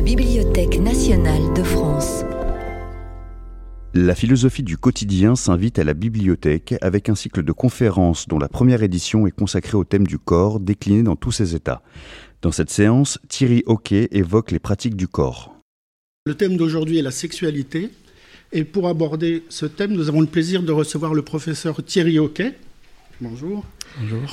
la 0.00 0.06
Bibliothèque 0.06 0.78
nationale 0.80 1.52
de 1.54 1.62
France. 1.62 2.24
La 3.92 4.14
philosophie 4.14 4.62
du 4.62 4.78
quotidien 4.78 5.36
s'invite 5.36 5.78
à 5.78 5.84
la 5.84 5.92
bibliothèque 5.92 6.74
avec 6.80 7.10
un 7.10 7.14
cycle 7.14 7.42
de 7.42 7.52
conférences 7.52 8.26
dont 8.26 8.38
la 8.38 8.48
première 8.48 8.82
édition 8.82 9.26
est 9.26 9.30
consacrée 9.30 9.76
au 9.76 9.84
thème 9.84 10.06
du 10.06 10.18
corps 10.18 10.58
décliné 10.58 11.02
dans 11.02 11.16
tous 11.16 11.32
ses 11.32 11.54
états. 11.54 11.82
Dans 12.40 12.50
cette 12.50 12.70
séance, 12.70 13.18
Thierry 13.28 13.62
Hockey 13.66 14.08
évoque 14.10 14.52
les 14.52 14.58
pratiques 14.58 14.96
du 14.96 15.06
corps. 15.06 15.54
Le 16.24 16.34
thème 16.34 16.56
d'aujourd'hui 16.56 16.98
est 16.98 17.02
la 17.02 17.10
sexualité. 17.10 17.90
Et 18.52 18.64
pour 18.64 18.88
aborder 18.88 19.44
ce 19.50 19.66
thème, 19.66 19.92
nous 19.92 20.08
avons 20.08 20.22
le 20.22 20.28
plaisir 20.28 20.62
de 20.62 20.72
recevoir 20.72 21.12
le 21.12 21.20
professeur 21.20 21.84
Thierry 21.84 22.18
Hockey. 22.18 22.54
Bonjour. 23.20 23.66
Bonjour. 24.00 24.30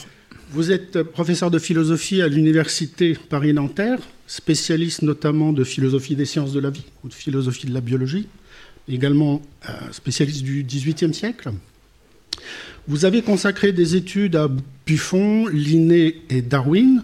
Vous 0.52 0.72
êtes 0.72 1.04
professeur 1.04 1.52
de 1.52 1.60
philosophie 1.60 2.22
à 2.22 2.30
l'Université 2.30 3.18
Paris-Nanterre, 3.30 4.00
spécialiste 4.28 5.02
notamment 5.02 5.52
de 5.52 5.66
philosophie 5.66 6.16
des 6.16 6.24
sciences 6.24 6.54
de 6.54 6.62
la 6.62 6.70
vie 6.70 6.86
ou 7.04 7.10
de 7.10 7.14
philosophie 7.14 7.68
de 7.68 7.74
la 7.74 7.82
biologie, 7.82 8.28
également 8.88 9.42
euh, 9.68 9.74
spécialiste 9.92 10.44
du 10.44 10.64
XVIIIe 10.64 11.14
siècle. 11.14 11.52
Vous 12.88 13.04
avez 13.04 13.24
consacré 13.24 13.74
des 13.74 13.98
études 13.98 14.38
à 14.38 14.50
Buffon, 14.86 15.48
Linné 15.48 16.22
et 16.30 16.42
Darwin. 16.42 17.04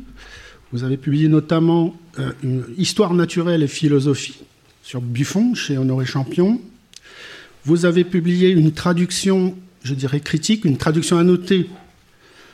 Vous 0.71 0.85
avez 0.85 0.95
publié 0.95 1.27
notamment 1.27 1.97
euh, 2.19 2.31
une 2.43 2.63
Histoire 2.77 3.13
naturelle 3.13 3.61
et 3.61 3.67
philosophie 3.67 4.39
sur 4.83 5.01
Buffon 5.01 5.53
chez 5.53 5.77
Honoré 5.77 6.05
Champion. 6.05 6.61
Vous 7.65 7.85
avez 7.85 8.05
publié 8.05 8.51
une 8.51 8.71
traduction, 8.71 9.57
je 9.83 9.95
dirais 9.95 10.21
critique, 10.21 10.63
une 10.63 10.77
traduction 10.77 11.17
annotée 11.17 11.67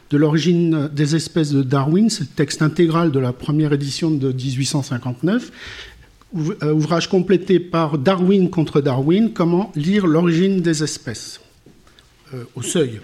de 0.10 0.18
l'origine 0.18 0.90
des 0.92 1.16
espèces 1.16 1.52
de 1.52 1.62
Darwin, 1.62 2.10
c'est 2.10 2.22
le 2.22 2.28
texte 2.28 2.62
intégral 2.62 3.12
de 3.12 3.20
la 3.20 3.34
première 3.34 3.74
édition 3.74 4.10
de 4.10 4.32
1859, 4.32 5.52
euh, 6.36 6.74
ouvrage 6.74 7.10
complété 7.10 7.60
par 7.60 7.98
Darwin 7.98 8.50
contre 8.50 8.82
Darwin, 8.82 9.32
comment 9.34 9.72
lire 9.76 10.08
l'origine 10.08 10.62
des 10.62 10.84
espèces, 10.84 11.42
euh, 12.34 12.44
au 12.56 12.62
seuil. 12.62 13.02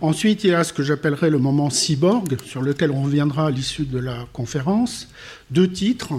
Ensuite, 0.00 0.44
il 0.44 0.50
y 0.50 0.54
a 0.54 0.64
ce 0.64 0.72
que 0.72 0.82
j'appellerais 0.82 1.30
le 1.30 1.38
moment 1.38 1.70
cyborg, 1.70 2.36
sur 2.44 2.62
lequel 2.62 2.90
on 2.90 3.02
reviendra 3.02 3.48
à 3.48 3.50
l'issue 3.50 3.84
de 3.84 3.98
la 3.98 4.26
conférence. 4.32 5.08
Deux 5.50 5.70
titres, 5.70 6.14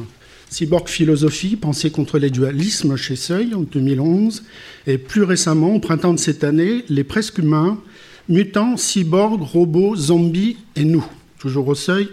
Cyborg 0.50 0.88
Philosophie, 0.88 1.56
Pensée 1.56 1.92
contre 1.92 2.20
les 2.20 2.30
dualismes 2.30 2.96
chez 2.96 3.16
Seuil 3.16 3.56
en 3.56 3.62
2011, 3.62 4.44
et 4.86 4.98
plus 4.98 5.24
récemment, 5.24 5.76
au 5.76 5.80
printemps 5.80 6.14
de 6.14 6.20
cette 6.20 6.44
année, 6.44 6.86
Les 6.90 7.04
presque 7.04 7.40
humains, 7.40 7.82
Mutants, 8.30 8.78
cyborgs, 8.78 9.42
robots, 9.42 9.96
zombies 9.96 10.58
et 10.76 10.84
nous, 10.84 11.06
toujours 11.40 11.68
au 11.68 11.76
seuil, 11.76 12.08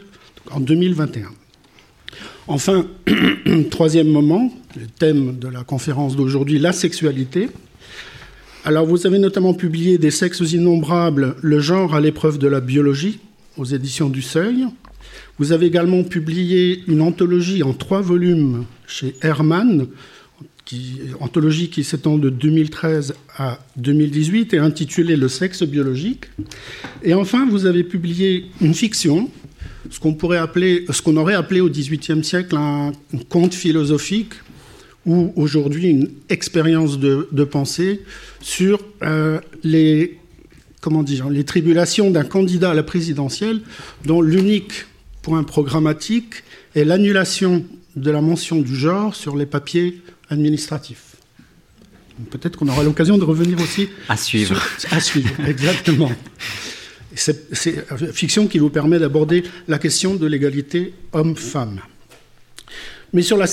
en 0.51 0.61
2021. 0.61 1.29
Enfin, 2.47 2.87
troisième 3.71 4.09
moment, 4.09 4.51
le 4.77 4.87
thème 4.87 5.39
de 5.39 5.49
la 5.49 5.65
conférence 5.65 6.17
d'aujourd'hui, 6.17 6.59
la 6.59 6.73
sexualité. 6.73 7.49
Alors, 8.65 8.87
vous 8.87 9.07
avez 9.07 9.19
notamment 9.19 9.55
publié 9.55 9.99
Des 9.99 10.11
sexes 10.11 10.53
innombrables, 10.53 11.37
le 11.43 11.61
genre 11.61 11.95
à 11.95 12.01
l'épreuve 12.01 12.39
de 12.39 12.49
la 12.49 12.61
biologie, 12.61 13.19
aux 13.57 13.65
éditions 13.65 14.09
du 14.09 14.23
Seuil. 14.23 14.67
Vous 15.39 15.53
avez 15.53 15.67
également 15.67 16.03
publié 16.05 16.83
une 16.89 17.03
anthologie 17.03 17.63
en 17.63 17.73
trois 17.73 18.01
volumes 18.01 18.65
chez 18.87 19.15
Hermann, 19.23 19.87
anthologie 21.21 21.71
qui 21.71 21.85
s'étend 21.85 22.19
de 22.19 22.31
2013 22.31 23.15
à 23.37 23.59
2018 23.77 24.55
et 24.55 24.59
intitulée 24.59 25.17
Le 25.17 25.29
sexe 25.29 25.63
biologique. 25.63 26.27
Et 27.03 27.15
enfin, 27.15 27.49
vous 27.49 27.67
avez 27.67 27.85
publié 27.85 28.47
une 28.61 28.75
fiction, 28.75 29.31
ce 29.91 30.01
qu'on 30.01 30.15
pourrait 30.15 30.39
appeler, 30.39 30.85
ce 30.91 31.03
qu'on 31.03 31.17
aurait 31.17 31.35
appelé 31.35 31.61
au 31.61 31.69
XVIIIe 31.69 32.23
siècle 32.25 32.57
un, 32.57 32.93
conte 33.29 33.55
philosophique 33.55 34.35
ou 35.07 35.33
aujourd'hui 35.37 35.89
une 35.89 36.11
expérience 36.29 36.99
de, 36.99 37.45
pensée 37.45 38.03
sur 38.41 38.81
euh, 39.03 39.41
les, 39.65 40.19
comment 40.81 41.03
dire, 41.03 41.31
les 41.31 41.45
tribulations 41.45 42.11
d'un 42.11 42.25
candidat 42.25 42.73
à 42.73 42.75
la 42.75 42.83
présidentielle 42.83 43.61
dont 44.05 44.21
l'unique 44.21 44.87
point 45.23 45.45
programmatique 45.45 46.43
est 46.75 46.85
l'annulation 46.85 47.65
de 47.97 48.11
la 48.11 48.21
mention 48.21 48.61
du 48.61 48.77
genre 48.77 49.15
sur 49.15 49.37
les 49.37 49.47
papiers 49.47 50.01
administratif. 50.31 51.17
Peut-être 52.31 52.57
qu'on 52.57 52.69
aura 52.69 52.83
l'occasion 52.83 53.17
de 53.17 53.25
revenir 53.25 53.61
aussi. 53.61 53.89
À 54.09 54.17
suivre. 54.17 54.61
à 54.91 55.01
suivre, 55.01 55.31
exactement. 55.47 56.11
C'est 57.15 57.87
une 58.01 58.13
fiction 58.13 58.47
qui 58.47 58.59
vous 58.59 58.71
permet 58.71 58.99
d'aborder 58.99 59.45
la 59.67 59.79
question 59.79 60.15
de 60.15 60.27
l'égalité 60.27 60.95
homme-femme. 61.13 61.81
Mais 63.13 63.23
sur 63.23 63.37
la, 63.39 63.47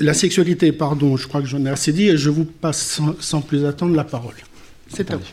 la, 0.00 0.14
sexualité, 0.14 0.72
pardon, 0.72 1.16
je 1.16 1.28
crois 1.28 1.40
que 1.40 1.46
j'en 1.46 1.64
ai 1.64 1.70
assez 1.70 1.92
dit 1.92 2.08
et 2.08 2.16
je 2.16 2.28
vous 2.28 2.44
passe 2.44 3.00
sans, 3.20 3.40
plus 3.40 3.64
attendre 3.64 3.94
la 3.94 4.04
parole. 4.04 4.34
C'est 4.88 5.10
à 5.10 5.16
vous. 5.16 5.24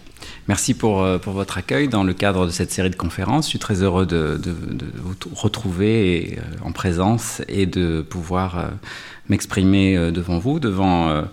Merci 0.50 0.74
pour, 0.74 1.02
euh, 1.02 1.20
pour, 1.20 1.32
votre 1.32 1.58
accueil 1.58 1.88
dans 1.88 2.04
le 2.04 2.14
cadre 2.14 2.46
de 2.46 2.52
cette 2.52 2.70
série 2.70 2.90
de 2.90 2.98
conférences. 2.98 3.46
Je 3.46 3.52
suis 3.52 3.60
très 3.60 3.82
heureux 3.82 4.06
de, 4.06 4.38
vous 4.96 5.16
retrouver 5.34 6.38
euh, 6.38 6.66
en 6.66 6.74
présence 6.74 7.42
et 7.48 7.66
de 7.66 8.02
pouvoir 8.02 8.60
euh, 8.60 8.64
m'exprimer 9.30 10.12
devant 10.12 10.40
vous, 10.40 10.60
devant 10.60 11.24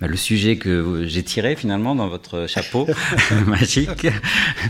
le 0.00 0.16
sujet 0.16 0.56
que 0.56 1.04
j'ai 1.06 1.22
tiré 1.22 1.56
finalement 1.56 1.94
dans 1.94 2.08
votre 2.08 2.46
chapeau 2.46 2.86
magique, 3.46 4.06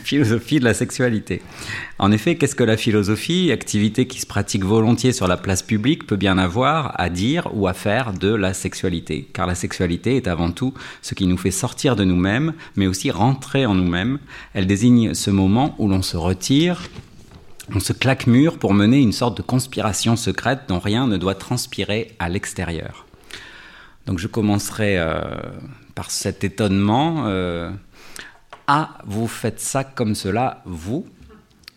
philosophie 0.02 0.58
de 0.58 0.64
la 0.64 0.74
sexualité. 0.74 1.42
En 1.98 2.12
effet, 2.12 2.36
qu'est-ce 2.36 2.54
que 2.54 2.64
la 2.64 2.76
philosophie, 2.76 3.52
activité 3.52 4.06
qui 4.06 4.20
se 4.20 4.26
pratique 4.26 4.64
volontiers 4.64 5.12
sur 5.12 5.28
la 5.28 5.36
place 5.36 5.62
publique, 5.62 6.06
peut 6.06 6.16
bien 6.16 6.38
avoir 6.38 6.98
à 7.00 7.10
dire 7.10 7.48
ou 7.52 7.68
à 7.68 7.74
faire 7.74 8.12
de 8.12 8.32
la 8.34 8.54
sexualité? 8.54 9.28
Car 9.32 9.46
la 9.46 9.54
sexualité 9.54 10.16
est 10.16 10.28
avant 10.28 10.50
tout 10.50 10.74
ce 11.02 11.14
qui 11.14 11.26
nous 11.26 11.36
fait 11.36 11.50
sortir 11.50 11.97
de 11.97 12.04
nous-mêmes, 12.04 12.54
mais 12.76 12.86
aussi 12.86 13.10
rentrer 13.10 13.66
en 13.66 13.74
nous-mêmes. 13.74 14.18
Elle 14.54 14.66
désigne 14.66 15.14
ce 15.14 15.30
moment 15.30 15.74
où 15.78 15.88
l'on 15.88 16.02
se 16.02 16.16
retire 16.16 16.88
on 17.72 17.78
se 17.78 17.92
claque 17.92 18.26
mur 18.26 18.58
pour 18.58 18.74
mener 18.74 18.98
une 18.98 19.12
sorte 19.12 19.36
de 19.36 19.42
conspiration 19.42 20.16
secrète 20.16 20.62
dont 20.66 20.80
rien 20.80 21.06
ne 21.06 21.16
doit 21.16 21.36
transpirer 21.36 22.16
à 22.18 22.28
l'extérieur. 22.28 23.06
Donc 24.06 24.18
je 24.18 24.26
commencerai 24.26 24.98
euh, 24.98 25.20
par 25.94 26.10
cet 26.10 26.44
étonnement. 26.44 27.24
Euh, 27.26 27.70
ah, 28.66 28.98
vous 29.04 29.28
faites 29.28 29.60
ça 29.60 29.84
comme 29.84 30.14
cela, 30.14 30.62
vous 30.64 31.06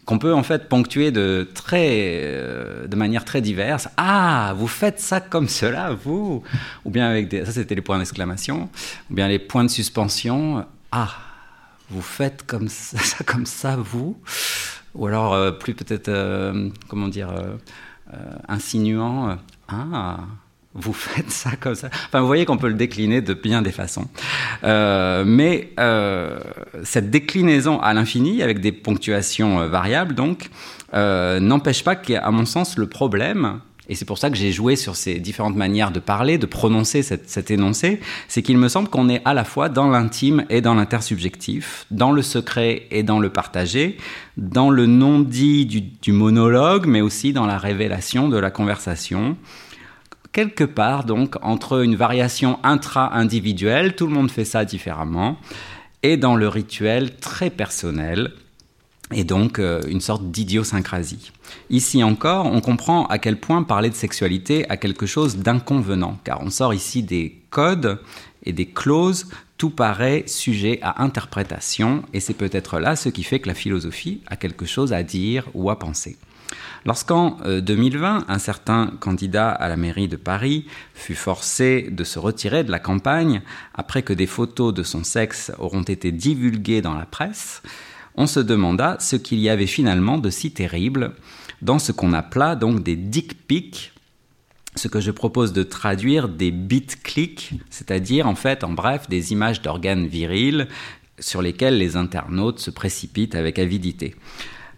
qu'on 0.06 0.20
peut 0.20 0.34
en 0.34 0.44
fait 0.44 0.68
ponctuer 0.68 1.12
de, 1.12 1.48
très, 1.54 2.20
euh, 2.24 2.88
de 2.88 2.96
manière 2.98 3.24
très 3.24 3.40
diverse. 3.40 3.88
Ah, 3.96 4.54
vous 4.58 4.68
faites 4.68 5.00
ça 5.00 5.22
comme 5.22 5.48
cela, 5.48 5.94
vous 5.94 6.44
Ou 6.84 6.90
bien 6.92 7.10
avec 7.10 7.30
des... 7.30 7.46
Ça, 7.46 7.54
c'était 7.54 7.76
les 7.76 7.82
points 7.82 8.00
d'exclamation. 8.00 8.70
Ou 9.10 9.14
bien 9.14 9.30
les 9.30 9.40
points 9.40 9.64
de 9.64 9.70
suspension. 9.70 10.66
Ah, 10.92 11.10
vous 11.90 12.02
faites 12.02 12.46
comme 12.46 12.68
ça 12.70 13.24
comme 13.24 13.46
ça, 13.46 13.78
vous 13.78 14.18
ou 14.94 15.08
alors 15.08 15.58
plus 15.58 15.74
peut-être, 15.74 16.12
comment 16.88 17.08
dire, 17.08 17.34
insinuant, 18.48 19.40
ah, 19.68 20.20
vous 20.76 20.94
faites 20.94 21.30
ça 21.30 21.52
comme 21.60 21.76
ça. 21.76 21.90
Enfin, 22.08 22.22
vous 22.22 22.28
voyez 22.28 22.46
qu'on 22.46 22.58
peut 22.58 22.68
le 22.68 22.74
décliner 22.74 23.22
de 23.22 23.34
bien 23.34 23.62
des 23.62 23.72
façons. 23.72 24.08
mais 24.64 25.70
cette 26.84 27.10
déclinaison 27.10 27.80
à 27.80 27.94
l'infini, 27.94 28.42
avec 28.42 28.60
des 28.60 28.72
ponctuations 28.72 29.68
variables, 29.68 30.16
donc, 30.16 30.50
n'empêche 30.94 31.84
pas 31.84 31.96
qu'à 31.96 32.30
mon 32.32 32.46
sens, 32.46 32.78
le 32.78 32.88
problème, 32.88 33.60
et 33.90 33.96
c'est 33.96 34.06
pour 34.06 34.18
ça 34.18 34.30
que 34.30 34.38
j'ai 34.38 34.54
joué 34.54 34.78
sur 34.78 34.96
ces 34.96 35.20
différentes 35.20 35.58
manières 35.58 35.92
de 35.92 36.00
parler, 36.00 36.38
de 36.38 36.46
prononcer 36.46 37.04
cet 37.04 37.52
énoncé, 37.52 38.00
c'est 38.30 38.42
qu'il 38.42 38.58
me 38.58 38.70
semble 38.70 38.88
qu'on 38.88 39.10
est 39.10 39.22
à 39.26 39.34
la 39.34 39.44
fois 39.44 39.68
dans 39.68 39.90
l'intime 39.90 40.46
et 40.50 40.62
dans 40.62 40.74
l'intersubjectif, 40.74 41.86
dans 41.92 42.12
le 42.14 42.22
secret 42.22 42.88
et 42.92 43.04
dans 43.04 43.20
le 43.20 43.30
partagé, 43.30 43.98
dans 44.38 44.70
le 44.70 44.86
non-dit 44.86 45.66
du, 46.02 46.12
monologue, 46.14 46.86
mais 46.86 47.02
aussi 47.02 47.34
dans 47.34 47.46
la 47.46 47.58
révélation 47.58 48.30
de 48.30 48.38
la 48.38 48.52
conversation. 48.52 49.36
Quelque 50.34 50.64
part, 50.64 51.04
donc, 51.04 51.36
entre 51.44 51.84
une 51.84 51.96
variation 51.96 52.58
intra-individuelle, 52.64 53.96
tout 53.96 54.08
le 54.08 54.14
monde 54.14 54.32
fait 54.32 54.46
ça 54.46 54.66
différemment, 54.66 55.38
et 56.02 56.18
dans 56.18 56.36
le 56.36 56.48
rituel 56.48 57.16
très 57.18 57.52
personnel, 57.52 58.32
et 59.14 59.24
donc 59.24 59.60
euh, 59.60 59.82
une 59.88 60.02
sorte 60.02 60.32
d'idiosyncrasie. 60.32 61.32
Ici 61.70 62.04
encore, 62.04 62.48
on 62.48 62.62
comprend 62.62 63.06
à 63.06 63.20
quel 63.20 63.40
point 63.40 63.62
parler 63.62 63.92
de 63.92 63.96
sexualité 63.96 64.68
a 64.72 64.78
quelque 64.78 65.06
chose 65.06 65.38
d'inconvenant, 65.38 66.18
car 66.24 66.42
on 66.42 66.50
sort 66.50 66.74
ici 66.74 67.04
des 67.04 67.40
codes 67.52 68.00
et 68.44 68.54
des 68.54 68.66
clauses, 68.66 69.28
tout 69.58 69.70
paraît 69.70 70.24
sujet 70.26 70.80
à 70.82 71.04
interprétation, 71.04 72.02
et 72.12 72.20
c'est 72.20 72.34
peut-être 72.34 72.80
là 72.80 72.96
ce 72.96 73.10
qui 73.10 73.22
fait 73.22 73.40
que 73.40 73.48
la 73.48 73.54
philosophie 73.54 74.22
a 74.26 74.36
quelque 74.36 74.66
chose 74.66 74.94
à 74.94 75.04
dire 75.04 75.48
ou 75.54 75.70
à 75.70 75.78
penser. 75.78 76.18
Lorsqu'en 76.86 77.38
2020, 77.46 78.18
euh, 78.18 78.22
un 78.28 78.40
certain 78.40 78.94
candidat 79.00 79.50
à 79.50 79.70
la 79.70 79.78
mairie 79.78 80.10
de 80.10 80.18
Paris 80.18 80.66
fut 80.94 81.16
forcé 81.16 81.88
de 81.90 82.04
se 82.04 82.20
retirer 82.20 82.64
de 82.64 82.72
la 82.72 82.80
campagne 82.80 83.42
après 83.74 84.02
que 84.02 84.14
des 84.14 84.28
photos 84.28 84.74
de 84.74 84.84
son 84.84 85.04
sexe 85.04 85.52
auront 85.60 85.84
été 85.84 86.12
divulguées 86.12 86.82
dans 86.82 86.96
la 86.96 87.06
presse, 87.06 87.62
on 88.16 88.28
se 88.28 88.40
demanda 88.40 88.98
ce 89.00 89.16
qu'il 89.16 89.40
y 89.40 89.50
avait 89.50 89.68
finalement 89.68 90.18
de 90.18 90.30
si 90.30 90.52
terrible 90.52 91.14
dans 91.62 91.80
ce 91.80 91.92
qu'on 91.92 92.14
appela 92.14 92.56
donc 92.56 92.84
des 92.84 92.96
dick 92.96 93.48
pics, 93.48 93.94
ce 94.76 94.88
que 94.88 95.00
je 95.00 95.12
propose 95.12 95.54
de 95.54 95.64
traduire 95.64 96.28
des 96.28 96.52
bit-clics, 96.52 97.54
c'est-à-dire 97.70 98.28
en 98.28 98.36
fait, 98.36 98.64
en 98.64 98.74
bref, 98.74 99.08
des 99.08 99.32
images 99.32 99.62
d'organes 99.62 100.08
virils 100.08 100.68
sur 101.20 101.42
lesquels 101.42 101.78
les 101.78 101.96
internautes 101.96 102.60
se 102.60 102.72
précipitent 102.72 103.36
avec 103.36 103.60
avidité. 103.60 104.16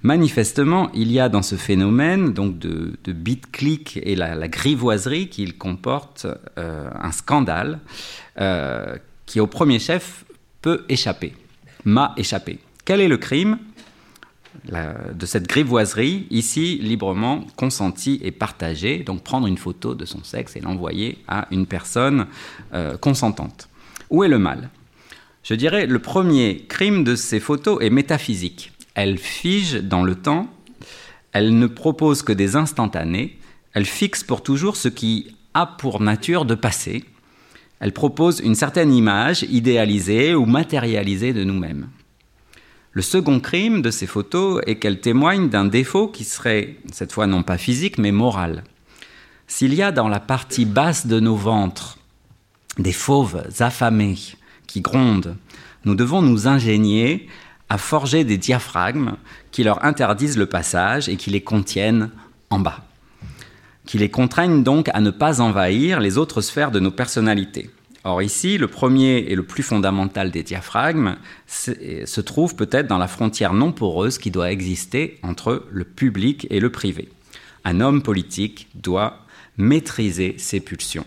Manifestement, 0.06 0.92
il 0.94 1.12
y 1.12 1.20
a 1.20 1.30
dans 1.30 1.42
ce 1.42 1.56
phénomène 1.56 2.32
donc 2.32 2.60
de, 2.60 2.94
de 3.04 3.12
bit-clic 3.12 4.00
et 4.04 4.16
la, 4.16 4.48
grivoiserie 4.48 5.30
qu'il 5.30 5.58
comporte 5.58 6.28
euh, 6.60 6.88
un 6.94 7.12
scandale 7.12 7.80
euh, 8.40 8.98
qui, 9.26 9.40
au 9.40 9.48
premier 9.48 9.80
chef, 9.80 10.26
peut 10.62 10.86
échapper, 10.90 11.34
m'a 11.86 12.14
échappé. 12.18 12.60
Quel 12.86 13.02
est 13.02 13.08
le 13.08 13.18
crime? 13.18 13.58
De 14.72 15.26
cette 15.26 15.48
grivoiserie, 15.48 16.28
ici 16.30 16.78
librement 16.84 17.44
consentie 17.56 18.20
et 18.22 18.32
partagée, 18.32 19.00
donc 19.00 19.24
prendre 19.24 19.48
une 19.48 19.58
photo 19.58 19.96
de 19.96 20.06
son 20.06 20.24
sexe 20.24 20.56
et 20.56 20.60
l'envoyer 20.60 21.18
à 21.28 21.48
une 21.50 21.66
personne 21.66 22.28
euh, 22.76 22.96
consentante. 22.96 23.70
Où 24.12 24.24
est 24.24 24.30
le 24.30 24.38
mal? 24.38 24.70
Je 25.42 25.56
dirais 25.56 25.88
le 25.88 25.98
premier 25.98 26.66
crime 26.70 27.04
de 27.04 27.16
ces 27.16 27.40
photos 27.40 27.80
est 27.82 27.90
métaphysique. 27.90 28.72
Elle 28.96 29.18
fige 29.18 29.76
dans 29.76 30.04
le 30.04 30.16
temps, 30.16 30.48
elle 31.32 31.58
ne 31.58 31.68
propose 31.68 32.24
que 32.24 32.34
des 32.34 32.56
instantanés, 32.56 33.38
elle 33.74 33.86
fixe 33.86 34.24
pour 34.24 34.42
toujours 34.42 34.78
ce 34.78 34.88
qui 34.88 35.36
a 35.54 35.66
pour 35.66 36.02
nature 36.02 36.46
de 36.46 36.56
passer, 36.56 37.04
elle 37.80 37.92
propose 37.92 38.40
une 38.40 38.56
certaine 38.56 38.94
image 38.94 39.44
idéalisée 39.44 40.34
ou 40.34 40.46
matérialisée 40.46 41.34
de 41.34 41.44
nous-mêmes. 41.44 41.90
Le 42.92 43.02
second 43.02 43.42
crime 43.42 43.82
de 43.82 43.92
ces 43.92 44.08
photos 44.08 44.62
est 44.66 44.78
qu'elles 44.78 45.02
témoignent 45.02 45.50
d'un 45.50 45.66
défaut 45.66 46.08
qui 46.08 46.24
serait, 46.24 46.78
cette 46.94 47.12
fois 47.12 47.28
non 47.28 47.44
pas 47.44 47.58
physique, 47.58 47.98
mais 47.98 48.14
moral. 48.14 48.64
S'il 49.48 49.74
y 49.74 49.82
a 49.82 49.92
dans 49.92 50.08
la 50.08 50.22
partie 50.22 50.66
basse 50.66 51.06
de 51.06 51.20
nos 51.20 51.36
ventres 51.36 51.98
des 52.78 52.94
fauves 52.94 53.44
affamés 53.60 54.18
qui 54.68 54.80
grondent, 54.80 55.36
nous 55.84 55.96
devons 55.96 56.22
nous 56.22 56.48
ingénier 56.48 57.28
à 57.70 57.78
forger 57.78 58.24
des 58.24 58.38
diaphragmes 58.38 59.16
qui 59.52 59.64
leur 59.64 59.84
interdisent 59.84 60.38
le 60.38 60.46
passage 60.46 61.10
et 61.10 61.16
qui 61.16 61.30
les 61.30 61.42
contiennent 61.42 62.12
en 62.50 62.60
bas, 62.60 62.86
qui 63.86 63.98
les 63.98 64.10
contraignent 64.10 64.64
donc 64.64 64.90
à 64.94 65.02
ne 65.02 65.12
pas 65.12 65.42
envahir 65.42 66.00
les 66.00 66.18
autres 66.18 66.42
sphères 66.42 66.72
de 66.72 66.80
nos 66.80 66.92
personnalités. 66.92 67.70
Or 68.04 68.22
ici, 68.22 68.60
le 68.60 68.68
premier 68.68 69.18
et 69.18 69.36
le 69.36 69.42
plus 69.42 69.64
fondamental 69.64 70.30
des 70.30 70.44
diaphragmes 70.44 71.16
se 71.48 72.22
trouve 72.22 72.56
peut-être 72.56 72.86
dans 72.86 73.00
la 73.00 73.08
frontière 73.08 73.54
non 73.54 73.72
poreuse 73.72 74.20
qui 74.20 74.30
doit 74.30 74.52
exister 74.52 75.18
entre 75.24 75.66
le 75.72 75.86
public 75.86 76.46
et 76.52 76.60
le 76.60 76.72
privé. 76.72 77.10
Un 77.64 77.82
homme 77.82 78.04
politique 78.04 78.68
doit 78.76 79.26
maîtriser 79.58 80.36
ses 80.38 80.60
pulsions. 80.60 81.06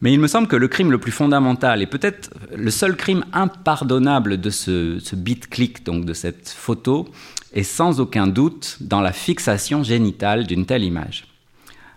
Mais 0.00 0.12
il 0.12 0.20
me 0.20 0.26
semble 0.26 0.48
que 0.48 0.56
le 0.56 0.68
crime 0.68 0.90
le 0.90 0.98
plus 0.98 1.12
fondamental 1.12 1.80
et 1.80 1.86
peut-être 1.86 2.30
le 2.54 2.70
seul 2.70 2.96
crime 2.96 3.24
impardonnable 3.32 4.40
de 4.40 4.50
ce, 4.50 5.14
bit-click, 5.14 5.84
donc 5.84 6.04
de 6.04 6.12
cette 6.12 6.48
photo, 6.48 7.08
est 7.52 7.62
sans 7.62 8.00
aucun 8.00 8.26
doute 8.26 8.78
dans 8.80 9.00
la 9.00 9.12
fixation 9.12 9.82
génitale 9.82 10.46
d'une 10.46 10.66
telle 10.66 10.84
image. 10.84 11.26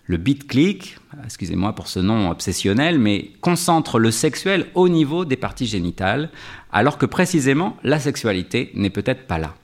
Le 0.05 0.15
bit-click, 0.15 0.97
excusez-moi 1.25 1.73
pour 1.73 1.89
ce 1.89 1.99
nom 1.99 2.29
obsessionnel, 2.29 2.97
mais 2.97 3.31
concentre 3.41 3.99
le 3.99 4.11
sexuel 4.11 4.67
au 4.73 4.87
niveau 4.87 5.25
des 5.25 5.35
parties 5.35 5.65
génitales, 5.65 6.29
alors 6.71 6.97
que 6.97 7.05
précisément 7.05 7.75
la 7.83 7.99
sexualité 7.99 8.71
n'est 8.73 8.89
peut-être 8.89 9.27
pas 9.27 9.37
là. 9.37 9.55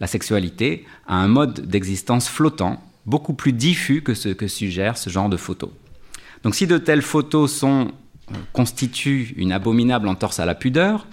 La 0.00 0.08
sexualité 0.08 0.84
a 1.06 1.14
un 1.16 1.28
mode 1.28 1.60
d'existence 1.68 2.28
flottant, 2.28 2.82
beaucoup 3.06 3.34
plus 3.34 3.52
diffus 3.52 4.02
que 4.02 4.14
ce 4.14 4.30
que 4.30 4.48
suggère 4.48 4.98
ce 4.98 5.10
genre 5.10 5.28
de 5.28 5.36
photos. 5.36 5.70
Donc 6.44 6.54
si 6.54 6.66
de 6.66 6.78
telles 6.78 7.02
photos 7.02 7.52
sont, 7.52 7.88
euh, 8.30 8.34
constituent 8.52 9.34
une 9.36 9.52
abominable 9.52 10.08
entorse 10.08 10.38
à 10.38 10.46
la 10.46 10.54
pudeur, 10.54 11.06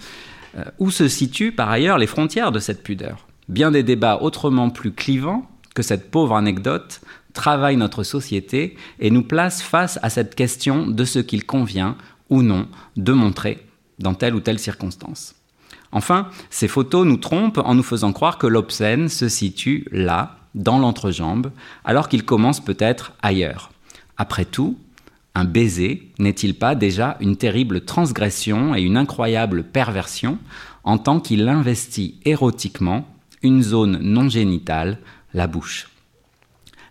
euh, 0.56 0.64
où 0.78 0.90
se 0.90 1.08
situent 1.08 1.52
par 1.52 1.70
ailleurs 1.70 1.98
les 1.98 2.06
frontières 2.06 2.52
de 2.52 2.60
cette 2.60 2.82
pudeur? 2.82 3.26
Bien 3.48 3.70
des 3.70 3.82
débats 3.82 4.18
autrement 4.20 4.70
plus 4.70 4.92
clivants 4.92 5.50
que 5.74 5.82
cette 5.82 6.10
pauvre 6.10 6.36
anecdote 6.36 7.00
travaille 7.32 7.76
notre 7.76 8.02
société 8.02 8.76
et 9.00 9.10
nous 9.10 9.22
place 9.22 9.62
face 9.62 9.98
à 10.02 10.10
cette 10.10 10.34
question 10.34 10.86
de 10.86 11.04
ce 11.04 11.18
qu'il 11.18 11.46
convient 11.46 11.96
ou 12.28 12.42
non 12.42 12.68
de 12.96 13.12
montrer 13.12 13.66
dans 13.98 14.14
telle 14.14 14.34
ou 14.34 14.40
telle 14.40 14.58
circonstance. 14.58 15.34
Enfin, 15.92 16.28
ces 16.50 16.68
photos 16.68 17.06
nous 17.06 17.16
trompent 17.16 17.60
en 17.62 17.74
nous 17.74 17.82
faisant 17.82 18.12
croire 18.12 18.38
que 18.38 18.46
l'obscène 18.46 19.08
se 19.08 19.28
situe 19.28 19.86
là, 19.92 20.38
dans 20.54 20.78
l'entrejambe, 20.78 21.50
alors 21.84 22.08
qu'il 22.08 22.24
commence 22.24 22.60
peut-être 22.60 23.12
ailleurs. 23.22 23.70
Après 24.18 24.44
tout, 24.44 24.76
un 25.34 25.44
baiser 25.44 26.10
n'est-il 26.18 26.54
pas 26.54 26.74
déjà 26.74 27.16
une 27.20 27.36
terrible 27.36 27.84
transgression 27.84 28.74
et 28.74 28.82
une 28.82 28.96
incroyable 28.96 29.64
perversion 29.64 30.38
en 30.84 30.98
tant 30.98 31.20
qu'il 31.20 31.48
investit 31.48 32.16
érotiquement 32.24 33.06
une 33.42 33.62
zone 33.62 33.98
non 34.00 34.28
génitale, 34.28 34.98
la 35.32 35.46
bouche? 35.46 35.88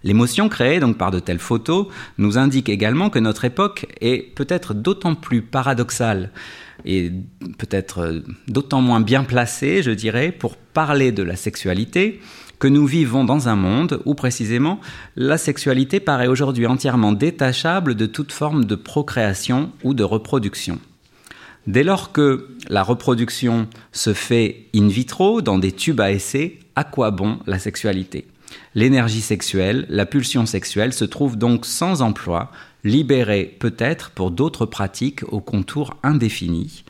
L'émotion 0.04 0.50
créée 0.50 0.80
par 0.98 1.12
de 1.12 1.20
telles 1.20 1.40
photos 1.40 1.88
nous 2.18 2.38
indique 2.40 2.70
également 2.70 3.12
que 3.12 3.20
notre 3.20 3.46
époque 3.46 3.86
est 4.02 4.34
peut-être 4.36 4.74
d'autant 4.74 5.14
plus 5.14 5.44
paradoxale 5.44 6.32
et 6.86 7.12
peut-être 7.60 8.00
euh, 8.00 8.20
d'autant 8.48 8.82
moins 8.82 9.02
bien 9.02 9.24
placée, 9.24 9.84
je 9.84 9.92
dirais, 9.92 10.32
pour 10.32 10.58
parler 10.58 11.12
de 11.12 11.22
la 11.22 11.36
sexualité 11.36 12.20
que 12.62 12.68
nous 12.68 12.86
vivons 12.86 13.24
dans 13.24 13.50
un 13.50 13.56
monde 13.56 14.04
où 14.06 14.14
précisément 14.14 14.80
la 15.16 15.40
sexualité 15.40 16.00
paraît 16.00 16.28
aujourd'hui 16.28 16.68
entièrement 16.68 17.12
détachable 17.12 17.96
de 17.96 18.06
toute 18.06 18.32
forme 18.32 18.66
de 18.66 18.76
procréation 18.76 19.72
ou 19.84 19.96
de 19.96 20.04
reproduction. 20.04 20.80
Dès 21.66 21.84
lors 21.84 22.12
que 22.12 22.50
la 22.70 22.84
reproduction 22.84 23.68
se 23.92 24.14
fait 24.14 24.68
in 24.76 24.88
vitro 24.90 25.42
dans 25.42 25.58
des 25.58 25.72
tubes 25.72 26.02
à 26.02 26.12
essai, 26.12 26.60
à 26.76 26.84
quoi 26.84 27.10
bon 27.10 27.40
la 27.48 27.58
sexualité? 27.58 28.28
L'énergie 28.76 29.22
sexuelle, 29.22 29.88
la 29.90 30.06
pulsion 30.06 30.46
sexuelle 30.46 30.94
se 30.94 31.06
trouve 31.06 31.40
donc 31.40 31.66
sans 31.66 32.04
emploi, 32.04 32.52
libérée 32.84 33.58
peut-être 33.58 34.12
pour 34.12 34.30
d'autres 34.30 34.68
pratiques 34.68 35.24
aux 35.34 35.42
contours 35.42 35.96
indéfinis. 36.04 36.84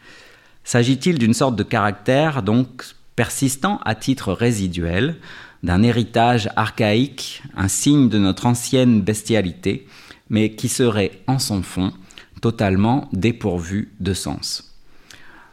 S'agit-il 0.65 1.17
d'une 1.17 1.33
sorte 1.33 1.55
de 1.55 1.63
caractère 1.63 2.43
donc 2.43 2.83
persistant 3.15 3.79
à 3.85 3.95
titre 3.95 4.33
résiduel, 4.33 5.15
d'un 5.63 5.83
héritage 5.83 6.49
archaïque, 6.55 7.43
un 7.55 7.67
signe 7.67 8.09
de 8.09 8.17
notre 8.17 8.45
ancienne 8.45 9.01
bestialité, 9.01 9.87
mais 10.29 10.51
qui 10.51 10.69
serait 10.69 11.11
en 11.27 11.39
son 11.39 11.61
fond 11.61 11.93
totalement 12.41 13.09
dépourvu 13.13 13.93
de 13.99 14.13
sens. 14.13 14.73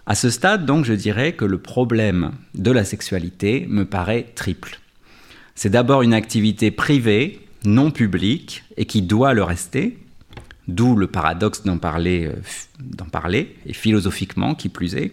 À 0.07 0.15
ce 0.15 0.31
stade, 0.31 0.65
donc, 0.65 0.87
je 0.87 0.95
dirais 0.95 1.33
que 1.33 1.45
le 1.45 1.59
problème 1.59 2.33
de 2.55 2.71
la 2.71 2.85
sexualité 2.85 3.67
me 3.69 3.85
paraît 3.85 4.33
triple. 4.35 4.81
C'est 5.55 5.69
d'abord 5.69 6.01
une 6.01 6.15
activité 6.15 6.71
privée, 6.71 7.47
non 7.65 7.91
publique, 7.91 8.65
et 8.79 8.87
qui 8.87 9.03
doit 9.03 9.35
le 9.35 9.43
rester, 9.43 9.99
d'où 10.67 10.97
le 10.97 11.09
paradoxe 11.09 11.65
d'en 11.65 11.77
parler, 11.77 12.27
euh, 12.27 13.45
et 13.67 13.73
philosophiquement 13.75 14.55
qui 14.55 14.71
plus 14.71 14.95
est. 14.95 15.13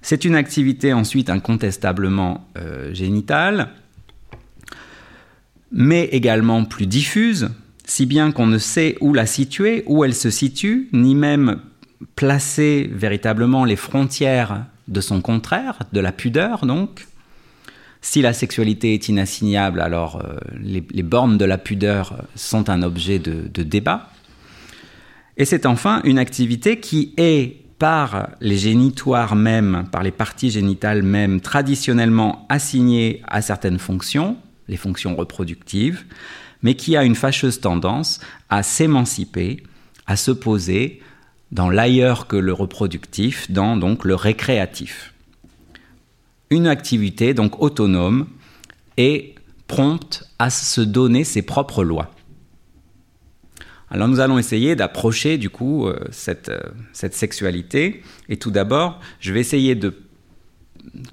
C'est 0.00 0.24
une 0.24 0.36
activité 0.36 0.92
ensuite 0.92 1.28
incontestablement 1.28 2.48
euh, 2.56 2.94
génitale, 2.94 3.70
mais 5.72 6.04
également 6.04 6.64
plus 6.64 6.86
diffuse, 6.86 7.50
si 7.84 8.06
bien 8.06 8.32
qu'on 8.32 8.46
ne 8.46 8.58
sait 8.58 8.96
où 9.00 9.14
la 9.14 9.26
situer, 9.26 9.82
où 9.86 10.04
elle 10.04 10.14
se 10.14 10.30
situe, 10.30 10.88
ni 10.92 11.14
même 11.14 11.60
placer 12.14 12.90
véritablement 12.92 13.64
les 13.64 13.76
frontières 13.76 14.66
de 14.88 15.00
son 15.00 15.20
contraire, 15.20 15.78
de 15.92 16.00
la 16.00 16.12
pudeur 16.12 16.66
donc. 16.66 17.06
Si 18.02 18.22
la 18.22 18.32
sexualité 18.32 18.94
est 18.94 19.08
inassignable, 19.08 19.80
alors 19.80 20.22
euh, 20.24 20.36
les, 20.60 21.02
bornes 21.02 21.38
de 21.38 21.44
la 21.44 21.58
pudeur 21.58 22.24
sont 22.36 22.70
un 22.70 22.82
objet 22.82 23.18
de, 23.18 23.62
débat. 23.62 24.10
Et 25.36 25.44
c'est 25.44 25.66
enfin 25.66 26.00
une 26.04 26.18
activité 26.18 26.78
qui 26.78 27.14
est 27.16 27.64
par 27.78 28.30
les 28.40 28.56
génitoires 28.56 29.34
même, 29.34 29.86
par 29.90 30.02
les 30.02 30.12
parties 30.12 30.50
génitales 30.50 31.02
même, 31.02 31.40
traditionnellement 31.40 32.46
assignée 32.48 33.22
à 33.26 33.42
certaines 33.42 33.78
fonctions, 33.78 34.36
les 34.68 34.76
fonctions 34.76 35.16
reproductives, 35.16 36.04
mais 36.62 36.74
qui 36.74 36.96
a 36.96 37.04
une 37.04 37.14
fâcheuse 37.14 37.60
tendance 37.60 38.20
à 38.48 38.62
s'émanciper, 38.62 39.62
à 40.06 40.16
se 40.16 40.30
poser 40.30 41.00
dans 41.52 41.70
l'ailleurs 41.70 42.26
que 42.26 42.36
le 42.36 42.52
reproductif, 42.52 43.50
dans 43.50 43.76
donc 43.76 44.04
le 44.04 44.14
récréatif 44.14 45.12
une 46.50 46.66
activité 46.66 47.34
donc 47.34 47.60
autonome 47.62 48.28
et 48.96 49.34
prompte 49.66 50.24
à 50.38 50.50
se 50.50 50.80
donner 50.80 51.24
ses 51.24 51.42
propres 51.42 51.84
lois. 51.84 52.10
Alors 53.90 54.08
nous 54.08 54.20
allons 54.20 54.38
essayer 54.38 54.76
d'approcher 54.76 55.38
du 55.38 55.50
coup 55.50 55.86
euh, 55.86 56.08
euh, 56.48 56.60
cette 56.92 57.14
sexualité 57.14 58.02
et 58.28 58.36
tout 58.36 58.50
d'abord 58.50 59.00
je 59.20 59.32
vais 59.32 59.40
essayer 59.40 59.74
de 59.74 59.96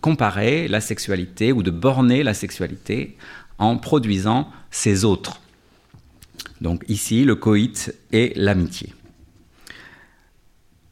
comparer 0.02 0.68
la 0.68 0.82
sexualité 0.82 1.52
ou 1.52 1.64
de 1.64 1.72
borner 1.72 2.24
la 2.24 2.34
sexualité 2.34 3.18
en 3.58 3.78
produisant 3.78 4.50
ses 4.72 5.06
autres. 5.06 5.40
Donc 6.62 6.84
ici, 6.88 7.24
le 7.24 7.36
coït 7.36 7.94
et 8.12 8.34
l'amitié. 8.36 8.94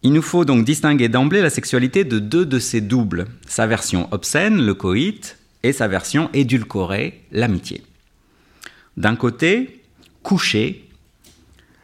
Il 0.03 0.13
nous 0.13 0.21
faut 0.21 0.45
donc 0.45 0.65
distinguer 0.65 1.09
d'emblée 1.09 1.41
la 1.41 1.49
sexualité 1.49 2.03
de 2.03 2.19
deux 2.19 2.45
de 2.45 2.59
ses 2.59 2.81
doubles, 2.81 3.27
sa 3.47 3.67
version 3.67 4.07
obscène, 4.11 4.65
le 4.65 4.73
coït, 4.73 5.37
et 5.63 5.73
sa 5.73 5.87
version 5.87 6.29
édulcorée, 6.33 7.21
l'amitié. 7.31 7.83
D'un 8.97 9.15
côté, 9.15 9.83
coucher 10.23 10.89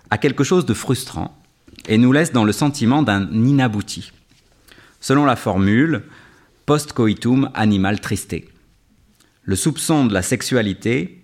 a 0.10 0.18
quelque 0.18 0.44
chose 0.44 0.66
de 0.66 0.74
frustrant 0.74 1.38
et 1.88 1.98
nous 1.98 2.12
laisse 2.12 2.32
dans 2.32 2.44
le 2.44 2.52
sentiment 2.52 3.04
d'un 3.04 3.30
inabouti. 3.32 4.12
Selon 5.00 5.26
la 5.26 5.36
formule, 5.36 6.04
post 6.66 6.94
coitum 6.94 7.52
animal 7.54 8.02
tristé. 8.02 8.50
Le 9.48 9.56
soupçon 9.56 10.06
de 10.06 10.14
la 10.14 10.24
sexualité 10.24 11.24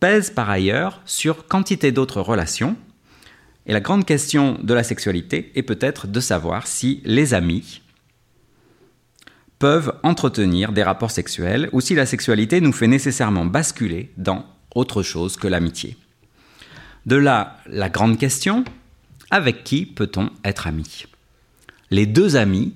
pèse 0.00 0.30
par 0.30 0.48
ailleurs 0.48 1.02
sur 1.04 1.46
quantité 1.46 1.92
d'autres 1.92 2.22
relations, 2.22 2.78
et 3.66 3.74
la 3.74 3.80
grande 3.80 4.06
question 4.06 4.58
de 4.62 4.72
la 4.72 4.82
sexualité 4.82 5.52
est 5.54 5.62
peut-être 5.62 6.06
de 6.06 6.18
savoir 6.18 6.66
si 6.66 7.02
les 7.04 7.34
amis 7.34 7.82
peuvent 9.58 9.92
entretenir 10.02 10.72
des 10.72 10.82
rapports 10.82 11.10
sexuels 11.10 11.68
ou 11.72 11.82
si 11.82 11.94
la 11.94 12.06
sexualité 12.06 12.62
nous 12.62 12.72
fait 12.72 12.86
nécessairement 12.86 13.44
basculer 13.44 14.10
dans 14.16 14.46
autre 14.74 15.02
chose 15.02 15.36
que 15.36 15.46
l'amitié. 15.46 15.98
De 17.04 17.16
là, 17.16 17.58
la 17.66 17.90
grande 17.90 18.16
question, 18.16 18.64
avec 19.30 19.62
qui 19.62 19.84
peut-on 19.84 20.30
être 20.42 20.66
ami? 20.66 21.04
Les 21.90 22.06
deux 22.06 22.36
amis, 22.36 22.72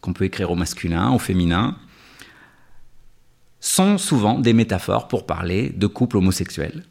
qu'on 0.00 0.14
peut 0.14 0.24
écrire 0.24 0.50
au 0.50 0.56
masculin, 0.56 1.10
au 1.10 1.18
féminin, 1.18 1.76
sont 3.60 3.98
souvent 3.98 4.38
des 4.38 4.52
métaphores 4.52 5.08
pour 5.08 5.26
parler 5.26 5.70
de 5.70 5.86
couples 5.86 6.18
homosexuels. 6.18 6.84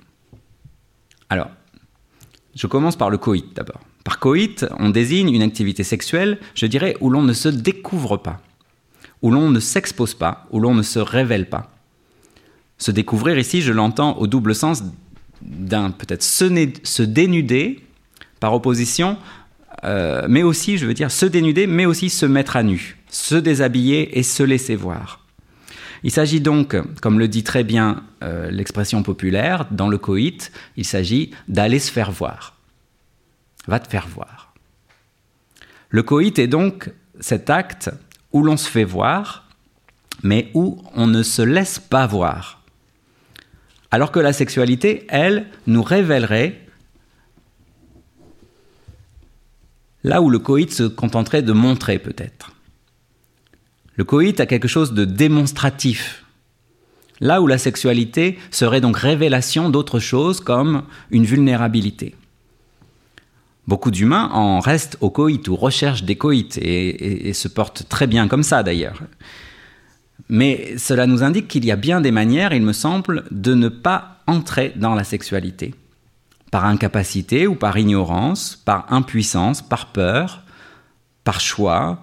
Alors, 1.30 1.50
je 2.56 2.68
commence 2.68 2.96
par 2.96 3.10
le 3.10 3.18
coït 3.18 3.46
d'abord. 3.56 3.82
Par 4.04 4.20
coït, 4.20 4.66
on 4.80 4.90
désigne 4.92 5.34
une 5.34 5.42
activité 5.42 5.84
sexuelle, 5.84 6.38
je 6.54 6.68
dirais, 6.68 6.96
où 7.02 7.10
l'on 7.10 7.24
ne 7.24 7.34
se 7.34 7.50
découvre 7.50 8.18
pas, 8.18 8.40
où 9.22 9.32
l'on 9.32 9.50
ne 9.50 9.60
s'expose 9.60 10.14
pas, 10.14 10.46
où 10.52 10.60
l'on 10.60 10.76
ne 10.76 10.84
se 10.84 11.00
révèle 11.00 11.50
pas. 11.50 11.72
Se 12.78 12.92
découvrir 12.92 13.40
ici, 13.40 13.62
je 13.62 13.72
l'entends 13.72 14.18
au 14.18 14.28
double 14.28 14.54
sens 14.54 14.84
d'un 15.42 15.90
peut-être 15.90 16.22
se, 16.22 17.04
dénuder 17.04 17.80
par 18.40 18.54
opposition, 18.54 19.18
euh, 19.84 20.28
mais 20.30 20.44
aussi, 20.44 20.78
je 20.78 20.86
veux 20.86 20.94
dire, 20.94 21.10
se 21.10 21.26
dénuder, 21.26 21.66
mais 21.66 21.86
aussi 21.86 22.12
se 22.12 22.28
mettre 22.28 22.58
à 22.58 22.64
nu, 22.64 22.98
se 23.10 23.36
déshabiller 23.36 24.20
et 24.20 24.24
se 24.24 24.44
laisser 24.44 24.76
voir. 24.76 25.25
Il 26.06 26.12
s'agit 26.12 26.40
donc, 26.40 26.78
comme 27.02 27.18
le 27.18 27.28
dit 27.28 27.44
très 27.44 27.64
bien 27.64 28.04
euh, 28.22 28.52
l'expression 28.52 29.02
populaire, 29.02 29.66
dans 29.72 29.90
le 29.90 29.98
coït, 29.98 30.52
il 30.78 30.86
s'agit 30.86 31.32
d'aller 31.48 31.80
se 31.80 31.92
faire 31.92 32.12
voir. 32.12 32.58
Va 33.66 33.80
te 33.80 33.90
faire 33.90 34.08
voir. 34.08 34.54
Le 35.90 36.04
coït 36.04 36.38
est 36.38 36.46
donc 36.46 36.92
cet 37.20 37.50
acte 37.50 37.90
où 38.32 38.44
l'on 38.44 38.56
se 38.56 38.70
fait 38.70 38.84
voir, 38.84 39.50
mais 40.22 40.52
où 40.54 40.80
on 40.94 41.08
ne 41.08 41.24
se 41.24 41.42
laisse 41.42 41.80
pas 41.80 42.06
voir. 42.06 42.62
Alors 43.90 44.12
que 44.12 44.20
la 44.20 44.32
sexualité, 44.32 45.08
elle, 45.10 45.48
nous 45.66 45.82
révélerait 45.82 46.62
là 50.04 50.22
où 50.22 50.30
le 50.30 50.38
coït 50.38 50.72
se 50.72 50.84
contenterait 50.84 51.42
de 51.42 51.52
montrer 51.52 51.98
peut-être. 51.98 52.55
Le 53.96 54.04
coït 54.04 54.40
a 54.40 54.46
quelque 54.46 54.68
chose 54.68 54.94
de 54.94 55.06
démonstratif. 55.06 56.26
Là 57.22 57.42
où 57.42 57.48
la 57.48 57.58
sexualité 57.58 58.38
serait 58.52 58.82
donc 58.82 58.98
révélation 58.98 59.70
d'autre 59.70 60.00
chose 60.00 60.42
comme 60.42 60.84
une 61.12 61.26
vulnérabilité. 61.26 62.16
Beaucoup 63.68 63.90
d'humains 63.90 64.30
en 64.32 64.60
restent 64.60 64.98
au 65.02 65.10
coït 65.10 65.48
ou 65.48 65.56
recherchent 65.56 66.04
des 66.04 66.18
coïts 66.18 66.58
et, 66.58 67.30
et 67.30 67.34
se 67.34 67.48
portent 67.48 67.88
très 67.90 68.06
bien 68.06 68.28
comme 68.28 68.44
ça 68.44 68.64
d'ailleurs. 68.64 69.02
Mais 70.30 70.78
cela 70.78 71.08
nous 71.08 71.24
indique 71.24 71.48
qu'il 71.48 71.66
y 71.66 71.72
a 71.72 71.76
bien 71.76 72.02
des 72.02 72.12
manières, 72.12 72.54
il 72.54 72.64
me 72.64 72.74
semble, 72.74 73.24
de 73.32 73.54
ne 73.54 73.70
pas 73.70 74.20
entrer 74.28 74.74
dans 74.76 74.96
la 74.96 75.04
sexualité. 75.04 75.74
Par 76.52 76.66
incapacité 76.66 77.48
ou 77.48 77.56
par 77.56 77.78
ignorance, 77.78 78.62
par 78.66 78.92
impuissance, 78.92 79.62
par 79.62 79.88
peur, 79.88 80.44
par 81.24 81.40
choix, 81.40 82.02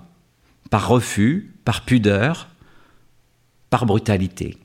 par 0.73 0.89
refus, 0.89 1.53
par 1.67 1.85
pudeur, 1.85 2.49
par 3.69 3.85
brutalité. 3.85 4.57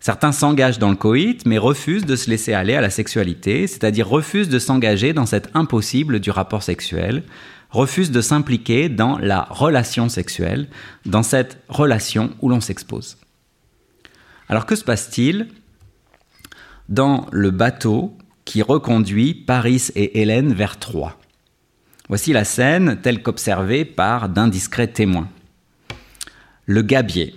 Certains 0.00 0.32
s'engagent 0.32 0.80
dans 0.80 0.90
le 0.90 0.96
coït, 0.96 1.46
mais 1.46 1.56
refusent 1.56 2.04
de 2.04 2.16
se 2.16 2.28
laisser 2.28 2.52
aller 2.52 2.74
à 2.74 2.80
la 2.80 2.90
sexualité, 2.90 3.68
c'est-à-dire 3.68 4.08
refusent 4.08 4.48
de 4.48 4.58
s'engager 4.58 5.12
dans 5.12 5.24
cet 5.24 5.54
impossible 5.54 6.18
du 6.18 6.32
rapport 6.32 6.64
sexuel, 6.64 7.22
refusent 7.70 8.10
de 8.10 8.20
s'impliquer 8.20 8.88
dans 8.88 9.18
la 9.18 9.46
relation 9.50 10.08
sexuelle, 10.08 10.66
dans 11.06 11.22
cette 11.22 11.62
relation 11.68 12.32
où 12.40 12.48
l'on 12.48 12.60
s'expose. 12.60 13.18
Alors 14.48 14.66
que 14.66 14.74
se 14.74 14.82
passe-t-il 14.82 15.46
dans 16.88 17.28
le 17.30 17.52
bateau 17.52 18.18
qui 18.44 18.62
reconduit 18.62 19.32
Paris 19.32 19.90
et 19.94 20.22
Hélène 20.22 20.54
vers 20.54 20.80
Troie 20.80 21.19
Voici 22.10 22.32
la 22.32 22.44
scène 22.44 22.98
telle 23.00 23.22
qu'observée 23.22 23.84
par 23.84 24.28
d'indiscrets 24.28 24.88
témoins. 24.88 25.28
Le 26.66 26.82
gabier. 26.82 27.36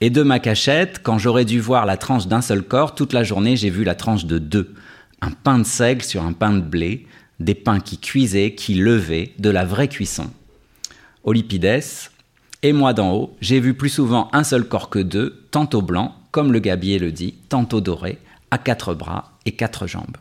Et 0.00 0.10
de 0.10 0.24
ma 0.24 0.40
cachette, 0.40 1.00
quand 1.04 1.16
j'aurais 1.16 1.44
dû 1.44 1.60
voir 1.60 1.86
la 1.86 1.96
tranche 1.96 2.26
d'un 2.26 2.40
seul 2.40 2.64
corps, 2.64 2.96
toute 2.96 3.12
la 3.12 3.22
journée 3.22 3.56
j'ai 3.56 3.70
vu 3.70 3.84
la 3.84 3.94
tranche 3.94 4.24
de 4.24 4.38
deux. 4.38 4.74
Un 5.20 5.30
pain 5.30 5.60
de 5.60 5.64
seigle 5.64 6.02
sur 6.02 6.24
un 6.24 6.32
pain 6.32 6.52
de 6.52 6.60
blé, 6.60 7.06
des 7.38 7.54
pains 7.54 7.78
qui 7.78 7.98
cuisaient, 7.98 8.56
qui 8.56 8.74
levaient, 8.74 9.32
de 9.38 9.50
la 9.50 9.64
vraie 9.64 9.86
cuisson. 9.86 10.28
Olipides, 11.22 11.84
et 12.64 12.72
moi 12.72 12.94
d'en 12.94 13.12
haut, 13.12 13.36
j'ai 13.40 13.60
vu 13.60 13.74
plus 13.74 13.90
souvent 13.90 14.28
un 14.32 14.42
seul 14.42 14.64
corps 14.64 14.90
que 14.90 14.98
deux, 14.98 15.46
tantôt 15.52 15.82
blanc, 15.82 16.16
comme 16.32 16.52
le 16.52 16.58
gabier 16.58 16.98
le 16.98 17.12
dit, 17.12 17.34
tantôt 17.48 17.80
doré, 17.80 18.18
à 18.50 18.58
quatre 18.58 18.92
bras 18.92 19.38
et 19.46 19.52
quatre 19.52 19.86
jambes. 19.86 20.16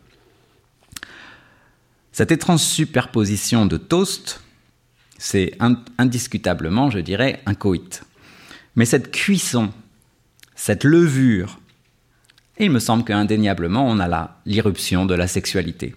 Cette 2.13 2.31
étrange 2.31 2.61
superposition 2.61 3.65
de 3.65 3.75
toast, 3.75 4.41
c'est 5.17 5.57
indiscutablement, 5.97 6.91
je 6.91 6.99
dirais, 6.99 7.41
un 7.47 7.55
coït. 7.55 8.03
Mais 8.75 8.85
cette 8.85 9.11
cuisson, 9.11 9.71
cette 10.55 10.83
levure, 10.83 11.59
il 12.59 12.69
me 12.69 12.77
semble 12.77 13.03
qu'indéniablement, 13.03 13.87
on 13.87 13.99
a 13.99 14.07
là 14.07 14.37
l'irruption 14.45 15.07
de 15.07 15.15
la 15.15 15.27
sexualité. 15.27 15.95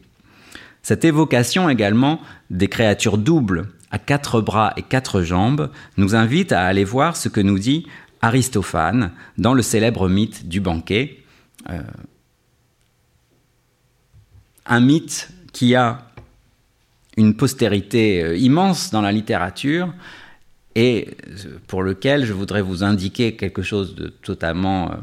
Cette 0.82 1.04
évocation 1.04 1.68
également 1.68 2.20
des 2.48 2.68
créatures 2.68 3.18
doubles, 3.18 3.68
à 3.90 3.98
quatre 3.98 4.40
bras 4.40 4.72
et 4.78 4.82
quatre 4.82 5.20
jambes, 5.20 5.70
nous 5.98 6.14
invite 6.14 6.52
à 6.52 6.64
aller 6.64 6.84
voir 6.84 7.16
ce 7.16 7.28
que 7.28 7.40
nous 7.42 7.58
dit 7.58 7.86
Aristophane 8.22 9.12
dans 9.36 9.52
le 9.52 9.62
célèbre 9.62 10.08
mythe 10.08 10.48
du 10.48 10.60
banquet. 10.60 11.18
Euh, 11.68 11.82
un 14.64 14.80
mythe 14.80 15.28
qui 15.52 15.74
a 15.74 16.05
une 17.16 17.34
postérité 17.34 18.22
euh, 18.22 18.36
immense 18.36 18.90
dans 18.90 19.00
la 19.00 19.12
littérature 19.12 19.92
et 20.74 21.16
pour 21.66 21.82
lequel 21.82 22.26
je 22.26 22.34
voudrais 22.34 22.60
vous 22.60 22.84
indiquer 22.84 23.34
quelque 23.34 23.62
chose 23.62 23.94
de 23.94 24.08
totalement 24.08 24.92
euh, 24.92 24.96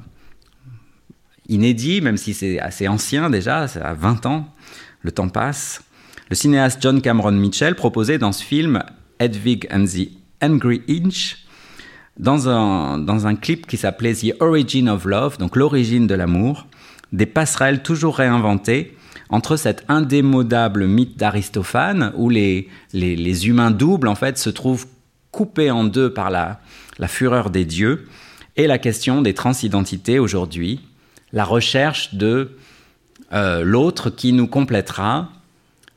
inédit, 1.50 2.02
même 2.02 2.18
si 2.18 2.34
c'est 2.34 2.60
assez 2.60 2.88
ancien 2.88 3.30
déjà, 3.30 3.68
c'est 3.68 3.82
à 3.82 3.94
20 3.94 4.26
ans, 4.28 4.54
le 5.02 5.12
temps 5.12 5.30
passe. 5.30 5.84
Le 6.30 6.36
cinéaste 6.36 6.80
John 6.82 7.02
Cameron 7.02 7.32
Mitchell 7.32 7.76
proposait 7.76 8.20
dans 8.20 8.32
ce 8.32 8.44
film 8.44 8.84
Hedwig 9.20 9.68
and 9.72 9.86
the 9.86 10.10
Angry 10.42 10.84
Inch, 10.88 11.38
dans 12.20 12.48
un, 12.48 13.00
dans 13.00 13.26
un 13.26 13.36
clip 13.36 13.66
qui 13.66 13.78
s'appelait 13.78 14.14
The 14.14 14.36
Origin 14.40 14.90
of 14.90 15.06
Love, 15.06 15.38
donc 15.40 15.56
l'origine 15.56 16.06
de 16.06 16.14
l'amour, 16.14 16.68
des 17.12 17.26
passerelles 17.26 17.82
toujours 17.82 18.18
réinventées 18.18 18.96
entre 19.34 19.58
cet 19.58 19.84
indémodable 19.88 20.86
mythe 20.86 21.18
d'Aristophane, 21.18 22.14
où 22.16 22.30
les, 22.30 22.70
les, 22.94 23.48
humains 23.48 23.72
doubles, 23.72 24.08
en 24.08 24.14
fait, 24.14 24.38
se 24.38 24.52
trouvent 24.52 24.86
coupés 25.32 25.72
en 25.72 25.84
deux 25.84 26.14
par 26.14 26.30
la, 26.30 26.60
la 27.00 27.08
fureur 27.08 27.50
des 27.50 27.66
dieux, 27.66 28.08
et 28.58 28.68
la 28.68 28.78
question 28.78 29.24
des 29.24 29.34
transidentités 29.34 30.20
aujourd'hui, 30.20 30.82
la 31.32 31.46
recherche 31.46 32.14
de 32.14 32.52
euh, 33.34 33.64
l'autre 33.64 34.12
qui 34.12 34.34
nous 34.34 34.46
complétera, 34.46 35.32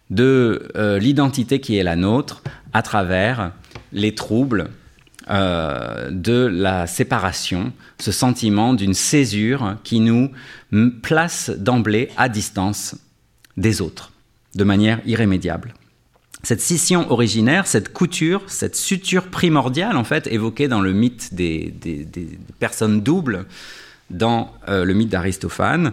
de 0.09 0.71
euh, 0.75 0.99
l'identité 0.99 1.61
qui 1.61 1.77
est 1.77 1.83
la 1.83 1.97
nôtre 1.97 2.43
à 2.73 2.81
travers 2.81 3.53
les 3.93 4.15
troubles 4.15 4.71
euh, 5.29 6.11
de 6.11 6.47
la 6.47 6.87
séparation, 6.87 7.75
ce 8.01 8.13
sentiment 8.13 8.73
d'une 8.73 8.95
césure 8.95 9.77
qui 9.85 10.01
nous 10.01 10.31
place 11.03 11.51
d'emblée 11.51 12.09
à 12.17 12.31
distance 12.31 12.97
des 13.57 13.81
autres, 13.81 14.13
de 14.55 14.65
manière 14.65 15.01
irrémédiable. 15.07 15.75
Cette 16.43 16.61
scission 16.61 17.11
originaire, 17.11 17.67
cette 17.67 17.93
couture, 17.93 18.43
cette 18.47 18.77
suture 18.77 19.29
primordiale, 19.29 19.97
en 19.97 20.05
fait, 20.05 20.29
évoquée 20.29 20.69
dans 20.69 20.81
le 20.81 20.93
mythe 20.93 21.35
des, 21.35 21.75
personnes 22.61 23.01
doubles, 23.01 23.47
dans 24.11 24.53
euh, 24.69 24.85
le 24.85 24.95
mythe 24.95 25.09
d'Aristophane, 25.09 25.93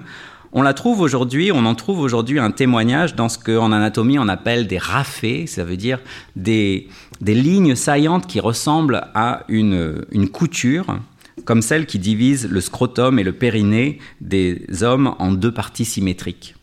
On 0.56 0.62
la 0.62 0.76
trouve 0.76 1.00
aujourd'hui, 1.00 1.52
on 1.52 1.66
en 1.66 1.74
trouve 1.74 2.00
aujourd'hui 2.00 2.38
un 2.38 2.52
témoignage 2.52 3.16
dans 3.16 3.28
ce 3.28 3.40
qu'en 3.40 3.72
anatomie 3.72 4.20
on 4.20 4.28
appelle 4.28 4.68
des 4.68 4.78
raphées, 4.78 5.48
ça 5.48 5.64
veut 5.64 5.78
dire 5.78 6.00
des, 6.36 6.88
lignes 7.26 7.74
saillantes 7.74 8.28
qui 8.28 8.40
ressemblent 8.40 9.08
à 9.16 9.46
une 9.48 10.30
couture, 10.32 11.00
comme 11.46 11.64
celle 11.64 11.88
qui 11.88 11.98
divise 11.98 12.48
le 12.48 12.62
scrotum 12.62 13.18
et 13.18 13.24
le 13.24 13.34
périnée 13.34 13.98
des 14.22 14.84
hommes 14.84 15.16
en 15.18 15.32
deux 15.32 15.52
parties 15.52 15.86
symétriques. 15.86 16.54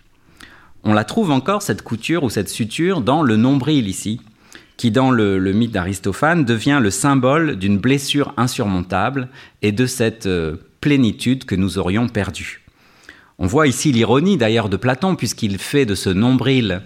On 0.84 0.94
la 0.94 1.04
trouve 1.04 1.30
encore, 1.30 1.62
cette 1.62 1.82
couture 1.82 2.25
ou 2.25 2.30
cette 2.30 2.49
suture, 2.49 3.02
dans 3.02 3.22
le 3.22 3.37
nombril 3.37 3.87
ici, 3.87 4.20
qui 4.76 4.90
dans 4.90 5.10
le, 5.10 5.38
mythe 5.52 5.72
d'Aristophane 5.72 6.46
devient 6.46 6.78
le 6.80 6.90
symbole 6.90 7.56
d'une 7.56 7.76
blessure 7.76 8.32
insurmontable 8.38 9.28
et 9.60 9.72
de 9.72 9.84
cette 9.84 10.25
euh, 10.25 10.56
plénitude 10.80 11.44
que 11.44 11.54
nous 11.54 11.76
aurions 11.76 12.08
perdue. 12.08 12.62
On 13.38 13.46
voit 13.46 13.66
ici 13.66 13.92
l'ironie 13.92 14.38
d'ailleurs 14.38 14.70
de 14.70 14.78
Platon, 14.78 15.16
puisqu'il 15.16 15.58
fait 15.58 15.84
de 15.84 15.94
ce 15.94 16.08
nombril, 16.08 16.80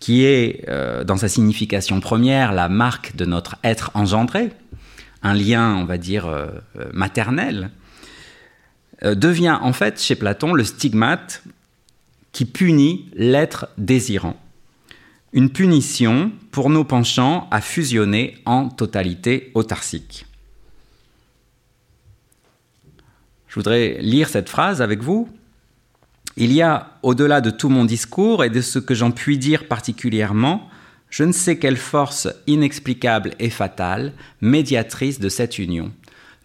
qui 0.00 0.24
est 0.24 0.64
euh, 0.68 1.04
dans 1.04 1.16
sa 1.16 1.28
signification 1.28 2.00
première 2.00 2.52
la 2.52 2.68
marque 2.68 3.14
de 3.14 3.24
notre 3.24 3.56
être 3.62 3.92
engendré, 3.94 4.50
un 5.22 5.34
lien, 5.34 5.76
on 5.76 5.84
va 5.84 5.98
dire, 5.98 6.26
euh, 6.26 6.48
maternel, 6.92 7.70
devient 9.02 9.56
en 9.62 9.72
fait 9.72 9.98
chez 9.98 10.14
Platon 10.14 10.52
le 10.52 10.62
stigmate 10.62 11.42
qui 12.32 12.44
punit 12.44 13.08
l'être 13.14 13.68
désirant 13.78 14.36
une 15.32 15.50
punition 15.50 16.32
pour 16.50 16.70
nos 16.70 16.84
penchants 16.84 17.48
à 17.50 17.60
fusionner 17.60 18.38
en 18.46 18.68
totalité 18.68 19.50
autarcique. 19.54 20.26
Je 23.48 23.54
voudrais 23.54 23.98
lire 24.00 24.28
cette 24.28 24.48
phrase 24.48 24.82
avec 24.82 25.02
vous. 25.02 25.28
Il 26.36 26.52
y 26.52 26.62
a, 26.62 26.98
au-delà 27.02 27.40
de 27.40 27.50
tout 27.50 27.68
mon 27.68 27.84
discours 27.84 28.44
et 28.44 28.50
de 28.50 28.60
ce 28.60 28.78
que 28.78 28.94
j'en 28.94 29.10
puis 29.10 29.38
dire 29.38 29.66
particulièrement, 29.68 30.68
je 31.10 31.24
ne 31.24 31.32
sais 31.32 31.58
quelle 31.58 31.76
force 31.76 32.28
inexplicable 32.46 33.34
et 33.40 33.50
fatale, 33.50 34.12
médiatrice 34.40 35.18
de 35.18 35.28
cette 35.28 35.58
union. 35.58 35.92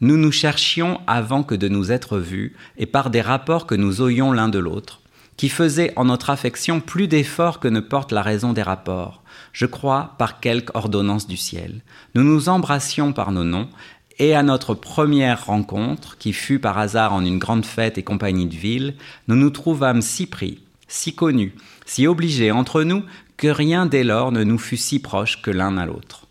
Nous 0.01 0.18
nous 0.18 0.32
cherchions 0.32 1.00
avant 1.06 1.44
que 1.44 1.56
de 1.56 1.70
nous 1.70 1.92
être 1.92 2.18
vus, 2.18 2.56
et 2.77 2.88
par 2.88 3.12
des 3.12 3.22
rapports 3.22 3.68
que 3.68 3.75
nous 3.75 4.01
oyons 4.01 4.32
l'un 4.32 4.50
de 4.50 4.60
l'autre, 4.60 5.01
qui 5.38 5.50
faisait 5.50 5.94
en 5.96 6.06
notre 6.06 6.30
affection 6.30 6.80
plus 6.80 7.08
d'efforts 7.08 7.60
que 7.60 7.68
ne 7.68 7.80
porte 7.80 8.12
la 8.12 8.22
raison 8.22 8.54
des 8.54 8.62
rapports, 8.62 9.22
je 9.51 9.65
crois 9.65 10.15
par 10.18 10.39
quelque 10.39 10.75
ordonnance 10.75 11.27
du 11.27 11.38
ciel. 11.38 11.82
Nous 12.13 12.24
nous 12.24 12.50
embrassions 12.50 13.13
par 13.13 13.32
nos 13.32 13.44
noms, 13.44 13.70
et 14.18 14.34
à 14.34 14.44
notre 14.44 14.74
première 14.74 15.46
rencontre, 15.46 16.18
qui 16.18 16.32
fut 16.32 16.60
par 16.60 16.77
hasard 16.77 17.13
en 17.13 17.25
une 17.25 17.39
grande 17.39 17.65
fête 17.65 17.98
et 17.98 18.04
compagnie 18.04 18.48
de 18.48 18.56
ville, 18.56 18.96
nous 19.27 19.36
nous 19.36 19.50
trouvâmes 19.50 20.01
si 20.01 20.25
pris, 20.25 20.60
si 20.88 21.13
connus, 21.13 21.54
si 21.86 22.08
obligés 22.08 22.51
entre 22.51 22.84
nous, 22.84 23.04
que 23.38 23.48
rien 23.48 23.86
dès 23.86 24.06
lors 24.06 24.32
ne 24.32 24.44
nous 24.44 24.58
fut 24.58 24.77
si 24.77 25.00
proche 25.00 25.42
que 25.42 25.51
l'un 25.51 25.77
à 25.77 25.86
l'autre. 25.86 26.27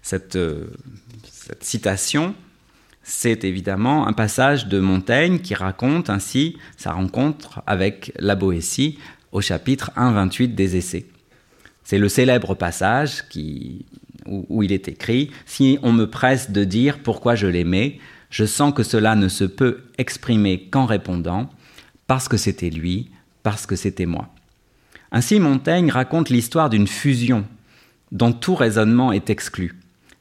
Cette, 0.00 0.36
euh, 0.36 0.70
cette 1.30 1.64
citation 1.64 2.34
c'est 3.04 3.44
évidemment 3.44 4.08
un 4.08 4.14
passage 4.14 4.66
de 4.66 4.80
Montaigne 4.80 5.38
qui 5.38 5.54
raconte 5.54 6.08
ainsi 6.08 6.56
sa 6.78 6.92
rencontre 6.92 7.62
avec 7.66 8.12
la 8.18 8.34
Boétie 8.34 8.98
au 9.30 9.42
chapitre 9.42 9.90
1.28 9.96 10.54
des 10.54 10.76
Essais. 10.76 11.04
C'est 11.84 11.98
le 11.98 12.08
célèbre 12.08 12.54
passage 12.54 13.24
où, 14.26 14.46
où 14.48 14.62
il 14.62 14.72
est 14.72 14.88
écrit 14.88 15.30
Si 15.44 15.78
on 15.82 15.92
me 15.92 16.06
presse 16.06 16.50
de 16.50 16.64
dire 16.64 17.00
pourquoi 17.00 17.34
je 17.34 17.46
l'aimais, 17.46 17.98
je 18.30 18.46
sens 18.46 18.72
que 18.72 18.82
cela 18.82 19.16
ne 19.16 19.28
se 19.28 19.44
peut 19.44 19.82
exprimer 19.98 20.68
qu'en 20.70 20.86
répondant 20.86 21.50
parce 22.06 22.26
que 22.26 22.38
c'était 22.38 22.70
lui, 22.70 23.10
parce 23.42 23.66
que 23.66 23.76
c'était 23.76 24.06
moi. 24.06 24.30
Ainsi 25.12 25.40
Montaigne 25.40 25.90
raconte 25.90 26.30
l'histoire 26.30 26.70
d'une 26.70 26.88
fusion 26.88 27.44
dont 28.12 28.32
tout 28.32 28.54
raisonnement 28.54 29.12
est 29.12 29.28
exclu 29.28 29.74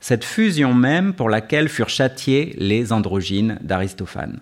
cette 0.04 0.26
fusion 0.26 0.74
même 0.74 1.13
pour 1.13 1.30
laquelle 1.30 1.70
furent 1.70 1.88
châtiés 1.88 2.54
les 2.58 2.92
androgynes 2.92 3.58
d'Aristophane. 3.62 4.42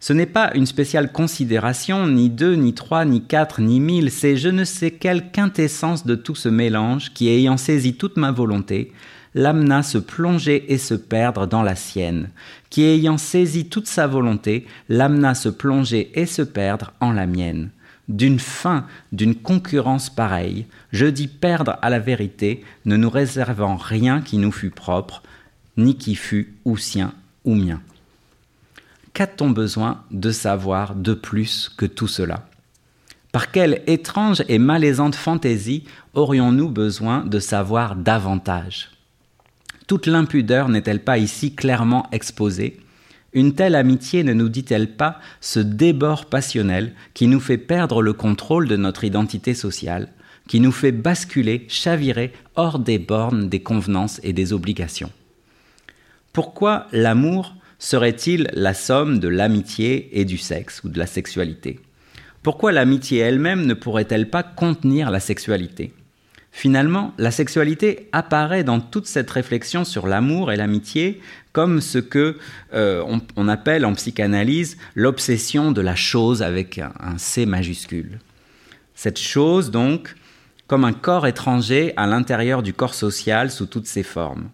Ce 0.00 0.12
n'est 0.12 0.26
pas 0.26 0.50
une 0.54 0.66
spéciale 0.66 1.12
considération, 1.12 2.06
ni 2.06 2.28
deux, 2.28 2.56
ni 2.56 2.74
trois, 2.74 3.06
ni 3.06 3.22
quatre, 3.22 3.62
ni 3.62 3.80
mille, 3.80 4.10
c'est 4.10 4.36
je 4.36 4.50
ne 4.50 4.64
sais 4.64 4.90
quelle 4.90 5.30
quintessence 5.30 6.04
de 6.04 6.14
tout 6.14 6.34
ce 6.34 6.50
mélange 6.50 7.14
qui, 7.14 7.30
ayant 7.30 7.56
saisi 7.56 7.94
toute 7.94 8.18
ma 8.18 8.32
volonté, 8.32 8.92
l'amena 9.34 9.82
se 9.82 9.96
plonger 9.96 10.70
et 10.70 10.76
se 10.76 10.92
perdre 10.92 11.46
dans 11.46 11.62
la 11.62 11.74
sienne, 11.74 12.28
qui, 12.68 12.82
ayant 12.82 13.16
saisi 13.16 13.70
toute 13.70 13.86
sa 13.86 14.06
volonté, 14.06 14.66
l'amena 14.90 15.34
se 15.34 15.48
plonger 15.48 16.10
et 16.20 16.26
se 16.26 16.42
perdre 16.42 16.92
en 17.00 17.12
la 17.12 17.26
mienne 17.26 17.70
d'une 18.08 18.38
fin, 18.38 18.86
d'une 19.12 19.34
concurrence 19.34 20.10
pareille, 20.10 20.66
je 20.92 21.06
dis 21.06 21.28
perdre 21.28 21.78
à 21.82 21.90
la 21.90 21.98
vérité, 21.98 22.64
ne 22.84 22.96
nous 22.96 23.10
réservant 23.10 23.76
rien 23.76 24.20
qui 24.20 24.38
nous 24.38 24.52
fût 24.52 24.70
propre, 24.70 25.22
ni 25.76 25.96
qui 25.96 26.14
fût 26.14 26.54
ou 26.64 26.76
sien 26.76 27.12
ou 27.44 27.54
mien. 27.54 27.80
Qu'a-t-on 29.12 29.50
besoin 29.50 30.02
de 30.10 30.30
savoir 30.30 30.94
de 30.94 31.14
plus 31.14 31.70
que 31.76 31.86
tout 31.86 32.08
cela? 32.08 32.46
Par 33.32 33.50
quelle 33.50 33.82
étrange 33.86 34.42
et 34.48 34.58
malaisante 34.58 35.14
fantaisie 35.14 35.84
aurions-nous 36.14 36.70
besoin 36.70 37.24
de 37.24 37.38
savoir 37.38 37.96
davantage? 37.96 38.90
Toute 39.86 40.06
l'impudeur 40.06 40.68
n'est-elle 40.68 41.02
pas 41.02 41.18
ici 41.18 41.54
clairement 41.54 42.08
exposée? 42.12 42.80
Une 43.36 43.54
telle 43.54 43.74
amitié 43.74 44.24
ne 44.24 44.32
nous 44.32 44.48
dit-elle 44.48 44.96
pas 44.96 45.20
ce 45.42 45.60
débord 45.60 46.24
passionnel 46.24 46.94
qui 47.12 47.26
nous 47.26 47.38
fait 47.38 47.58
perdre 47.58 48.00
le 48.00 48.14
contrôle 48.14 48.66
de 48.66 48.76
notre 48.76 49.04
identité 49.04 49.52
sociale, 49.52 50.08
qui 50.48 50.58
nous 50.58 50.72
fait 50.72 50.90
basculer, 50.90 51.66
chavirer 51.68 52.32
hors 52.54 52.78
des 52.78 52.98
bornes 52.98 53.50
des 53.50 53.60
convenances 53.60 54.20
et 54.22 54.32
des 54.32 54.54
obligations. 54.54 55.12
Pourquoi 56.32 56.86
l'amour 56.92 57.54
serait-il 57.78 58.48
la 58.54 58.72
somme 58.72 59.18
de 59.18 59.28
l'amitié 59.28 60.18
et 60.18 60.24
du 60.24 60.38
sexe 60.38 60.82
ou 60.82 60.88
de 60.88 60.98
la 60.98 61.06
sexualité? 61.06 61.80
Pourquoi 62.42 62.72
l'amitié 62.72 63.18
elle-même 63.18 63.66
ne 63.66 63.74
pourrait-elle 63.74 64.30
pas 64.30 64.44
contenir 64.44 65.10
la 65.10 65.20
sexualité? 65.20 65.92
Finalement, 66.56 67.12
la 67.18 67.32
sexualité 67.32 68.08
apparaît 68.12 68.64
dans 68.64 68.80
toute 68.80 69.06
cette 69.06 69.30
réflexion 69.30 69.84
sur 69.84 70.06
l'amour 70.06 70.50
et 70.50 70.56
l'amitié 70.56 71.20
comme 71.52 71.82
ce 71.82 71.98
que 71.98 72.38
euh, 72.72 73.04
on, 73.36 73.48
appelle 73.48 73.84
en 73.84 73.92
psychanalyse 73.92 74.78
l'obsession 74.94 75.70
de 75.70 75.82
la 75.82 75.94
chose 75.94 76.42
avec 76.42 76.78
un, 76.78 77.18
C 77.18 77.44
majuscule. 77.44 78.20
Cette 78.94 79.18
chose, 79.18 79.70
donc, 79.70 80.16
comme 80.66 80.86
un 80.86 80.94
corps 80.94 81.26
étranger 81.26 81.92
à 81.98 82.06
l'intérieur 82.06 82.62
du 82.62 82.72
corps 82.72 82.94
social 82.94 83.50
sous 83.50 83.66
toutes 83.66 83.86
ses 83.86 84.02
formes. 84.02 84.48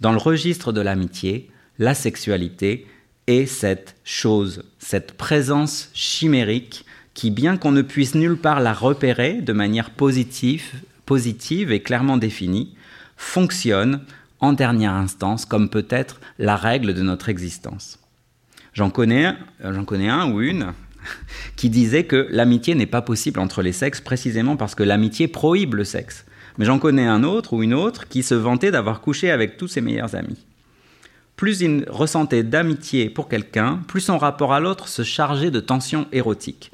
Dans 0.00 0.12
le 0.12 0.18
registre 0.18 0.70
de 0.70 0.80
l'amitié, 0.80 1.50
la 1.80 1.94
sexualité 1.94 2.86
est 3.26 3.46
cette 3.46 3.96
chose, 4.04 4.62
cette 4.78 5.16
présence 5.16 5.90
chimérique 5.94 6.84
qui, 7.12 7.32
bien 7.32 7.56
qu'on 7.56 7.72
ne 7.72 7.82
puisse 7.82 8.14
nulle 8.14 8.36
part 8.36 8.60
la 8.60 8.72
repérer 8.72 9.40
de 9.42 9.52
manière 9.52 9.90
positive, 9.90 10.74
positive 11.10 11.72
et 11.72 11.82
clairement 11.82 12.18
définie, 12.18 12.72
fonctionne 13.16 14.02
en 14.38 14.52
dernière 14.52 14.92
instance 14.92 15.44
comme 15.44 15.68
peut-être 15.68 16.20
la 16.38 16.54
règle 16.54 16.94
de 16.94 17.02
notre 17.02 17.28
existence. 17.28 17.98
J'en 18.74 18.90
connais, 18.90 19.34
j'en 19.60 19.84
connais 19.84 20.08
un 20.08 20.30
ou 20.30 20.40
une 20.40 20.66
qui 21.56 21.68
disait 21.68 22.04
que 22.04 22.28
l'amitié 22.30 22.76
n'est 22.76 22.86
pas 22.86 23.02
possible 23.02 23.40
entre 23.40 23.60
les 23.60 23.72
sexes 23.72 24.00
précisément 24.00 24.54
parce 24.56 24.76
que 24.76 24.84
l'amitié 24.84 25.26
prohibe 25.26 25.74
le 25.74 25.82
sexe. 25.82 26.26
Mais 26.58 26.64
j'en 26.64 26.78
connais 26.78 27.06
un 27.06 27.24
autre 27.24 27.54
ou 27.54 27.64
une 27.64 27.74
autre 27.74 28.06
qui 28.06 28.22
se 28.22 28.36
vantait 28.36 28.70
d'avoir 28.70 29.00
couché 29.00 29.32
avec 29.32 29.56
tous 29.56 29.66
ses 29.66 29.80
meilleurs 29.80 30.14
amis. 30.14 30.46
Plus 31.34 31.60
il 31.60 31.86
ressentait 31.88 32.44
d'amitié 32.44 33.10
pour 33.10 33.28
quelqu'un, 33.28 33.80
plus 33.88 34.02
son 34.02 34.16
rapport 34.16 34.52
à 34.52 34.60
l'autre 34.60 34.86
se 34.86 35.02
chargeait 35.02 35.50
de 35.50 35.58
tensions 35.58 36.06
érotiques. 36.12 36.70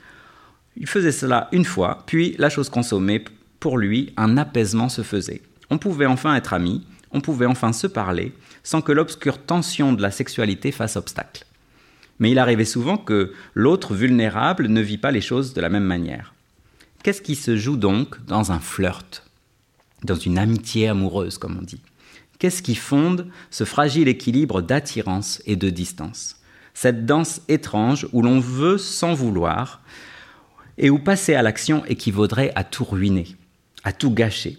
Il 0.77 0.87
faisait 0.87 1.11
cela 1.11 1.49
une 1.53 1.64
fois, 1.64 2.03
puis 2.05 2.35
la 2.38 2.51
chose 2.51 2.68
consommée 2.68 3.25
pour 3.61 3.79
lui, 3.79 4.12
un 4.16 4.37
apaisement 4.37 4.88
se 4.88 5.03
faisait. 5.03 5.42
On 5.71 5.79
pouvait 5.79 6.07
enfin 6.07 6.35
être 6.35 6.53
amis, 6.53 6.87
on 7.12 7.21
pouvait 7.21 7.47
enfin 7.47 7.73
se 7.73 7.87
parler, 7.87 8.33
sans 8.62 8.83
que 8.83 8.92
l'obscure 8.92 9.38
tension 9.38 9.92
de 9.92 10.03
la 10.03 10.11
sexualité 10.11 10.73
fasse 10.73 10.97
obstacle. 10.97 11.45
Mais 12.19 12.31
il 12.31 12.38
arrivait 12.38 12.64
souvent 12.64 12.97
que 12.97 13.33
l'autre 13.55 13.95
vulnérable 13.95 14.69
ne 14.69 14.81
vit 14.81 14.99
pas 14.99 15.11
les 15.11 15.21
choses 15.21 15.55
de 15.55 15.61
la 15.61 15.69
même 15.69 15.85
manière. 15.85 16.35
Qu'est-ce 17.03 17.23
qui 17.23 17.35
se 17.35 17.57
joue 17.57 17.77
donc 17.77 18.25
dans 18.27 18.53
un 18.53 18.59
flirt, 18.59 19.23
dans 20.03 20.16
une 20.16 20.38
amitié 20.38 20.88
amoureuse, 20.88 21.38
comme 21.38 21.59
on 21.59 21.62
dit 21.62 21.81
Qu'est-ce 22.38 22.62
qui 22.62 22.75
fonde 22.75 23.29
ce 23.51 23.64
fragile 23.64 24.09
équilibre 24.09 24.61
d'attirance 24.61 25.42
et 25.47 25.57
de 25.57 25.71
distance? 25.71 26.37
Cette 26.75 27.07
danse 27.07 27.40
étrange 27.49 28.07
où 28.12 28.21
l'on 28.21 28.40
veut 28.40 28.77
sans 28.77 29.14
vouloir, 29.14 29.81
et 30.79 30.90
où 30.90 30.99
passer 30.99 31.35
à 31.35 31.42
l'action 31.42 31.85
équivaudrait 31.87 32.53
à 32.55 32.64
tout 32.64 32.85
ruiner 32.85 33.37
à 33.87 33.92
tout 33.92 34.11
gâcher. 34.11 34.59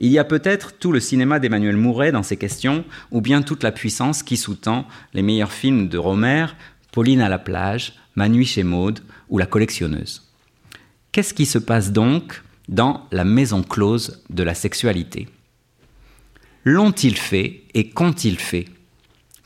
Il 0.00 0.10
y 0.10 0.18
a 0.18 0.24
peut-être 0.24 0.76
tout 0.76 0.90
le 0.90 0.98
cinéma 0.98 1.38
d'Emmanuel 1.38 1.76
Mouret 1.76 2.10
dans 2.10 2.24
ces 2.24 2.36
questions, 2.36 2.84
ou 3.12 3.20
bien 3.20 3.42
toute 3.42 3.62
la 3.62 3.70
puissance 3.70 4.24
qui 4.24 4.36
sous-tend 4.36 4.88
les 5.14 5.22
meilleurs 5.22 5.52
films 5.52 5.88
de 5.88 5.96
Romer, 5.96 6.46
Pauline 6.90 7.20
à 7.20 7.28
la 7.28 7.38
plage, 7.38 7.94
Ma 8.16 8.28
nuit 8.28 8.44
chez 8.44 8.64
Maude 8.64 9.00
ou 9.28 9.38
La 9.38 9.46
collectionneuse. 9.46 10.32
Qu'est-ce 11.12 11.32
qui 11.32 11.46
se 11.46 11.58
passe 11.58 11.92
donc 11.92 12.42
dans 12.68 13.06
la 13.12 13.24
maison 13.24 13.62
close 13.62 14.20
de 14.30 14.42
la 14.42 14.54
sexualité? 14.54 15.28
L'ont-ils 16.64 17.16
fait 17.16 17.62
et 17.72 17.90
qu'ont-ils 17.90 18.40
fait? 18.40 18.64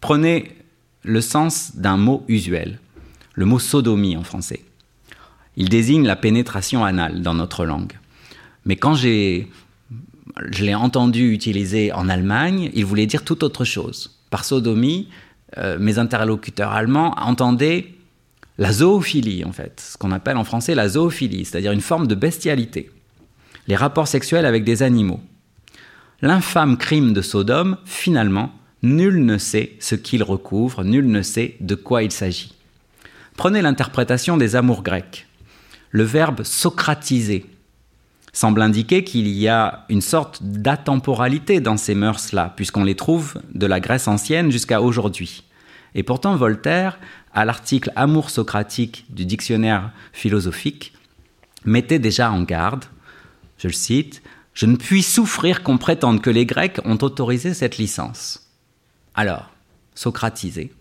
Prenez 0.00 0.56
le 1.02 1.20
sens 1.20 1.76
d'un 1.76 1.98
mot 1.98 2.24
usuel, 2.26 2.80
le 3.35 3.44
mot 3.44 3.59
sodomie 3.59 4.16
en 4.16 4.24
français. 4.24 4.64
Il 5.56 5.68
désigne 5.68 6.06
la 6.06 6.16
pénétration 6.16 6.87
anale 6.87 7.20
dans 7.20 7.35
notre 7.35 7.66
langue. 7.66 7.98
Mais 8.64 8.77
quand 8.77 8.94
j'ai, 8.94 9.49
je 10.51 10.64
l'ai 10.64 10.75
entendu 10.75 11.33
utiliser 11.33 11.92
en 11.92 12.09
Allemagne, 12.09 12.70
il 12.75 12.85
voulait 12.85 13.07
dire 13.07 13.25
tout 13.25 13.44
autre 13.44 13.64
chose. 13.64 14.18
Par 14.31 14.44
sodomie, 14.44 15.09
euh, 15.59 15.79
mes 15.79 15.99
interlocuteurs 15.99 16.70
allemands 16.70 17.14
entendaient 17.18 17.94
la 18.59 18.73
zoophilie, 18.73 19.44
en 19.44 19.53
fait, 19.53 19.81
ce 19.81 19.96
qu'on 19.96 20.12
appelle 20.12 20.37
en 20.37 20.44
français 20.44 20.75
la 20.75 20.88
zoophilie, 20.88 21.44
c'est-à-dire 21.44 21.73
une 21.73 21.81
forme 21.81 22.07
de 22.07 22.14
bestialité, 22.14 22.90
les 23.66 23.77
rapports 23.77 24.09
sexuels 24.09 24.44
avec 24.44 24.64
des 24.64 24.83
animaux. 24.83 25.20
L'infâme 26.23 26.77
crime 26.77 27.14
de 27.14 27.23
Sodome, 27.23 27.79
finalement, 27.87 28.53
nul 28.83 29.25
ne 29.25 29.38
sait 29.38 29.73
ce 29.81 29.94
qu'il 29.94 30.23
recouvre, 30.23 30.85
nul 30.85 31.07
ne 31.07 31.23
sait 31.23 31.57
de 31.61 31.75
quoi 31.75 32.03
il 32.03 32.12
s'agit. 32.12 32.55
Prenez 33.37 33.62
l'interprétation 33.62 34.37
des 34.37 34.57
amours 34.57 34.83
grecs. 34.83 35.27
Le 35.90 36.03
verbe 36.03 36.42
socratiser 36.42 37.46
semble 38.33 38.62
indiquer 38.62 39.05
qu'il 39.05 39.29
y 39.29 39.49
a 39.49 39.85
une 39.88 40.01
sorte 40.01 40.43
d'atemporalité 40.43 41.61
dans 41.61 41.77
ces 41.77 41.95
mœurs-là, 41.95 42.53
puisqu'on 42.57 42.85
les 42.85 42.95
trouve 42.95 43.35
de 43.55 43.66
la 43.66 43.81
Grèce 43.81 44.09
ancienne 44.09 44.51
jusqu'à 44.51 44.81
aujourd'hui. 44.81 45.45
Et 45.95 46.03
pourtant, 46.03 46.37
Voltaire, 46.37 46.99
à 47.35 47.45
l'article 47.45 47.93
Amour 47.97 48.31
socratique 48.31 49.07
du 49.11 49.25
dictionnaire 49.25 49.90
philosophique, 50.12 50.93
mettait 51.64 51.99
déjà 51.99 52.31
en 52.31 52.43
garde, 52.43 52.85
je 53.59 53.69
le 53.69 53.75
cite, 53.75 54.23
Je 54.53 54.66
ne 54.66 54.77
puis 54.77 55.03
souffrir 55.03 55.62
qu'on 55.62 55.79
prétende 55.79 56.21
que 56.21 56.29
les 56.29 56.45
Grecs 56.45 56.81
ont 56.85 56.99
autorisé 57.03 57.55
cette 57.55 57.79
licence. 57.79 58.51
Alors, 59.14 59.49
socratiser. 59.95 60.73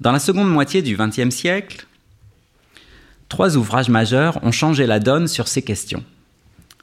Dans 0.00 0.12
la 0.12 0.20
seconde 0.20 0.50
moitié 0.50 0.80
du 0.80 0.96
XXe 0.96 1.34
siècle, 1.34 1.86
trois 3.28 3.56
ouvrages 3.56 3.88
majeurs 3.88 4.42
ont 4.44 4.52
changé 4.52 4.86
la 4.86 5.00
donne 5.00 5.26
sur 5.26 5.48
ces 5.48 5.62
questions. 5.62 6.04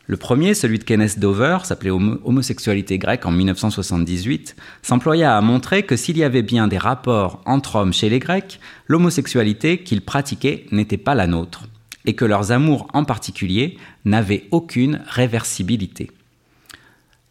Le 0.10 0.17
premier, 0.17 0.56
celui 0.56 0.80
de 0.80 0.84
Kenneth 0.84 1.19
Dover, 1.19 1.60
s'appelait 1.65 1.91
Homosexualité 1.91 2.98
grecque 2.98 3.28
en 3.28 3.32
1978, 3.32 4.56
s'employa 4.82 5.38
à 5.38 5.41
montrer 5.41 5.84
que 5.84 5.95
s'il 5.95 6.17
y 6.17 6.24
avait 6.24 6.41
bien 6.41 6.67
des 6.67 6.80
rapports 6.80 7.43
entre 7.45 7.76
hommes 7.76 7.93
chez 7.93 8.10
les 8.10 8.17
Grecs, 8.17 8.60
l'homosexualité 8.88 9.84
qu'ils 9.84 10.02
pratiquaient 10.02 10.65
n'était 10.72 10.98
pas 10.98 11.13
la 11.13 11.28
nôtre, 11.28 11.65
et 12.08 12.15
que 12.15 12.26
leurs 12.26 12.52
amours 12.52 12.88
en 12.93 13.04
particulier 13.04 13.78
n'avaient 14.04 14.48
aucune 14.50 15.00
réversibilité. 15.06 16.10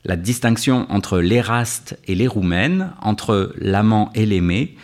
La 0.04 0.14
distinction 0.14 0.86
entre 0.88 1.18
l'éraste 1.18 1.98
et 2.06 2.14
les 2.14 2.28
entre 3.02 3.54
l'amant 3.58 4.12
et 4.14 4.24
l'aimé, 4.24 4.76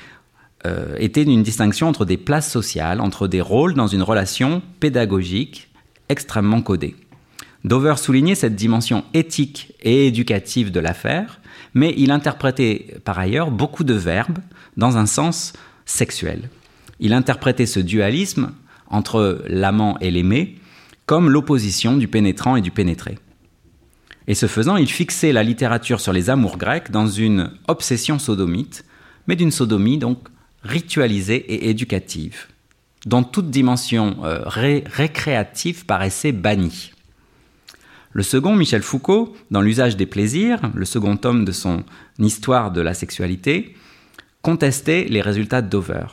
euh, 0.67 0.97
était 0.99 1.23
une 1.23 1.45
distinction 1.45 1.87
entre 1.87 2.05
des 2.05 2.17
places 2.17 2.51
sociales, 2.51 3.01
entre 3.01 3.29
des 3.29 3.41
rôles 3.41 3.75
dans 3.75 3.87
une 3.87 4.03
relation 4.03 4.63
pédagogique 4.81 5.71
extrêmement 6.09 6.61
codée. 6.61 6.97
Dover 7.64 7.94
soulignait 7.96 8.35
cette 8.35 8.57
dimension 8.57 9.05
éthique 9.14 9.72
et 9.83 10.07
éducative 10.07 10.70
de 10.70 10.81
l'affaire, 10.81 11.40
mais 11.72 11.94
il 11.96 12.11
interprétait 12.11 12.98
par 13.05 13.18
ailleurs 13.18 13.50
beaucoup 13.50 13.85
de 13.85 13.94
verbes 13.94 14.38
dans 14.77 14.98
un 14.98 15.07
sens 15.07 15.55
sexuel. 15.87 16.50
Il 17.00 17.14
interprétait 17.14 17.66
ce 17.66 17.81
dualisme 17.81 18.53
entre 18.88 19.42
l'amant 19.48 19.98
et 20.00 20.11
l'aimé 20.11 20.59
comme 21.07 21.31
l'opposition 21.31 21.96
du 21.96 22.09
pénétrant 22.09 22.57
et 22.57 22.61
du 22.61 22.70
pénétré. 22.70 23.18
Et 24.27 24.35
ce 24.35 24.46
faisant, 24.46 24.77
il 24.77 24.88
fixait 24.88 25.33
la 25.33 25.42
littérature 25.42 26.00
sur 26.00 26.12
les 26.12 26.31
amours 26.31 26.57
grecs 26.57 26.90
dans 26.90 27.07
une 27.07 27.50
obsession 27.68 28.18
sodomite, 28.18 28.85
mais 29.27 29.37
d'une 29.37 29.50
sodomie 29.50 29.98
donc 29.98 30.29
ritualisée 30.62 31.37
et 31.53 31.68
éducative, 31.68 32.46
dont 33.05 33.22
toute 33.22 33.50
dimension 33.50 34.24
euh, 34.24 34.40
récréative 34.46 35.85
paraissait 35.85 36.33
bannie. 36.33 36.94
Le 38.14 38.22
second, 38.22 38.55
Michel 38.55 38.83
Foucault, 38.83 39.35
dans 39.50 39.61
l'usage 39.61 39.96
des 39.96 40.07
plaisirs, 40.07 40.61
le 40.72 40.85
second 40.85 41.16
tome 41.16 41.44
de 41.44 41.50
son 41.50 41.83
Histoire 42.20 42.70
de 42.70 42.81
la 42.81 42.94
sexualité, 42.94 43.74
contestait 44.40 45.07
les 45.11 45.20
résultats 45.20 45.62
de 45.62 45.68
Dover. 45.68 46.07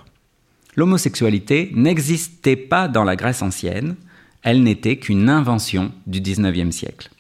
L'homosexualité 0.76 1.70
n'existait 1.76 2.56
pas 2.56 2.88
dans 2.88 3.04
la 3.04 3.16
Grèce 3.16 3.44
ancienne, 3.44 3.96
elle 4.42 4.64
n'était 4.64 4.98
qu'une 4.98 5.30
invention 5.30 5.92
du 6.08 6.22
XIXe 6.22 6.76
siècle. 6.76 7.12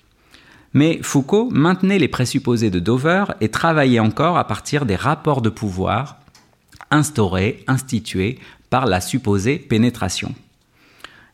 Mais 0.73 0.99
Foucault 1.03 1.49
maintenait 1.51 1.99
les 1.99 2.07
présupposés 2.07 2.71
de 2.71 2.79
Dover 2.79 3.25
et 3.39 3.49
travaillait 3.49 3.99
encore 3.99 4.39
à 4.39 4.47
partir 4.47 4.87
des 4.87 4.95
rapports 4.95 5.43
de 5.43 5.49
pouvoir 5.49 6.17
instaurés, 6.89 7.63
institués 7.67 8.39
par 8.71 8.87
la 8.87 8.99
supposée 8.99 9.59
pénétration. 9.59 10.33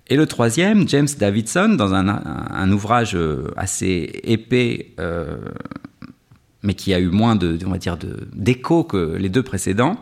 Et 0.10 0.16
le 0.16 0.26
troisième, 0.26 0.88
James 0.88 1.08
Davidson, 1.18 1.76
dans 1.78 1.94
un, 1.94 2.72
ouvrage 2.72 3.16
euh, 3.16 3.52
assez 3.58 4.22
épais, 4.24 4.94
euh, 5.00 5.38
mais 6.64 6.76
qui 6.76 6.94
a 6.94 7.00
eu 7.00 7.08
moins 7.08 7.36
de, 7.36 7.58
d'écho 8.34 8.84
que 8.84 9.16
les 9.18 9.30
deux 9.30 9.44
précédents, 9.44 10.00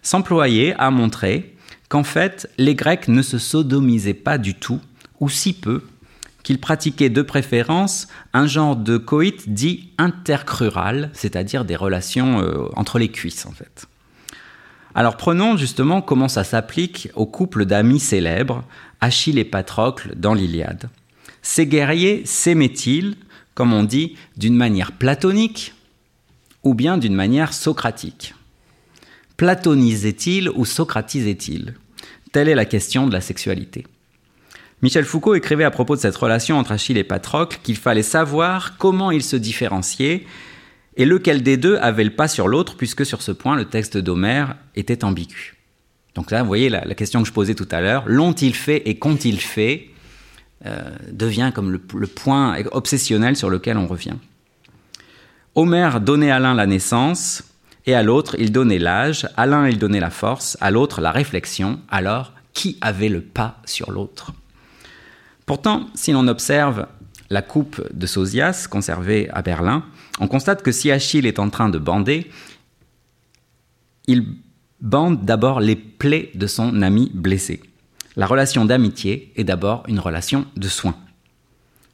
s'employait 0.00 0.74
à 0.78 0.90
montrer 0.90 1.54
qu'en 1.88 2.02
fait, 2.02 2.50
les 2.56 2.74
Grecs 2.74 3.08
ne 3.08 3.20
se 3.20 3.38
sodomisaient 3.38 4.14
pas 4.14 4.38
du 4.38 4.54
tout, 4.54 4.80
ou 5.20 5.28
si 5.28 5.52
peu, 5.52 5.82
qu'ils 6.42 6.58
pratiquaient 6.58 7.10
de 7.10 7.22
préférence 7.22 8.08
un 8.32 8.46
genre 8.46 8.74
de 8.74 8.96
coït 8.96 9.52
dit 9.52 9.90
intercrural, 9.98 11.10
c'est-à-dire 11.12 11.64
des 11.64 11.76
relations 11.76 12.40
euh, 12.40 12.68
entre 12.74 12.98
les 12.98 13.08
cuisses 13.08 13.46
en 13.46 13.52
fait. 13.52 13.86
Alors 14.94 15.16
prenons 15.16 15.56
justement 15.56 16.02
comment 16.02 16.28
ça 16.28 16.44
s'applique 16.44 17.08
au 17.14 17.26
couple 17.26 17.64
d'amis 17.64 18.00
célèbres, 18.00 18.64
Achille 19.02 19.40
et 19.40 19.44
Patrocle 19.44 20.12
dans 20.16 20.32
l'Iliade. 20.32 20.88
Ces 21.42 21.66
guerriers 21.66 22.22
s'aimaient-ils, 22.24 23.16
comme 23.54 23.72
on 23.72 23.82
dit, 23.82 24.16
d'une 24.36 24.54
manière 24.54 24.92
platonique 24.92 25.74
ou 26.62 26.72
bien 26.74 26.96
d'une 26.98 27.14
manière 27.14 27.52
socratique? 27.52 28.34
Platonisaient-ils 29.36 30.48
ou 30.50 30.64
socratisaient-ils 30.64 31.74
Telle 32.30 32.48
est 32.48 32.54
la 32.54 32.64
question 32.64 33.08
de 33.08 33.12
la 33.12 33.20
sexualité. 33.20 33.84
Michel 34.82 35.04
Foucault 35.04 35.34
écrivait 35.34 35.64
à 35.64 35.72
propos 35.72 35.96
de 35.96 36.00
cette 36.00 36.16
relation 36.16 36.56
entre 36.56 36.70
Achille 36.70 36.96
et 36.96 37.04
Patrocle 37.04 37.58
qu'il 37.64 37.76
fallait 37.76 38.04
savoir 38.04 38.78
comment 38.78 39.10
ils 39.10 39.24
se 39.24 39.36
différenciaient 39.36 40.24
et 40.96 41.04
lequel 41.04 41.42
des 41.42 41.56
deux 41.56 41.76
avait 41.78 42.04
le 42.04 42.14
pas 42.14 42.28
sur 42.28 42.46
l'autre, 42.46 42.76
puisque 42.76 43.04
sur 43.04 43.20
ce 43.20 43.32
point, 43.32 43.56
le 43.56 43.64
texte 43.64 43.96
d'Homère 43.96 44.56
était 44.76 45.04
ambigu. 45.04 45.61
Donc 46.14 46.30
là, 46.30 46.42
vous 46.42 46.48
voyez 46.48 46.68
la, 46.68 46.82
question 46.94 47.22
que 47.22 47.28
je 47.28 47.32
posais 47.32 47.54
tout 47.54 47.68
à 47.70 47.80
l'heure, 47.80 48.04
l'ont-ils 48.06 48.54
fait 48.54 48.82
et 48.88 48.98
qu'ont-ils 48.98 49.40
fait 49.40 49.90
euh, 50.66 50.90
devient 51.10 51.52
comme 51.54 51.72
le, 51.72 52.06
point 52.06 52.56
obsessionnel 52.72 53.36
sur 53.36 53.50
lequel 53.50 53.78
on 53.78 53.86
revient. 53.86 54.16
Homère 55.54 56.00
donnait 56.00 56.30
à 56.30 56.38
l'un 56.38 56.54
la 56.54 56.66
naissance, 56.66 57.44
et 57.86 57.94
à 57.94 58.02
l'autre, 58.02 58.36
il 58.38 58.52
donnait 58.52 58.78
l'âge, 58.78 59.28
à 59.36 59.46
l'un, 59.46 59.68
il 59.68 59.78
donnait 59.78 60.00
la 60.00 60.10
force, 60.10 60.56
à 60.60 60.70
l'autre, 60.70 61.00
la 61.00 61.10
réflexion. 61.10 61.80
Alors, 61.88 62.32
qui 62.52 62.78
avait 62.80 63.08
le 63.08 63.20
pas 63.20 63.60
sur 63.64 63.90
l'autre? 63.90 64.32
Pourtant, 65.46 65.88
si 65.94 66.12
l'on 66.12 66.28
observe 66.28 66.86
la 67.28 67.42
coupe 67.42 67.82
de 67.92 68.06
Sosias 68.06 68.68
conservée 68.70 69.28
à 69.30 69.42
Berlin, 69.42 69.84
on 70.20 70.28
constate 70.28 70.62
que 70.62 70.70
si 70.70 70.90
Achille 70.90 71.26
est 71.26 71.40
en 71.40 71.50
train 71.50 71.68
de 71.68 71.78
bander, 71.78 72.30
il 74.06 74.26
bande 74.82 75.24
d'abord 75.24 75.60
les 75.60 75.76
plaies 75.76 76.30
de 76.34 76.46
son 76.46 76.82
ami 76.82 77.10
blessé. 77.14 77.62
La 78.16 78.26
relation 78.26 78.64
d'amitié 78.64 79.32
est 79.36 79.44
d'abord 79.44 79.84
une 79.88 80.00
relation 80.00 80.44
de 80.56 80.68
soins. 80.68 80.96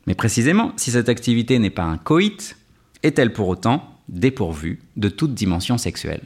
Mais 0.06 0.14
précisément, 0.14 0.72
si 0.76 0.90
cette 0.90 1.10
activité 1.10 1.58
n'est 1.58 1.70
pas 1.70 1.84
un 1.84 1.98
coït, 1.98 2.56
est-elle 3.02 3.32
pour 3.32 3.48
autant 3.48 3.94
dépourvue 4.08 4.80
de 4.96 5.10
toute 5.10 5.34
dimension 5.34 5.78
sexuelle? 5.78 6.22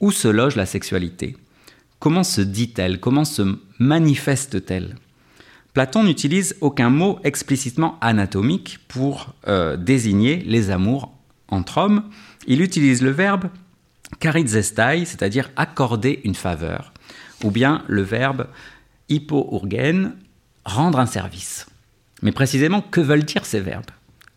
Où 0.00 0.10
se 0.10 0.26
loge 0.26 0.56
la 0.56 0.66
sexualité? 0.66 1.36
Comment 2.00 2.24
se 2.24 2.40
dit-elle? 2.40 2.98
Comment 2.98 3.26
se 3.26 3.58
manifeste-t-elle? 3.78 4.96
Platon 5.74 6.02
n'utilise 6.02 6.56
aucun 6.60 6.90
mot 6.90 7.20
explicitement 7.24 7.98
anatomique 8.00 8.78
pour 8.88 9.34
euh, 9.46 9.76
désigner 9.76 10.38
les 10.46 10.70
amours 10.70 11.12
entre 11.48 11.78
hommes. 11.78 12.04
Il 12.46 12.62
utilise 12.62 13.02
le 13.02 13.10
verbe 13.10 13.44
charizestai, 14.20 15.04
c'est-à-dire 15.04 15.50
accorder 15.56 16.20
une 16.24 16.34
faveur, 16.34 16.92
ou 17.42 17.50
bien 17.50 17.82
le 17.88 18.02
verbe 18.02 18.46
hypourgen, 19.08 20.12
rendre 20.64 20.98
un 20.98 21.06
service. 21.06 21.66
Mais 22.22 22.32
précisément, 22.32 22.80
que 22.80 23.00
veulent 23.00 23.24
dire 23.24 23.44
ces 23.44 23.60
verbes? 23.60 23.90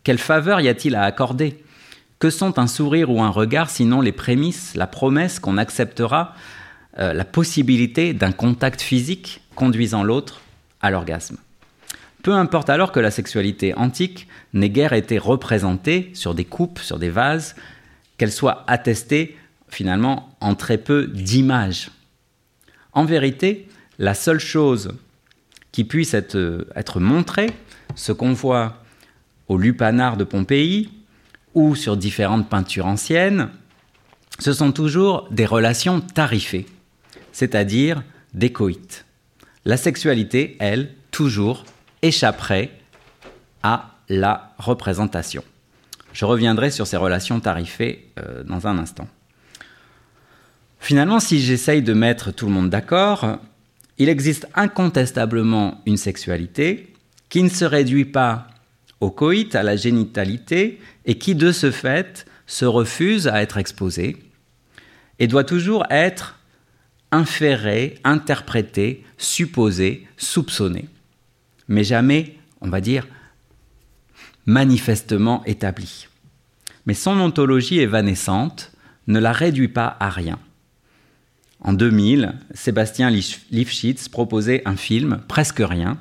Quelle 0.04 0.18
faveur 0.18 0.60
y 0.62 0.68
a-t-il 0.68 0.96
à 0.96 1.04
accorder? 1.04 1.64
Que 2.20 2.30
sont 2.30 2.60
un 2.60 2.68
sourire 2.68 3.10
ou 3.10 3.22
un 3.22 3.30
regard 3.30 3.70
sinon 3.70 4.02
les 4.02 4.12
prémices, 4.12 4.76
la 4.76 4.88
promesse 4.88 5.40
qu'on 5.40 5.58
acceptera 5.58 6.34
euh, 6.98 7.14
la 7.14 7.26
possibilité 7.26 8.14
d'un 8.14 8.32
contact 8.32 8.82
physique 8.82 9.42
conduisant 9.56 10.04
l'autre 10.04 10.42
à 10.82 10.90
l'orgasme? 10.90 11.38
Peu 12.24 12.34
importe 12.34 12.72
alors 12.72 12.92
que 12.92 13.00
la 13.00 13.12
sexualité 13.12 13.76
antique 13.76 14.28
n'ait 14.54 14.70
guère 14.70 14.94
été 14.94 15.20
représentée 15.20 16.10
sur 16.16 16.34
des 16.34 16.46
coupes, 16.46 16.80
sur 16.80 16.98
des 16.98 17.12
vases, 17.12 17.56
qu'elle 18.18 18.32
soit 18.32 18.64
attestée 18.66 19.38
finalement 19.68 20.36
en 20.42 20.56
très 20.56 20.78
peu 20.78 21.08
d'images. 21.08 21.90
En 22.94 23.06
vérité, 23.06 23.68
la 24.00 24.14
seule 24.14 24.40
chose 24.40 24.94
qui 25.72 25.84
puisse 25.84 26.14
être, 26.14 26.68
être 26.76 27.00
montrée, 27.00 27.50
ce 27.96 28.12
qu'on 28.12 28.34
voit 28.34 28.82
au 29.48 29.58
lupanar 29.58 30.18
de 30.18 30.24
Pompéi 30.24 30.90
ou 31.54 31.76
sur 31.76 31.98
différentes 31.98 32.50
peintures 32.50 32.86
anciennes, 32.86 33.50
ce 34.40 34.54
sont 34.54 34.72
toujours 34.72 35.28
des 35.32 35.46
relations 35.46 36.02
tarifées, 36.02 36.66
c'est-à-dire 37.32 38.04
des 38.34 38.52
coïts. 38.52 39.04
La 39.64 39.78
sexualité, 39.78 40.58
elle, 40.60 40.92
toujours 41.12 41.66
échapperait 42.02 42.72
à 43.64 43.96
la 44.10 44.54
représentation. 44.58 45.44
Je 46.14 46.26
reviendrai 46.26 46.70
sur 46.70 46.86
ces 46.86 46.98
relations 46.98 47.40
tarifées 47.40 48.12
euh, 48.20 48.44
dans 48.44 48.68
un 48.68 48.78
instant. 48.78 49.08
Finalement, 50.86 51.20
si 51.20 51.42
j'essaye 51.42 51.82
de 51.82 51.94
mettre 51.94 52.32
tout 52.32 52.46
le 52.46 52.52
monde 52.52 52.70
d'accord, 52.70 53.40
il 53.98 54.08
existe 54.08 54.48
incontestablement 54.54 55.82
une 55.88 55.98
sexualité 55.98 56.94
qui 57.28 57.42
ne 57.42 57.50
se 57.50 57.66
réduit 57.66 58.06
pas 58.06 58.46
au 59.02 59.10
coït, 59.10 59.56
à 59.56 59.64
la 59.64 59.78
génitalité, 59.78 60.80
et 61.06 61.18
qui 61.18 61.34
de 61.34 61.52
ce 61.52 61.72
fait 61.72 62.28
se 62.46 62.66
refuse 62.66 63.28
à 63.28 63.42
être 63.42 63.58
exposée 63.58 64.18
et 65.18 65.26
doit 65.26 65.44
toujours 65.44 65.88
être 65.90 66.40
inférée, 67.12 67.98
interprétée, 68.04 69.04
supposée, 69.18 70.06
soupçonnée 70.18 70.88
mais 71.68 71.84
jamais, 71.84 72.36
on 72.62 72.70
va 72.70 72.80
dire, 72.80 73.08
manifestement 74.46 75.44
établie. 75.46 76.10
Mais 76.86 76.94
son 76.94 77.20
ontologie 77.20 77.80
évanescente 77.80 78.72
ne 79.08 79.18
la 79.18 79.32
réduit 79.32 79.68
pas 79.68 79.98
à 80.00 80.12
rien. 80.12 80.38
En 81.66 81.74
2000, 81.74 82.36
Sébastien 82.54 83.10
Lifshitz 83.10 84.08
proposait 84.08 84.62
un 84.66 84.76
film, 84.76 85.22
Presque 85.28 85.64
rien. 85.66 85.98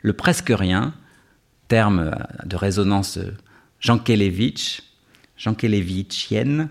Le 0.00 0.12
presque 0.12 0.52
rien, 0.54 0.94
terme 1.66 2.12
de 2.44 2.54
résonance 2.54 3.18
Jankelevitch, 3.80 4.84
Jankelevitchienne, 5.36 6.68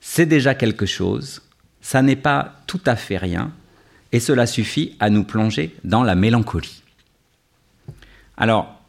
c'est 0.00 0.26
déjà 0.26 0.54
quelque 0.54 0.86
chose, 0.86 1.42
ça 1.80 2.02
n'est 2.02 2.14
pas 2.14 2.60
tout 2.68 2.80
à 2.86 2.94
fait 2.94 3.16
rien, 3.16 3.50
et 4.12 4.20
cela 4.20 4.46
suffit 4.46 4.94
à 5.00 5.10
nous 5.10 5.24
plonger 5.24 5.74
dans 5.82 6.04
la 6.04 6.14
mélancolie. 6.14 6.82
Alors, 8.36 8.80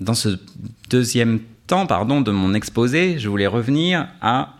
dans 0.00 0.14
ce 0.14 0.40
deuxième 0.88 1.38
temps 1.68 1.84
de 1.84 2.30
mon 2.32 2.52
exposé, 2.52 3.20
je 3.20 3.28
voulais 3.28 3.46
revenir 3.46 4.08
à 4.20 4.56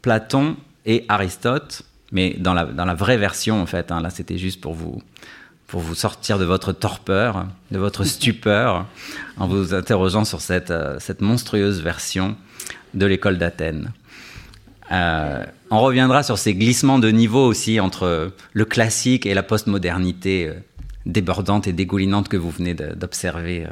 Platon 0.00 0.56
et 0.86 1.04
Aristote, 1.08 1.84
mais 2.12 2.34
dans 2.38 2.54
la, 2.54 2.64
dans 2.64 2.84
la 2.84 2.94
vraie 2.94 3.16
version 3.16 3.60
en 3.60 3.66
fait. 3.66 3.90
Hein. 3.90 4.00
là, 4.00 4.10
c'était 4.10 4.38
juste 4.38 4.60
pour 4.60 4.74
vous, 4.74 5.02
pour 5.66 5.80
vous 5.80 5.94
sortir 5.94 6.38
de 6.38 6.44
votre 6.44 6.72
torpeur, 6.72 7.46
de 7.70 7.78
votre 7.78 8.04
stupeur, 8.04 8.86
en 9.36 9.46
vous 9.48 9.74
interrogeant 9.74 10.24
sur 10.24 10.40
cette, 10.40 10.70
euh, 10.70 10.98
cette 11.00 11.20
monstrueuse 11.20 11.82
version 11.82 12.36
de 12.94 13.06
l'école 13.06 13.38
d'Athènes. 13.38 13.92
Euh, 14.92 15.44
on 15.70 15.80
reviendra 15.80 16.22
sur 16.22 16.38
ces 16.38 16.54
glissements 16.54 17.00
de 17.00 17.08
niveau 17.08 17.44
aussi 17.44 17.80
entre 17.80 18.32
le 18.52 18.64
classique 18.64 19.26
et 19.26 19.34
la 19.34 19.42
postmodernité 19.42 20.46
euh, 20.46 20.54
débordante 21.06 21.66
et 21.66 21.72
dégoulinante 21.72 22.28
que 22.28 22.36
vous 22.36 22.50
venez 22.50 22.74
d'observer 22.74 23.66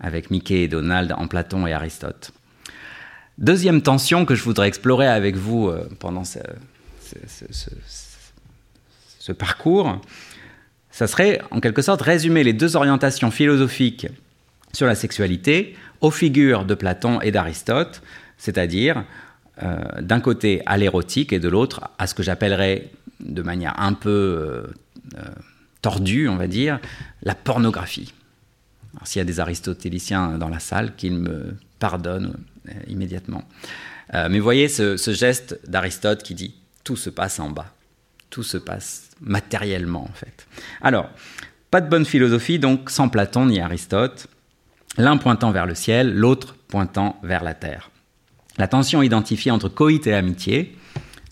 avec 0.00 0.30
Mickey 0.30 0.62
et 0.62 0.68
Donald 0.68 1.12
en 1.16 1.26
Platon 1.26 1.66
et 1.66 1.72
Aristote. 1.72 2.32
Deuxième 3.38 3.82
tension 3.82 4.24
que 4.24 4.36
je 4.36 4.44
voudrais 4.44 4.68
explorer 4.68 5.08
avec 5.08 5.36
vous 5.36 5.72
pendant 5.98 6.22
ce, 6.22 6.38
parcours, 9.32 10.00
ça 10.90 11.06
serait 11.06 11.40
en 11.50 11.60
quelque 11.60 11.82
sorte 11.82 12.02
résumer 12.02 12.44
les 12.44 12.52
deux 12.52 12.76
orientations 12.76 13.30
philosophiques 13.30 14.08
sur 14.72 14.86
la 14.86 14.94
sexualité 14.94 15.76
aux 16.00 16.10
figures 16.10 16.64
de 16.64 16.74
Platon 16.74 17.20
et 17.20 17.30
d'Aristote, 17.30 18.02
c'est-à-dire 18.36 19.04
euh, 19.62 19.76
d'un 20.00 20.20
côté 20.20 20.62
à 20.66 20.76
l'érotique 20.76 21.32
et 21.32 21.40
de 21.40 21.48
l'autre 21.48 21.90
à 21.98 22.06
ce 22.06 22.14
que 22.14 22.22
j'appellerais 22.22 22.90
de 23.20 23.42
manière 23.42 23.78
un 23.80 23.94
peu 23.94 24.66
tordue, 25.82 26.28
on 26.28 26.36
va 26.36 26.46
dire, 26.46 26.80
la 27.22 27.34
pornographie. 27.34 28.14
S'il 29.04 29.20
y 29.20 29.22
a 29.22 29.24
des 29.24 29.40
aristotéliciens 29.40 30.38
dans 30.38 30.48
la 30.48 30.58
salle, 30.58 30.94
qu'ils 30.96 31.14
me 31.14 31.56
pardonnent 31.78 32.36
euh, 32.68 32.72
immédiatement. 32.88 33.44
Euh, 34.14 34.28
mais 34.30 34.38
voyez 34.38 34.68
ce, 34.68 34.96
geste 35.12 35.60
d'Aristote 35.68 36.22
qui 36.22 36.34
dit 36.34 36.54
tout 36.88 36.96
se 36.96 37.10
passe 37.10 37.38
en 37.38 37.50
bas, 37.50 37.74
tout 38.30 38.42
se 38.42 38.56
passe 38.56 39.10
matériellement 39.20 40.04
en 40.04 40.14
fait. 40.14 40.46
Alors, 40.80 41.10
pas 41.70 41.82
de 41.82 41.90
bonne 41.90 42.06
philosophie 42.06 42.58
donc 42.58 42.88
sans 42.88 43.10
Platon 43.10 43.44
ni 43.44 43.60
Aristote, 43.60 44.26
l'un 44.96 45.18
pointant 45.18 45.50
vers 45.50 45.66
le 45.66 45.74
ciel, 45.74 46.16
l'autre 46.16 46.56
pointant 46.66 47.20
vers 47.22 47.44
la 47.44 47.52
terre. 47.52 47.90
La 48.56 48.68
tension 48.68 49.02
identifiée 49.02 49.50
entre 49.50 49.68
coït 49.68 50.06
et 50.06 50.14
amitié, 50.14 50.78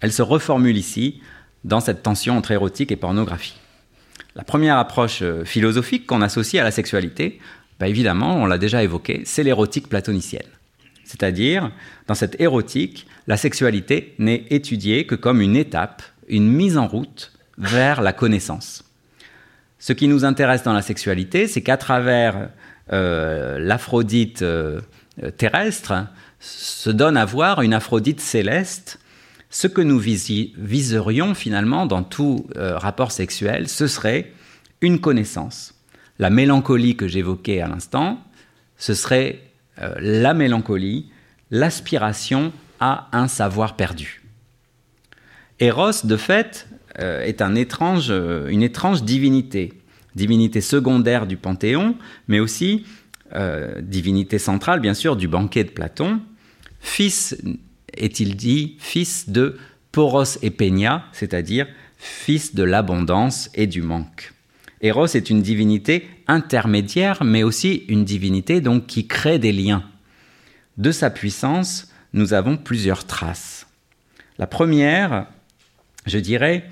elle 0.02 0.12
se 0.12 0.20
reformule 0.20 0.76
ici 0.76 1.22
dans 1.64 1.80
cette 1.80 2.02
tension 2.02 2.36
entre 2.36 2.50
érotique 2.50 2.92
et 2.92 2.96
pornographie. 2.96 3.56
La 4.34 4.44
première 4.44 4.76
approche 4.76 5.22
euh, 5.22 5.46
philosophique 5.46 6.06
qu'on 6.06 6.20
associe 6.20 6.60
à 6.60 6.64
la 6.64 6.70
sexualité, 6.70 7.40
bah, 7.80 7.88
évidemment, 7.88 8.36
on 8.36 8.44
l'a 8.44 8.58
déjà 8.58 8.82
évoqué, 8.82 9.22
c'est 9.24 9.42
l'érotique 9.42 9.88
platonicienne. 9.88 10.50
C'est-à-dire, 11.04 11.72
dans 12.08 12.14
cette 12.14 12.38
érotique, 12.42 13.06
la 13.26 13.36
sexualité 13.36 14.14
n'est 14.18 14.44
étudiée 14.50 15.06
que 15.06 15.14
comme 15.14 15.40
une 15.40 15.56
étape, 15.56 16.02
une 16.28 16.48
mise 16.48 16.78
en 16.78 16.86
route 16.86 17.32
vers 17.58 18.00
la 18.00 18.12
connaissance. 18.12 18.84
Ce 19.78 19.92
qui 19.92 20.08
nous 20.08 20.24
intéresse 20.24 20.62
dans 20.62 20.72
la 20.72 20.82
sexualité, 20.82 21.48
c'est 21.48 21.62
qu'à 21.62 21.76
travers 21.76 22.50
euh, 22.92 23.58
l'Aphrodite 23.58 24.42
euh, 24.42 24.80
terrestre, 25.36 26.06
se 26.38 26.90
donne 26.90 27.16
à 27.16 27.24
voir 27.24 27.62
une 27.62 27.74
Aphrodite 27.74 28.20
céleste 28.20 29.00
ce 29.48 29.66
que 29.66 29.80
nous 29.80 29.98
viserions 29.98 31.34
finalement 31.34 31.86
dans 31.86 32.02
tout 32.02 32.46
euh, 32.56 32.76
rapport 32.76 33.10
sexuel, 33.10 33.68
ce 33.68 33.86
serait 33.86 34.32
une 34.82 35.00
connaissance. 35.00 35.74
La 36.18 36.30
mélancolie 36.30 36.96
que 36.96 37.08
j'évoquais 37.08 37.60
à 37.60 37.68
l'instant, 37.68 38.20
ce 38.76 38.94
serait 38.94 39.40
la 39.98 40.32
mélancolie, 40.32 41.10
l'aspiration 41.50 42.52
à 42.80 43.08
un 43.12 43.28
savoir 43.28 43.76
perdu. 43.76 44.22
Eros, 45.58 46.04
de 46.04 46.16
fait, 46.16 46.68
euh, 46.98 47.22
est 47.22 47.40
étrange, 47.56 48.10
une 48.10 48.62
étrange 48.62 49.02
divinité, 49.02 49.72
divinité 50.14 50.60
secondaire 50.60 51.26
du 51.26 51.36
Panthéon, 51.36 51.96
mais 52.28 52.40
aussi 52.40 52.86
divinité 53.82 54.38
centrale, 54.38 54.78
bien 54.78 54.94
sûr, 54.94 55.16
du 55.16 55.26
banquet 55.26 55.64
de 55.64 55.70
Platon, 55.70 56.20
fils 56.78 57.36
est-il 57.96 58.36
dit 58.36 58.76
fils 58.78 59.28
de 59.28 59.56
Poros 59.92 60.38
et 60.42 60.50
Peña, 60.50 61.06
c'est-à-dire 61.12 61.66
fils 61.98 62.54
de 62.54 62.62
l'abondance 62.62 63.50
et 63.54 63.66
du 63.66 63.82
manque. 63.82 64.32
Eros 64.82 65.06
est 65.06 65.30
une 65.30 65.42
divinité 65.42 66.06
intermédiaire, 66.26 67.24
mais 67.24 67.42
aussi 67.42 67.84
une 67.88 68.04
divinité 68.04 68.60
donc 68.60 68.86
qui 68.86 69.06
crée 69.06 69.38
des 69.38 69.52
liens. 69.52 69.84
De 70.76 70.92
sa 70.92 71.08
puissance, 71.08 71.90
nous 72.16 72.35
avons 72.35 72.57
plusieurs 72.57 73.05
traces. 73.05 73.66
La 74.38 74.48
première, 74.48 75.26
je 76.07 76.18
dirais, 76.18 76.64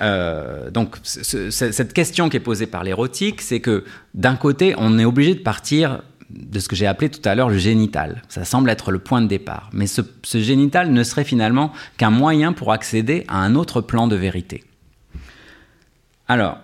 euh, 0.00 0.70
donc 0.70 0.96
cette 1.02 1.92
question 1.92 2.28
qui 2.28 2.36
est 2.36 2.40
posée 2.40 2.66
par 2.66 2.84
l'érotique, 2.84 3.42
c'est 3.42 3.60
que 3.60 3.84
d'un 4.14 4.36
côté, 4.36 4.74
on 4.78 4.98
est 4.98 5.04
obligé 5.04 5.34
de 5.34 5.40
partir 5.40 6.02
de 6.30 6.58
ce 6.60 6.68
que 6.68 6.76
j'ai 6.76 6.86
appelé 6.86 7.10
tout 7.10 7.26
à 7.28 7.34
l'heure 7.34 7.48
le 7.48 7.58
génital. 7.58 8.22
Ça 8.28 8.44
semble 8.44 8.70
être 8.70 8.90
le 8.90 8.98
point 8.98 9.20
de 9.20 9.26
départ. 9.26 9.68
Mais 9.72 9.86
ce, 9.86 10.02
génital 10.24 10.90
ne 10.90 11.02
serait 11.02 11.24
finalement 11.24 11.72
qu'un 11.98 12.10
moyen 12.10 12.52
pour 12.52 12.72
accéder 12.72 13.24
à 13.28 13.38
un 13.38 13.54
autre 13.54 13.80
plan 13.80 14.06
de 14.06 14.16
vérité. 14.16 14.64
Alors, 16.28 16.58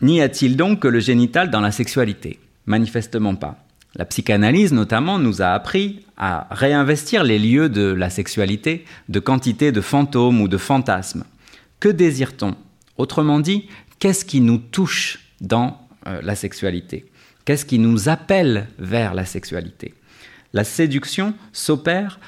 n'y 0.00 0.22
a-t-il 0.22 0.56
donc 0.56 0.80
que 0.80 0.88
le 0.88 1.00
génital 1.00 1.50
dans 1.50 1.60
la 1.60 1.72
sexualité? 1.72 2.40
Manifestement 2.64 3.34
pas. 3.34 3.58
La 3.96 4.04
psychanalyse 4.04 4.72
notamment 4.72 5.18
nous 5.18 5.42
a 5.42 5.48
appris 5.48 6.00
à 6.16 6.46
réinvestir 6.50 7.24
les 7.24 7.38
lieux 7.38 7.68
de 7.68 7.92
la 7.92 8.10
sexualité 8.10 8.84
de 9.08 9.20
quantité 9.20 9.72
de 9.72 9.80
fantômes 9.80 10.40
ou 10.40 10.48
de 10.48 10.58
fantasmes. 10.58 11.24
Que 11.80 11.88
désire-t-on? 11.88 12.54
Autrement 12.98 13.40
dit, 13.40 13.68
qu'est-ce 13.98 14.24
qui 14.24 14.40
nous 14.40 14.58
touche 14.58 15.20
dans 15.40 15.88
euh, 16.06 16.20
la 16.22 16.34
sexualité? 16.34 17.06
Qu'est-ce 17.44 17.64
qui 17.64 17.78
nous 17.78 18.08
appelle 18.08 18.68
vers 18.78 19.14
la 19.14 19.24
sexualité? 19.24 19.94
La 20.52 20.64
séduction 20.64 21.34
s'opère 21.52 22.20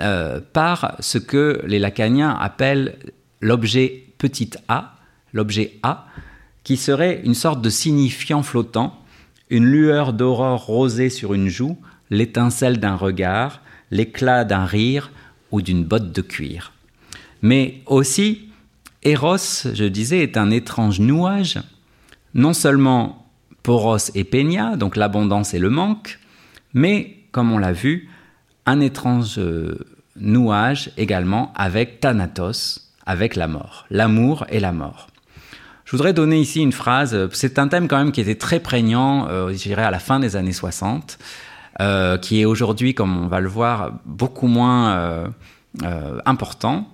euh, 0.00 0.40
par 0.52 0.96
ce 1.00 1.18
que 1.18 1.62
les 1.66 1.78
lacaniens 1.78 2.30
appellent 2.30 2.98
l'objet 3.40 4.04
petit 4.18 4.50
a, 4.68 4.96
l'objet 5.32 5.78
a, 5.82 6.06
qui 6.62 6.76
serait 6.76 7.20
une 7.24 7.34
sorte 7.34 7.62
de 7.62 7.70
signifiant 7.70 8.42
flottant, 8.42 8.99
une 9.50 9.66
lueur 9.66 10.12
d'aurore 10.12 10.64
rosée 10.64 11.10
sur 11.10 11.34
une 11.34 11.48
joue, 11.48 11.76
l'étincelle 12.10 12.78
d'un 12.78 12.94
regard, 12.94 13.60
l'éclat 13.90 14.44
d'un 14.44 14.64
rire 14.64 15.10
ou 15.50 15.62
d'une 15.62 15.84
botte 15.84 16.12
de 16.12 16.22
cuir. 16.22 16.72
Mais 17.42 17.82
aussi, 17.86 18.48
Eros, 19.02 19.36
je 19.72 19.84
disais, 19.84 20.22
est 20.22 20.36
un 20.36 20.50
étrange 20.50 21.00
nouage, 21.00 21.58
non 22.34 22.52
seulement 22.52 23.26
poros 23.62 24.10
et 24.14 24.24
peña, 24.24 24.76
donc 24.76 24.96
l'abondance 24.96 25.54
et 25.54 25.58
le 25.58 25.70
manque, 25.70 26.18
mais, 26.74 27.16
comme 27.32 27.52
on 27.52 27.58
l'a 27.58 27.72
vu, 27.72 28.08
un 28.66 28.80
étrange 28.80 29.38
euh, 29.38 29.78
nouage 30.16 30.92
également 30.96 31.52
avec 31.56 32.00
Thanatos, 32.00 32.92
avec 33.06 33.36
la 33.36 33.48
mort, 33.48 33.86
l'amour 33.90 34.44
et 34.50 34.60
la 34.60 34.72
mort. 34.72 35.09
Je 35.90 35.96
voudrais 35.96 36.12
donner 36.12 36.38
ici 36.38 36.60
une 36.60 36.70
phrase, 36.70 37.18
c'est 37.32 37.58
un 37.58 37.66
thème 37.66 37.88
quand 37.88 37.98
même 37.98 38.12
qui 38.12 38.20
était 38.20 38.36
très 38.36 38.60
prégnant, 38.60 39.26
euh, 39.28 39.50
je 39.50 39.56
dirais, 39.56 39.82
à 39.82 39.90
la 39.90 39.98
fin 39.98 40.20
des 40.20 40.36
années 40.36 40.52
60, 40.52 41.18
euh, 41.80 42.16
qui 42.16 42.40
est 42.40 42.44
aujourd'hui, 42.44 42.94
comme 42.94 43.18
on 43.18 43.26
va 43.26 43.40
le 43.40 43.48
voir, 43.48 43.98
beaucoup 44.04 44.46
moins 44.46 45.32
important, 46.24 46.86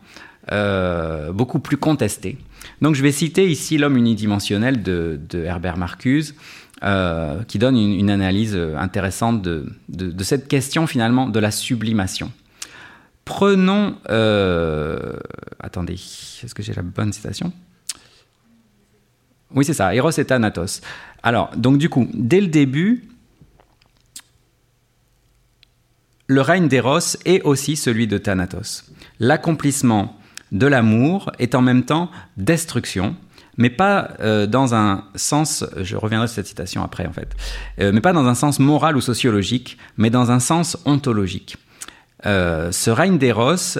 beaucoup 1.34 1.58
plus 1.58 1.76
contesté. 1.76 2.38
Donc 2.80 2.94
je 2.94 3.02
vais 3.02 3.12
citer 3.12 3.46
ici 3.46 3.76
L'homme 3.76 3.98
unidimensionnel 3.98 4.82
de, 4.82 5.20
Herbert 5.34 5.76
Marcuse, 5.76 6.34
euh, 6.82 7.42
qui 7.48 7.58
donne 7.58 7.76
une, 7.76 8.08
analyse 8.08 8.56
intéressante 8.78 9.42
de, 9.42 10.24
cette 10.24 10.48
question 10.48 10.86
finalement 10.86 11.28
de 11.28 11.38
la 11.38 11.50
sublimation. 11.50 12.32
Prenons... 13.26 13.96
Euh, 14.08 15.18
attendez, 15.60 15.94
est-ce 15.94 16.54
que 16.54 16.62
j'ai 16.62 16.72
la 16.72 16.80
bonne 16.80 17.12
citation? 17.12 17.52
Oui, 19.54 19.64
c'est 19.64 19.74
ça, 19.74 19.94
Eros 19.94 20.10
et 20.10 20.24
Thanatos. 20.24 20.80
Alors, 21.22 21.50
donc 21.56 21.78
du 21.78 21.88
coup, 21.88 22.08
dès 22.12 22.40
le 22.40 22.48
début, 22.48 23.08
le 26.26 26.40
règne 26.40 26.68
d'Eros 26.68 27.16
est 27.24 27.42
aussi 27.42 27.76
celui 27.76 28.06
de 28.06 28.18
Thanatos. 28.18 28.84
L'accomplissement 29.20 30.18
de 30.52 30.66
l'amour 30.66 31.30
est 31.38 31.54
en 31.54 31.62
même 31.62 31.84
temps 31.84 32.10
destruction, 32.36 33.16
mais 33.56 33.70
pas 33.70 34.10
euh, 34.20 34.46
dans 34.46 34.74
un 34.74 35.04
sens, 35.14 35.64
je 35.76 35.96
reviendrai 35.96 36.28
sur 36.28 36.36
cette 36.36 36.46
citation 36.46 36.82
après 36.82 37.06
en 37.06 37.12
fait, 37.12 37.34
euh, 37.80 37.92
mais 37.92 38.00
pas 38.00 38.12
dans 38.12 38.26
un 38.26 38.34
sens 38.34 38.58
moral 38.58 38.96
ou 38.96 39.00
sociologique, 39.00 39.78
mais 39.96 40.10
dans 40.10 40.30
un 40.30 40.40
sens 40.40 40.76
ontologique. 40.84 41.56
Euh, 42.24 42.72
ce 42.72 42.90
règne 42.90 43.18
d'Eros 43.18 43.78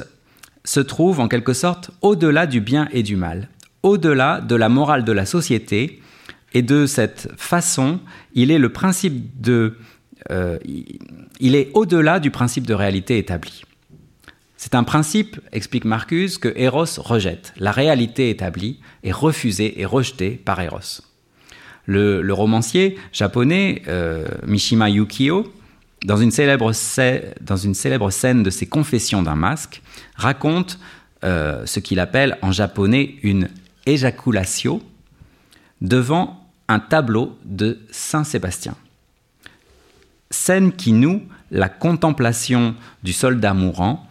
se 0.64 0.80
trouve 0.80 1.20
en 1.20 1.28
quelque 1.28 1.52
sorte 1.52 1.90
au-delà 2.00 2.46
du 2.46 2.60
bien 2.60 2.88
et 2.92 3.02
du 3.02 3.16
mal, 3.16 3.48
au-delà 3.86 4.40
de 4.40 4.54
la 4.54 4.68
morale 4.68 5.04
de 5.04 5.12
la 5.12 5.26
société, 5.26 6.02
et 6.52 6.62
de 6.62 6.86
cette 6.86 7.28
façon, 7.36 8.00
il 8.34 8.50
est 8.50 8.58
le 8.58 8.70
principe 8.70 9.40
de, 9.40 9.76
il 11.40 11.54
est 11.54 11.70
au-delà 11.74 12.18
du 12.18 12.30
principe 12.30 12.66
de 12.66 12.74
réalité 12.74 13.18
établi. 13.18 13.62
C'est 14.56 14.74
un 14.74 14.84
principe, 14.84 15.38
explique 15.52 15.84
Marcus, 15.84 16.38
que 16.38 16.52
Eros 16.56 16.98
rejette. 16.98 17.52
La 17.58 17.72
réalité 17.72 18.30
établie 18.30 18.80
est 19.04 19.12
refusée 19.12 19.80
et 19.80 19.84
rejetée 19.84 20.30
par 20.30 20.60
Eros. 20.60 21.02
Le, 21.84 22.32
romancier 22.32 22.98
japonais 23.12 23.82
euh, 23.86 24.26
Mishima 24.46 24.90
Yukio, 24.90 25.52
dans 26.04 26.16
une, 26.16 26.30
célèbre 26.30 26.72
dans 27.40 27.56
une, 27.56 27.74
célèbre 27.74 28.10
scène 28.10 28.42
de 28.42 28.50
ses 28.50 28.66
confessions 28.66 29.22
d'un 29.22 29.36
masque, 29.36 29.82
raconte 30.16 30.78
euh, 31.22 31.64
ce 31.64 31.78
qu'il 31.78 32.00
appelle 32.00 32.38
en 32.42 32.50
japonais 32.50 33.16
une 33.22 33.48
ejaculatio 33.86 34.82
devant 35.80 36.46
un 36.68 36.80
tableau 36.80 37.38
de 37.44 37.80
Saint 37.90 38.24
Sébastien. 38.24 38.74
Scène 40.30 40.72
qui 40.72 40.92
noue 40.92 41.22
la 41.50 41.68
contemplation 41.68 42.74
du 43.02 43.12
soldat 43.12 43.54
mourant 43.54 44.06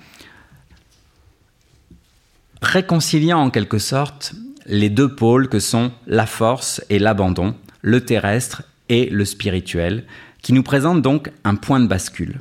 réconciliant 2.61 3.39
en 3.39 3.49
quelque 3.51 3.77
sorte 3.77 4.33
les 4.65 4.89
deux 4.89 5.13
pôles 5.13 5.49
que 5.49 5.59
sont 5.59 5.91
la 6.07 6.25
force 6.25 6.81
et 6.89 6.97
l'abandon, 6.97 7.55
le 7.81 8.03
terrestre 8.03 8.63
et 8.89 9.09
le 9.09 9.25
spirituel, 9.25 10.05
qui 10.41 10.53
nous 10.53 10.63
présentent 10.63 11.01
donc 11.01 11.31
un 11.43 11.55
point 11.55 11.79
de 11.79 11.87
bascule. 11.87 12.39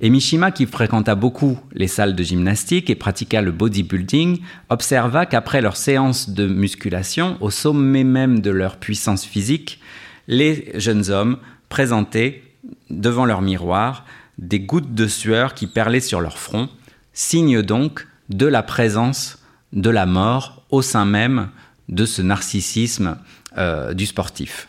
Et 0.00 0.10
Mishima, 0.10 0.50
qui 0.50 0.66
fréquenta 0.66 1.14
beaucoup 1.14 1.58
les 1.72 1.88
salles 1.88 2.14
de 2.14 2.22
gymnastique 2.22 2.90
et 2.90 2.94
pratiqua 2.94 3.40
le 3.40 3.52
bodybuilding, 3.52 4.40
observa 4.68 5.26
qu'après 5.26 5.60
leur 5.60 5.76
séance 5.76 6.30
de 6.30 6.46
musculation, 6.46 7.36
au 7.40 7.50
sommet 7.50 8.04
même 8.04 8.40
de 8.40 8.50
leur 8.50 8.76
puissance 8.76 9.24
physique, 9.24 9.80
les 10.28 10.72
jeunes 10.74 11.10
hommes 11.10 11.38
présentaient 11.68 12.42
devant 12.90 13.24
leur 13.24 13.42
miroir 13.42 14.04
des 14.38 14.60
gouttes 14.60 14.94
de 14.94 15.06
sueur 15.06 15.54
qui 15.54 15.66
perlaient 15.66 16.00
sur 16.00 16.20
leur 16.20 16.38
front, 16.38 16.68
signe 17.12 17.62
donc 17.62 18.06
de 18.28 18.46
la 18.46 18.62
présence 18.62 19.38
de 19.72 19.90
la 19.90 20.06
mort 20.06 20.64
au 20.70 20.82
sein 20.82 21.04
même 21.04 21.48
de 21.88 22.06
ce 22.06 22.22
narcissisme 22.22 23.18
euh, 23.58 23.94
du 23.94 24.06
sportif. 24.06 24.68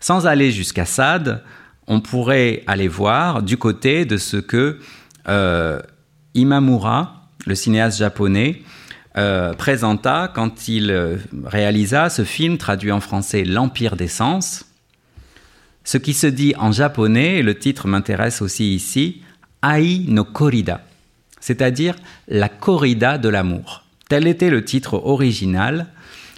Sans 0.00 0.26
aller 0.26 0.50
jusqu'à 0.50 0.84
Sade, 0.84 1.42
on 1.86 2.00
pourrait 2.00 2.62
aller 2.66 2.88
voir 2.88 3.42
du 3.42 3.56
côté 3.56 4.04
de 4.04 4.16
ce 4.16 4.36
que 4.36 4.78
euh, 5.28 5.80
Imamura, 6.34 7.26
le 7.46 7.54
cinéaste 7.54 7.98
japonais, 7.98 8.62
euh, 9.16 9.52
présenta 9.52 10.30
quand 10.34 10.68
il 10.68 11.18
réalisa 11.44 12.08
ce 12.08 12.24
film 12.24 12.56
traduit 12.56 12.92
en 12.92 13.00
français 13.00 13.44
L'Empire 13.44 13.96
des 13.96 14.08
Sens. 14.08 14.64
Ce 15.84 15.98
qui 15.98 16.14
se 16.14 16.26
dit 16.26 16.54
en 16.56 16.72
japonais, 16.72 17.38
et 17.38 17.42
le 17.42 17.58
titre 17.58 17.88
m'intéresse 17.88 18.40
aussi 18.40 18.74
ici, 18.74 19.22
Ai 19.62 20.04
no 20.08 20.24
Korida 20.24 20.82
c'est-à-dire 21.42 21.96
la 22.28 22.48
corrida 22.48 23.18
de 23.18 23.28
l'amour. 23.28 23.84
Tel 24.08 24.26
était 24.26 24.48
le 24.48 24.64
titre 24.64 24.94
original. 24.94 25.88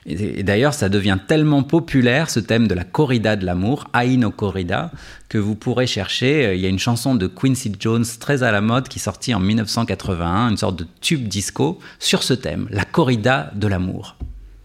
Et 0.07 0.43
d'ailleurs, 0.43 0.75
ça 0.75 0.91
devient 0.91 1.19
tellement 1.27 1.63
populaire, 1.63 2.29
ce 2.29 2.39
thème 2.39 2.69
de 2.69 2.75
la 2.75 2.85
corrida 2.85 3.37
de 3.37 3.47
l'amour, 3.47 3.87
Aino 3.95 4.31
Corrida, 4.31 4.91
que 5.31 5.39
vous 5.39 5.55
pourrez 5.55 5.87
chercher. 5.87 6.47
Euh, 6.47 6.55
il 6.55 6.61
y 6.61 6.67
a 6.67 6.69
une 6.69 6.79
chanson 6.79 7.15
de 7.15 7.27
Quincy 7.27 7.73
Jones 7.79 8.05
très 8.21 8.43
à 8.43 8.53
la 8.53 8.61
mode 8.61 8.89
qui 8.89 8.99
sortit 8.99 9.35
en 9.35 9.41
1981, 9.41 10.51
une 10.51 10.57
sorte 10.59 10.79
de 10.79 10.87
tube 11.01 11.27
disco, 11.27 11.79
sur 11.99 12.23
ce 12.23 12.35
thème, 12.35 12.69
la 12.71 12.85
corrida 12.85 13.51
de 13.55 13.67
l'amour. 13.67 14.17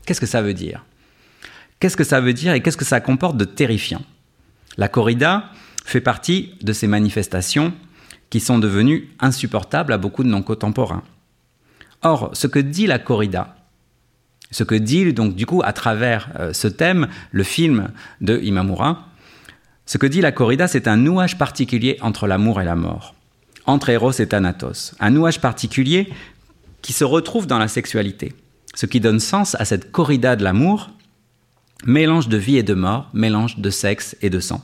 Qu'est-ce 0.06 0.20
que 0.20 0.26
ça 0.26 0.42
veut 0.42 0.54
dire? 0.54 0.84
Qu'est-ce 1.80 1.96
que 1.96 2.04
ça 2.04 2.20
veut 2.20 2.34
dire 2.34 2.54
et 2.54 2.62
qu'est-ce 2.62 2.78
que 2.78 2.84
ça 2.84 3.00
comporte 3.00 3.38
de 3.38 3.46
terrifiant? 3.46 4.02
La 4.76 4.90
corrida 4.90 5.46
fait 5.86 6.02
partie 6.02 6.54
de 6.62 6.74
ces 6.74 6.88
manifestations 6.88 7.72
qui 8.30 8.42
sont 8.42 8.60
devenus 8.60 9.06
insupportables 9.20 9.94
à 9.94 9.98
beaucoup 9.98 10.24
de 10.24 10.30
non-contemporains. 10.30 11.04
Or, 12.02 12.32
ce 12.34 12.48
que 12.48 12.60
dit 12.60 12.88
la 12.88 13.00
corrida, 13.00 13.56
ce 14.52 14.64
que 14.64 14.76
dit 14.76 15.14
donc 15.14 15.36
du 15.36 15.46
coup 15.46 15.62
à 15.64 15.74
travers 15.74 16.30
euh, 16.40 16.54
ce 16.54 16.68
thème 16.68 17.08
le 17.32 17.44
film 17.44 17.90
de 18.22 18.40
Imamura, 18.40 19.08
ce 19.86 19.98
que 19.98 20.06
dit 20.06 20.22
la 20.22 20.32
corrida, 20.32 20.68
c'est 20.68 20.88
un 20.88 20.98
nouage 20.98 21.38
particulier 21.38 21.98
entre 22.02 22.28
l'amour 22.28 22.62
et 22.62 22.66
la 22.66 22.76
mort, 22.76 23.16
entre 23.66 23.90
Eros 23.90 24.12
et 24.12 24.28
Thanatos, 24.28 24.94
un 25.00 25.10
nouage 25.10 25.42
particulier 25.42 26.10
qui 26.82 26.94
se 26.94 27.04
retrouve 27.04 27.48
dans 27.48 27.58
la 27.58 27.68
sexualité, 27.68 28.34
ce 28.76 28.86
qui 28.86 29.00
donne 29.00 29.20
sens 29.20 29.56
à 29.56 29.66
cette 29.66 29.92
corrida 29.92 30.36
de 30.36 30.44
l'amour, 30.44 30.92
mélange 31.86 32.30
de 32.30 32.38
vie 32.38 32.58
et 32.58 32.64
de 32.64 32.74
mort, 32.74 33.10
mélange 33.14 33.58
de 33.58 33.70
sexe 33.70 34.16
et 34.22 34.30
de 34.30 34.40
sang. 34.40 34.64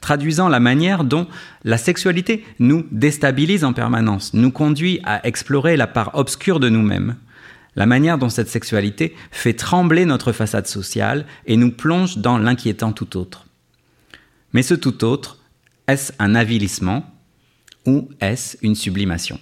Traduisant 0.00 0.48
la 0.48 0.60
manière 0.60 1.04
dont 1.04 1.26
la 1.64 1.76
sexualité 1.76 2.44
nous 2.58 2.86
déstabilise 2.90 3.64
en 3.64 3.72
permanence, 3.72 4.32
nous 4.32 4.50
conduit 4.50 5.00
à 5.04 5.26
explorer 5.26 5.76
la 5.76 5.88
part 5.88 6.12
obscure 6.14 6.60
de 6.60 6.68
nous-mêmes, 6.68 7.16
la 7.78 7.86
manière 7.86 8.18
dont 8.18 8.28
cette 8.28 8.48
sexualité 8.48 9.14
fait 9.30 9.54
trembler 9.54 10.04
notre 10.04 10.32
façade 10.32 10.66
sociale 10.66 11.26
et 11.46 11.56
nous 11.56 11.70
plonge 11.70 12.18
dans 12.18 12.36
l'inquiétant 12.36 12.90
tout 12.90 13.16
autre. 13.16 13.46
Mais 14.52 14.64
ce 14.64 14.74
tout 14.74 15.04
autre, 15.04 15.38
est-ce 15.86 16.12
un 16.18 16.34
avilissement 16.34 17.08
ou 17.86 18.08
est-ce 18.20 18.56
une 18.62 18.74
sublimation? 18.74 19.38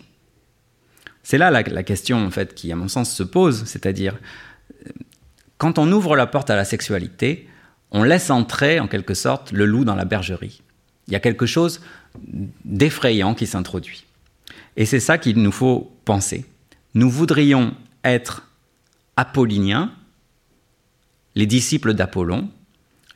C'est 1.22 1.39
là 1.39 1.51
la, 1.51 1.82
question 1.82 2.26
en 2.26 2.28
qui 2.28 2.70
à 2.70 2.76
mon 2.76 2.89
sens 2.89 3.11
se 3.11 3.22
pose, 3.22 3.64
c'est-à-dire 3.64 4.18
quand 5.57 5.78
on 5.78 5.91
ouvre 5.91 6.14
la 6.14 6.26
porte 6.26 6.51
à 6.51 6.57
la 6.57 6.66
sexualité, 6.66 7.49
on 7.91 8.03
laisse 8.03 8.28
entrer 8.28 8.80
en 8.80 8.87
quelque 8.87 9.14
sorte 9.14 9.51
le 9.51 9.64
loup 9.64 9.87
dans 9.87 9.95
la 9.95 10.05
bergerie. 10.05 10.61
Il 11.09 11.14
y 11.14 11.16
a 11.16 11.20
quelque 11.20 11.47
chose 11.47 11.80
d'effrayant 12.66 13.34
qui 13.34 13.47
s'introduit. 13.47 14.05
Et 14.76 14.84
c'est 14.84 15.01
ça 15.01 15.16
qu'il 15.16 15.41
nous 15.41 15.53
faut 15.53 15.91
penser. 16.05 16.45
Nous 16.93 17.09
voudrions 17.09 17.74
être 18.07 18.48
apolliniens, 19.16 19.92
les 21.34 21.46
disciples 21.46 21.94
d'Apollon, 21.94 22.48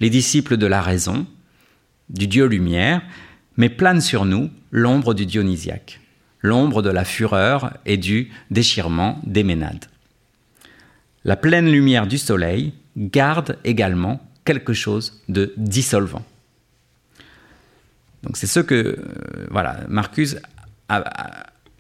les 0.01 0.11
disciples 0.11 0.57
de 0.57 0.67
la 0.67 0.83
raison, 0.83 1.27
du 2.09 2.27
Dieu 2.27 2.47
lumière, 2.47 3.03
mais 3.57 3.69
plane 3.69 4.01
sur 4.01 4.25
nous 4.25 4.51
l'ombre 4.71 5.15
du 5.15 5.27
dionysiaque, 5.27 6.01
l'ombre 6.41 6.83
de 6.83 6.91
la 6.91 7.05
fureur 7.05 7.75
et 7.87 7.97
du 7.97 8.31
déchirement 8.51 9.21
des 9.25 9.43
ménades. 9.43 9.87
La 11.25 11.37
pleine 11.37 11.71
lumière 11.71 12.07
du 12.07 12.19
soleil 12.19 12.73
garde 12.97 13.59
également 13.65 14.21
quelque 14.45 14.73
chose 14.73 15.23
de 15.29 15.53
dissolvant. 15.57 16.25
Donc 18.23 18.37
c'est 18.37 18.47
ce 18.47 18.61
que 18.61 18.99
euh, 18.99 19.47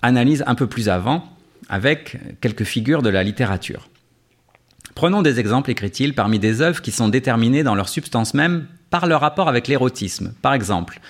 analyse 0.02 0.44
un 0.46 0.54
peu 0.54 0.66
plus 0.66 0.88
avant 0.88 1.24
avec 1.70 2.18
quelques 2.40 2.64
figures 2.64 3.00
de 3.00 3.08
la 3.08 3.22
littérature. 3.22 3.88
Prenons 4.94 5.22
des 5.22 5.40
exemples, 5.40 5.70
écrit-il, 5.70 6.14
parmi 6.14 6.38
des 6.38 6.60
œuvres 6.60 6.82
qui 6.82 6.90
sont 6.90 7.08
déterminées 7.08 7.62
dans 7.62 7.76
leur 7.76 7.88
substance 7.88 8.34
même 8.34 8.66
par 8.90 9.06
leur 9.06 9.20
rapport 9.20 9.48
avec 9.48 9.68
l'érotisme. 9.68 10.34
Par 10.42 10.52
exemple, 10.52 11.00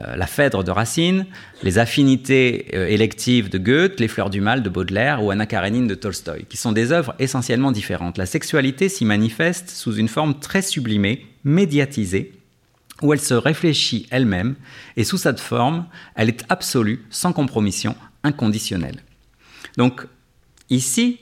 euh, 0.00 0.16
La 0.16 0.26
Phèdre 0.26 0.62
de 0.62 0.70
Racine, 0.70 1.26
Les 1.62 1.78
affinités 1.78 2.68
euh, 2.72 2.86
électives 2.86 3.50
de 3.50 3.58
Goethe, 3.58 3.98
Les 3.98 4.08
Fleurs 4.08 4.30
du 4.30 4.40
Mal 4.40 4.62
de 4.62 4.68
Baudelaire 4.68 5.24
ou 5.24 5.32
Anna 5.32 5.44
Karenine 5.44 5.88
de 5.88 5.94
Tolstoï, 5.96 6.44
qui 6.48 6.56
sont 6.56 6.72
des 6.72 6.92
œuvres 6.92 7.14
essentiellement 7.18 7.72
différentes. 7.72 8.16
La 8.16 8.26
sexualité 8.26 8.88
s'y 8.88 9.04
manifeste 9.04 9.70
sous 9.70 9.96
une 9.96 10.08
forme 10.08 10.38
très 10.38 10.62
sublimée, 10.62 11.26
médiatisée, 11.44 12.32
où 13.02 13.12
elle 13.12 13.20
se 13.20 13.34
réfléchit 13.34 14.06
elle-même, 14.10 14.54
et 14.96 15.04
sous 15.04 15.18
cette 15.18 15.40
forme, 15.40 15.86
elle 16.14 16.28
est 16.28 16.44
absolue, 16.48 17.04
sans 17.10 17.32
compromission, 17.32 17.96
inconditionnelle. 18.22 19.02
Donc, 19.76 20.06
ici, 20.70 21.20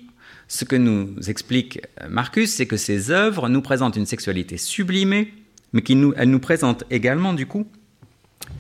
ce 0.49 0.65
que 0.65 0.77
nous 0.77 1.17
explique 1.29 1.81
euh, 2.01 2.09
Marcus, 2.09 2.53
c'est 2.53 2.67
que 2.67 2.77
ces 2.77 3.11
œuvres 3.11 3.49
nous 3.49 3.63
présentent 3.63 3.97
une 3.97 4.07
sexualité 4.07 4.57
sublimée, 4.57 5.33
mais 5.73 5.83
qu'elles 5.83 5.99
nous, 5.99 6.15
nous 6.15 6.41
présentent 6.41 6.85
également, 6.91 7.33
du 7.33 7.47
coup, 7.47 7.67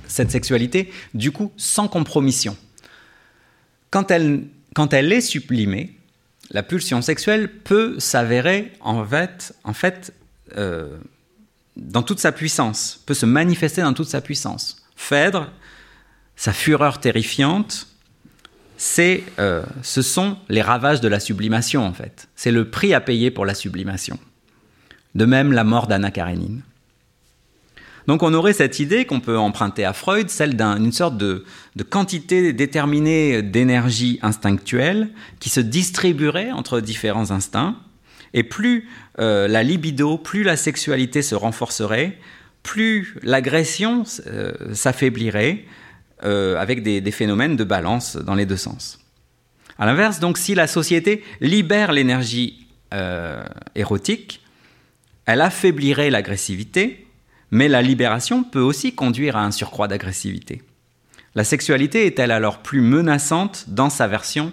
cette 0.06 0.30
sexualité, 0.30 0.90
du 1.14 1.30
coup, 1.30 1.52
sans 1.56 1.88
compromission. 1.88 2.56
Quand 3.90 4.10
elle, 4.10 4.44
quand 4.74 4.92
elle 4.92 5.12
est 5.12 5.20
sublimée, 5.20 5.96
la 6.50 6.62
pulsion 6.62 7.00
sexuelle 7.00 7.48
peut 7.48 7.98
s'avérer 7.98 8.72
en 8.80 9.04
fait, 9.04 9.54
en 9.64 9.72
fait 9.72 10.12
euh, 10.56 10.98
dans 11.76 12.02
toute 12.02 12.20
sa 12.20 12.32
puissance, 12.32 13.02
peut 13.06 13.14
se 13.14 13.26
manifester 13.26 13.82
dans 13.82 13.94
toute 13.94 14.08
sa 14.08 14.20
puissance. 14.20 14.84
Phèdre, 14.96 15.50
sa 16.36 16.52
fureur 16.52 17.00
terrifiante, 17.00 17.88
c'est, 18.76 19.24
euh, 19.38 19.62
ce 19.82 20.02
sont 20.02 20.36
les 20.48 20.62
ravages 20.62 21.00
de 21.00 21.08
la 21.08 21.20
sublimation 21.20 21.84
en 21.86 21.92
fait. 21.92 22.28
C'est 22.34 22.50
le 22.50 22.70
prix 22.70 22.94
à 22.94 23.00
payer 23.00 23.30
pour 23.30 23.46
la 23.46 23.54
sublimation. 23.54 24.18
De 25.14 25.24
même, 25.24 25.52
la 25.52 25.64
mort 25.64 25.86
d'Anna 25.86 26.10
Karenine. 26.10 26.62
Donc 28.06 28.22
on 28.22 28.34
aurait 28.34 28.52
cette 28.52 28.80
idée 28.80 29.06
qu'on 29.06 29.20
peut 29.20 29.38
emprunter 29.38 29.84
à 29.84 29.92
Freud, 29.92 30.28
celle 30.28 30.56
d'une 30.56 30.92
sorte 30.92 31.16
de, 31.16 31.44
quantité 31.88 32.52
déterminée 32.52 33.42
d'énergie 33.42 34.18
instinctuelle 34.22 35.08
qui 35.40 35.48
se 35.48 35.60
distribuerait 35.60 36.52
entre 36.52 36.80
différents 36.80 37.30
instincts. 37.30 37.76
Et 38.34 38.42
plus 38.42 38.88
euh, 39.20 39.48
la 39.48 39.62
libido, 39.62 40.18
plus 40.18 40.42
la 40.42 40.56
sexualité 40.56 41.22
se 41.22 41.34
renforcerait, 41.34 42.18
plus 42.62 43.16
l'agression 43.22 44.02
euh, 44.26 44.52
s'affaiblirait, 44.74 45.64
euh, 46.24 46.56
avec 46.58 46.82
des, 46.82 47.10
phénomènes 47.10 47.56
de 47.56 47.64
balance 47.64 48.16
dans 48.16 48.34
les 48.34 48.46
deux 48.46 48.56
sens. 48.56 48.98
À 49.78 49.86
l'inverse, 49.86 50.20
donc, 50.20 50.38
si 50.38 50.54
la 50.54 50.66
société 50.66 51.22
libère 51.40 51.92
l'énergie 51.92 52.60
érotique, 53.74 54.40
elle 55.26 55.40
affaiblirait 55.40 56.10
l'agressivité, 56.10 57.08
mais 57.50 57.68
la 57.68 57.82
libération 57.82 58.44
peut 58.44 58.60
aussi 58.60 58.94
conduire 58.94 59.36
à 59.36 59.44
un 59.44 59.50
surcroît 59.50 59.88
d'agressivité. 59.88 60.62
La 61.34 61.44
sexualité 61.44 62.06
est-elle 62.06 62.30
alors 62.30 62.62
plus 62.62 62.80
menaçante 62.80 63.64
dans 63.68 63.90
sa 63.90 64.06
version 64.06 64.52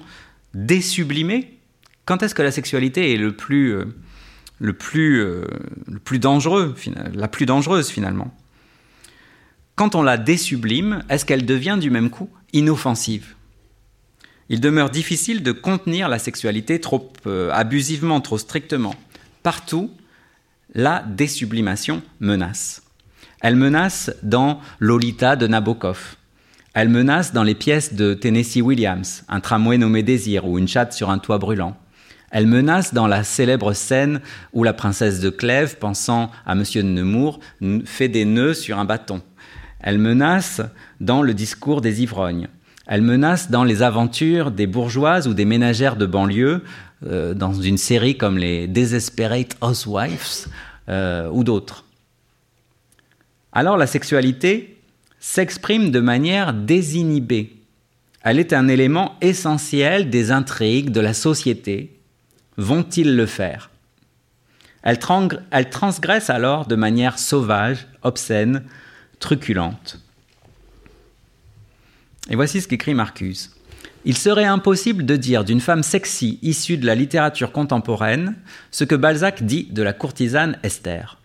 désublimée 0.53 1.57
Quand 2.05 2.23
est-ce 2.23 2.33
que 2.33 2.41
la 2.41 2.51
sexualité 2.51 3.13
est 3.13 3.17
le 3.17 3.33
plus, 3.33 3.73
euh, 3.73 3.85
euh, 4.61 5.45
la 7.13 7.27
plus 7.27 7.45
dangereuse 7.45 7.89
finalement? 7.89 8.33
Quand 9.81 9.95
on 9.95 10.03
la 10.03 10.19
désublime, 10.19 11.03
est-ce 11.09 11.25
qu'elle 11.25 11.43
devient 11.43 11.79
du 11.81 11.89
même 11.89 12.11
coup 12.11 12.29
inoffensive? 12.53 13.33
Il 14.47 14.61
demeure 14.61 14.91
difficile 14.91 15.41
de 15.41 15.51
contenir 15.51 16.07
la 16.07 16.19
sexualité 16.19 16.79
trop 16.79 17.11
euh, 17.25 17.49
abusivement, 17.51 18.21
trop 18.21 18.37
strictement. 18.37 18.93
Partout, 19.41 19.89
la 20.75 21.03
désublimation 21.07 22.03
menace. 22.19 22.83
Elle 23.41 23.55
menace 23.55 24.11
dans 24.21 24.61
Lolita 24.79 25.35
de 25.35 25.47
Nabokov. 25.47 26.15
Elle 26.75 26.89
menace 26.89 27.33
dans 27.33 27.41
les 27.41 27.55
pièces 27.55 27.95
de 27.95 28.13
Tennessee 28.13 28.61
Williams, 28.61 29.23
un 29.29 29.39
tramway 29.39 29.79
nommé 29.79 30.03
Désir 30.03 30.47
ou 30.47 30.59
une 30.59 30.67
chatte 30.67 30.93
sur 30.93 31.09
un 31.09 31.17
toit 31.17 31.39
brûlant. 31.39 31.75
Elle 32.29 32.45
menace 32.45 32.93
dans 32.93 33.07
la 33.07 33.23
célèbre 33.23 33.73
scène 33.73 34.21
où 34.53 34.63
la 34.63 34.73
princesse 34.73 35.21
de 35.21 35.31
Clèves, 35.31 35.79
pensant 35.79 36.29
à 36.45 36.53
Monsieur 36.53 36.83
de 36.83 36.87
Nemours, 36.87 37.39
fait 37.85 38.09
des 38.09 38.25
nœuds 38.25 38.53
sur 38.53 38.77
un 38.77 38.85
bâton. 38.85 39.23
Elle 39.81 39.97
menace 39.97 40.61
dans 40.99 41.21
le 41.21 41.33
discours 41.33 41.81
des 41.81 42.01
ivrognes. 42.01 42.47
Elle 42.87 43.01
menace 43.01 43.49
dans 43.49 43.63
les 43.63 43.83
aventures 43.83 44.51
des 44.51 44.67
bourgeoises 44.67 45.27
ou 45.27 45.33
des 45.33 45.45
ménagères 45.45 45.95
de 45.95 46.05
banlieue, 46.05 46.63
euh, 47.05 47.33
dans 47.33 47.53
une 47.53 47.77
série 47.77 48.17
comme 48.17 48.37
les 48.37 48.67
Desperate 48.67 49.57
Housewives 49.61 50.47
euh, 50.89 51.29
ou 51.31 51.43
d'autres. 51.43 51.85
Alors 53.53 53.77
la 53.77 53.87
sexualité 53.87 54.77
s'exprime 55.19 55.91
de 55.91 55.99
manière 55.99 56.53
désinhibée. 56.53 57.55
Elle 58.23 58.39
est 58.39 58.53
un 58.53 58.67
élément 58.67 59.15
essentiel 59.21 60.09
des 60.09 60.31
intrigues 60.31 60.91
de 60.91 60.99
la 60.99 61.13
société. 61.13 61.97
Vont-ils 62.57 63.15
le 63.15 63.25
faire? 63.25 63.71
Elle, 64.83 64.99
elle 65.51 65.69
transgresse 65.69 66.29
alors 66.29 66.67
de 66.67 66.75
manière 66.75 67.19
sauvage, 67.19 67.87
obscène, 68.03 68.63
truculente. 69.21 69.99
Et 72.29 72.35
voici 72.35 72.59
ce 72.59 72.67
qu'écrit 72.67 72.93
Marcus. 72.93 73.51
Il 74.03 74.17
serait 74.17 74.45
impossible 74.45 75.05
de 75.05 75.15
dire 75.15 75.45
d'une 75.45 75.61
femme 75.61 75.83
sexy 75.83 76.39
issue 76.41 76.77
de 76.77 76.85
la 76.85 76.95
littérature 76.95 77.51
contemporaine 77.51 78.35
ce 78.71 78.83
que 78.83 78.95
Balzac 78.95 79.43
dit 79.43 79.67
de 79.71 79.83
la 79.83 79.93
courtisane 79.93 80.57
Esther, 80.63 81.19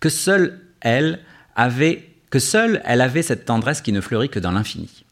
que 0.00 0.08
seule 0.08 0.60
elle 0.80 1.20
avait, 1.54 2.08
que 2.30 2.38
seule 2.38 2.80
elle 2.84 3.02
avait 3.02 3.22
cette 3.22 3.44
tendresse 3.44 3.82
qui 3.82 3.92
ne 3.92 4.00
fleurit 4.00 4.30
que 4.30 4.40
dans 4.40 4.52
l'infini. 4.52 5.04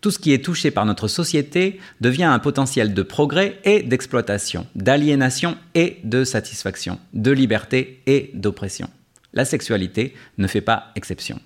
Tout 0.00 0.10
ce 0.10 0.18
qui 0.18 0.32
est 0.32 0.44
touché 0.44 0.70
par 0.70 0.86
notre 0.86 1.08
société 1.08 1.80
devient 2.00 2.24
un 2.24 2.38
potentiel 2.38 2.94
de 2.94 3.02
progrès 3.02 3.58
et 3.64 3.82
d'exploitation, 3.82 4.66
d'aliénation 4.74 5.58
et 5.74 5.98
de 6.04 6.24
satisfaction, 6.24 6.98
de 7.12 7.32
liberté 7.32 8.02
et 8.06 8.30
d'oppression. 8.34 8.88
La 9.32 9.44
sexualité 9.44 10.14
ne 10.38 10.46
fait 10.46 10.60
pas 10.60 10.92
exception. 10.96 11.40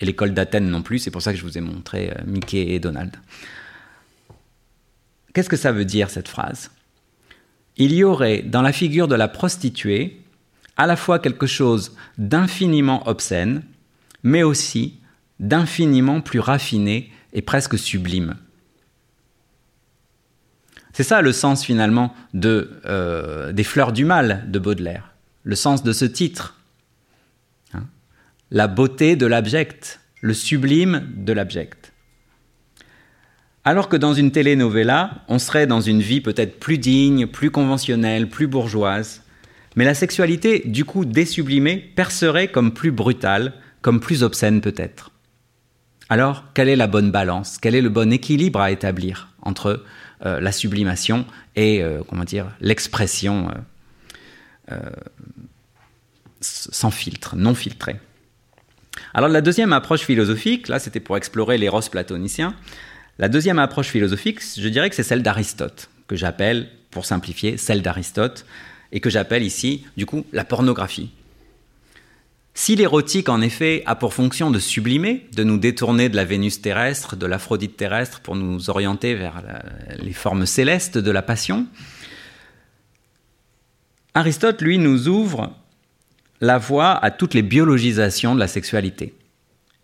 Et 0.00 0.06
l'école 0.06 0.34
d'Athènes 0.34 0.68
non 0.68 0.82
plus, 0.82 0.98
c'est 0.98 1.10
pour 1.10 1.22
ça 1.22 1.32
que 1.32 1.38
je 1.38 1.44
vous 1.44 1.56
ai 1.56 1.60
montré 1.60 2.10
euh, 2.10 2.22
Mickey 2.26 2.74
et 2.74 2.80
Donald. 2.80 3.12
Qu'est-ce 5.32 5.48
que 5.48 5.56
ça 5.56 5.72
veut 5.72 5.84
dire 5.84 6.10
cette 6.10 6.28
phrase? 6.28 6.70
Il 7.76 7.92
y 7.92 8.04
aurait 8.04 8.42
dans 8.42 8.62
la 8.62 8.72
figure 8.72 9.08
de 9.08 9.14
la 9.14 9.28
prostituée 9.28 10.20
à 10.76 10.86
la 10.86 10.96
fois 10.96 11.18
quelque 11.18 11.46
chose 11.46 11.96
d'infiniment 12.18 13.08
obscène, 13.08 13.62
mais 14.22 14.42
aussi 14.42 15.00
d'infiniment 15.40 16.20
plus 16.20 16.40
raffiné 16.40 17.12
et 17.32 17.42
presque 17.42 17.78
sublime. 17.78 18.36
C'est 20.92 21.02
ça 21.02 21.22
le 21.22 21.32
sens 21.32 21.64
finalement 21.64 22.14
de, 22.34 22.70
euh, 22.86 23.52
des 23.52 23.64
fleurs 23.64 23.92
du 23.92 24.04
mal 24.04 24.44
de 24.48 24.58
Baudelaire, 24.60 25.12
le 25.42 25.56
sens 25.56 25.82
de 25.82 25.92
ce 25.92 26.04
titre. 26.04 26.53
La 28.54 28.68
beauté 28.68 29.16
de 29.16 29.26
l'abject, 29.26 29.98
le 30.20 30.32
sublime 30.32 31.08
de 31.16 31.32
l'abject. 31.32 31.92
Alors 33.64 33.88
que 33.88 33.96
dans 33.96 34.14
une 34.14 34.30
telenovela, 34.30 35.24
on 35.26 35.40
serait 35.40 35.66
dans 35.66 35.80
une 35.80 36.00
vie 36.00 36.20
peut-être 36.20 36.60
plus 36.60 36.78
digne, 36.78 37.26
plus 37.26 37.50
conventionnelle, 37.50 38.28
plus 38.28 38.46
bourgeoise, 38.46 39.24
mais 39.74 39.84
la 39.84 39.94
sexualité, 39.94 40.62
du 40.66 40.84
coup 40.84 41.04
désublimée, 41.04 41.78
percerait 41.78 42.46
comme 42.46 42.72
plus 42.72 42.92
brutale, 42.92 43.54
comme 43.82 43.98
plus 43.98 44.22
obscène 44.22 44.60
peut-être. 44.60 45.10
Alors, 46.08 46.44
quelle 46.54 46.68
est 46.68 46.76
la 46.76 46.86
bonne 46.86 47.10
balance? 47.10 47.58
Quel 47.60 47.74
est 47.74 47.82
le 47.82 47.88
bon 47.88 48.12
équilibre 48.12 48.60
à 48.60 48.70
établir 48.70 49.30
entre 49.42 49.82
euh, 50.24 50.38
la 50.38 50.52
sublimation 50.52 51.26
et, 51.56 51.82
euh, 51.82 52.02
comment 52.08 52.22
dire, 52.22 52.52
l'expression 52.60 53.48
euh, 54.70 54.78
sans 56.40 56.92
filtre, 56.92 57.34
non 57.34 57.56
filtrée? 57.56 57.96
Alors, 59.16 59.28
la 59.28 59.40
deuxième 59.40 59.72
approche 59.72 60.00
philosophique, 60.00 60.66
là, 60.66 60.80
c'était 60.80 60.98
pour 60.98 61.16
explorer 61.16 61.56
l'éros 61.56 61.80
platonicien. 61.88 62.54
La 63.18 63.28
deuxième 63.28 63.60
approche 63.60 63.86
philosophique, 63.86 64.40
je 64.58 64.68
dirais 64.68 64.90
que 64.90 64.96
c'est 64.96 65.04
celle 65.04 65.22
d'Aristote, 65.22 65.88
que 66.08 66.16
j'appelle, 66.16 66.68
pour 66.90 67.04
simplifier, 67.04 67.56
celle 67.56 67.80
d'Aristote, 67.80 68.44
et 68.90 68.98
que 68.98 69.10
j'appelle 69.10 69.44
ici, 69.44 69.86
du 69.96 70.04
coup, 70.04 70.26
la 70.32 70.44
pornographie. 70.44 71.10
Si 72.54 72.74
l'érotique, 72.74 73.28
en 73.28 73.40
effet, 73.40 73.84
a 73.86 73.94
pour 73.94 74.14
fonction 74.14 74.50
de 74.50 74.58
sublimer, 74.58 75.28
de 75.36 75.44
nous 75.44 75.58
détourner 75.58 76.08
de 76.08 76.16
la 76.16 76.24
Vénus 76.24 76.60
terrestre, 76.60 77.14
de 77.14 77.26
l'Aphrodite 77.26 77.76
terrestre, 77.76 78.20
pour 78.20 78.34
nous 78.34 78.68
orienter 78.68 79.14
vers 79.14 79.42
les 79.98 80.12
formes 80.12 80.46
célestes 80.46 80.98
de 80.98 81.10
la 81.12 81.22
passion, 81.22 81.66
Aristote, 84.14 84.60
lui, 84.60 84.78
nous 84.78 85.08
ouvre 85.08 85.52
la 86.44 86.58
voie 86.58 86.92
à 87.02 87.10
toutes 87.10 87.32
les 87.32 87.42
biologisations 87.42 88.34
de 88.34 88.40
la 88.40 88.48
sexualité. 88.48 89.14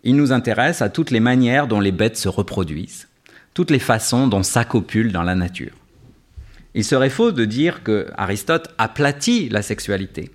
Il 0.03 0.15
nous 0.15 0.31
intéresse 0.31 0.83
à 0.83 0.89
toutes 0.89 1.09
les 1.09 1.19
manières 1.19 1.67
dont 1.67 1.79
les 1.79 1.91
bêtes 1.91 2.17
se 2.17 2.29
reproduisent, 2.29 3.07
toutes 3.55 3.71
les 3.71 3.79
façons 3.79 4.27
dont 4.27 4.43
s'accopulent 4.43 5.11
dans 5.11 5.23
la 5.23 5.33
nature. 5.33 5.73
Il 6.75 6.85
serait 6.85 7.09
faux 7.09 7.31
de 7.31 7.45
dire 7.45 7.81
que 7.81 8.07
Aristote 8.15 8.69
aplatit 8.77 9.49
la 9.49 9.63
sexualité. 9.63 10.31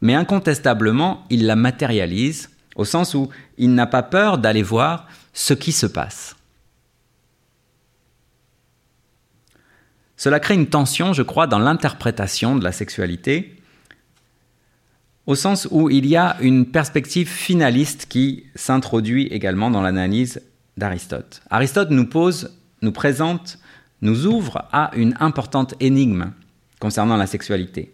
Mais 0.00 0.14
incontestablement, 0.14 1.24
il 1.28 1.46
la 1.46 1.56
matérialise, 1.56 2.48
au 2.74 2.86
sens 2.86 3.14
où 3.14 3.28
il 3.58 3.74
n'a 3.74 3.86
pas 3.86 4.02
peur 4.02 4.38
d'aller 4.38 4.62
voir 4.62 5.06
ce 5.34 5.52
qui 5.52 5.72
se 5.72 5.86
passe. 5.86 6.36
Cela 10.16 10.40
crée 10.40 10.54
une 10.54 10.68
tension, 10.68 11.12
je 11.12 11.22
crois, 11.22 11.46
dans 11.46 11.58
l'interprétation 11.58 12.56
de 12.56 12.64
la 12.64 12.72
sexualité, 12.72 13.61
au 15.26 15.34
sens 15.34 15.68
où 15.70 15.88
il 15.88 16.06
y 16.06 16.16
a 16.16 16.36
une 16.40 16.66
perspective 16.66 17.28
finaliste 17.28 18.06
qui 18.08 18.44
s'introduit 18.54 19.26
également 19.28 19.70
dans 19.70 19.82
l'analyse 19.82 20.42
d'Aristote. 20.76 21.42
Aristote 21.50 21.90
nous 21.90 22.06
pose, 22.06 22.56
nous 22.80 22.92
présente, 22.92 23.58
nous 24.00 24.26
ouvre 24.26 24.66
à 24.72 24.90
une 24.96 25.14
importante 25.20 25.74
énigme 25.80 26.32
concernant 26.80 27.16
la 27.16 27.26
sexualité. 27.26 27.92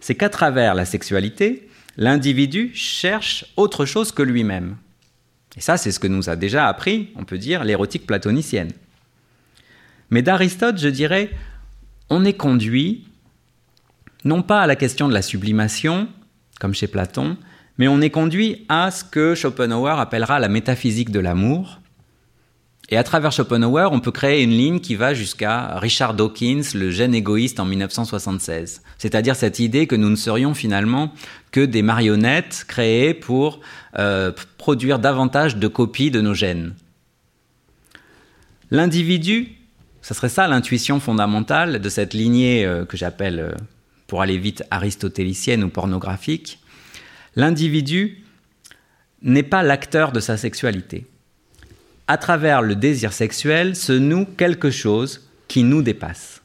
C'est 0.00 0.14
qu'à 0.14 0.28
travers 0.28 0.74
la 0.74 0.84
sexualité, 0.84 1.68
l'individu 1.96 2.70
cherche 2.74 3.44
autre 3.56 3.84
chose 3.84 4.12
que 4.12 4.22
lui-même. 4.22 4.76
Et 5.56 5.60
ça, 5.60 5.76
c'est 5.76 5.92
ce 5.92 6.00
que 6.00 6.06
nous 6.06 6.30
a 6.30 6.36
déjà 6.36 6.68
appris, 6.68 7.10
on 7.16 7.24
peut 7.24 7.38
dire, 7.38 7.64
l'érotique 7.64 8.06
platonicienne. 8.06 8.72
Mais 10.10 10.22
d'Aristote, 10.22 10.78
je 10.78 10.88
dirais, 10.88 11.30
on 12.08 12.24
est 12.24 12.32
conduit 12.34 13.04
non 14.24 14.42
pas 14.42 14.62
à 14.62 14.66
la 14.66 14.76
question 14.76 15.08
de 15.08 15.14
la 15.14 15.22
sublimation, 15.22 16.08
comme 16.60 16.74
chez 16.74 16.86
Platon, 16.86 17.36
mais 17.78 17.88
on 17.88 18.00
est 18.00 18.10
conduit 18.10 18.64
à 18.68 18.90
ce 18.90 19.04
que 19.04 19.34
Schopenhauer 19.34 19.98
appellera 19.98 20.38
la 20.38 20.48
métaphysique 20.48 21.10
de 21.10 21.20
l'amour. 21.20 21.80
Et 22.88 22.96
à 22.96 23.04
travers 23.04 23.32
Schopenhauer, 23.32 23.88
on 23.90 24.00
peut 24.00 24.10
créer 24.10 24.42
une 24.42 24.50
ligne 24.50 24.80
qui 24.80 24.96
va 24.96 25.14
jusqu'à 25.14 25.78
Richard 25.78 26.14
Dawkins, 26.14 26.62
le 26.74 26.90
gène 26.90 27.14
égoïste 27.14 27.58
en 27.58 27.64
1976. 27.64 28.82
C'est-à-dire 28.98 29.34
cette 29.34 29.60
idée 29.60 29.86
que 29.86 29.96
nous 29.96 30.10
ne 30.10 30.16
serions 30.16 30.52
finalement 30.52 31.12
que 31.52 31.64
des 31.64 31.82
marionnettes 31.82 32.64
créées 32.68 33.14
pour 33.14 33.60
euh, 33.98 34.32
produire 34.58 34.98
davantage 34.98 35.56
de 35.56 35.68
copies 35.68 36.10
de 36.10 36.20
nos 36.20 36.34
gènes. 36.34 36.74
L'individu, 38.70 39.52
ce 40.02 40.14
serait 40.14 40.28
ça 40.28 40.48
l'intuition 40.48 40.98
fondamentale 40.98 41.80
de 41.80 41.88
cette 41.88 42.12
lignée 42.12 42.66
euh, 42.66 42.84
que 42.84 42.96
j'appelle 42.96 43.40
euh, 43.40 43.52
pour 44.12 44.20
aller 44.20 44.36
vite, 44.36 44.62
aristotélicienne 44.70 45.64
ou 45.64 45.70
pornographique, 45.70 46.58
l'individu 47.34 48.18
n'est 49.22 49.42
pas 49.42 49.62
l'acteur 49.62 50.12
de 50.12 50.20
sa 50.20 50.36
sexualité. 50.36 51.06
À 52.08 52.18
travers 52.18 52.60
le 52.60 52.76
désir 52.76 53.14
sexuel 53.14 53.74
se 53.74 53.94
noue 53.94 54.26
quelque 54.26 54.70
chose 54.70 55.30
qui 55.48 55.64
nous 55.64 55.80
dépasse. 55.80 56.42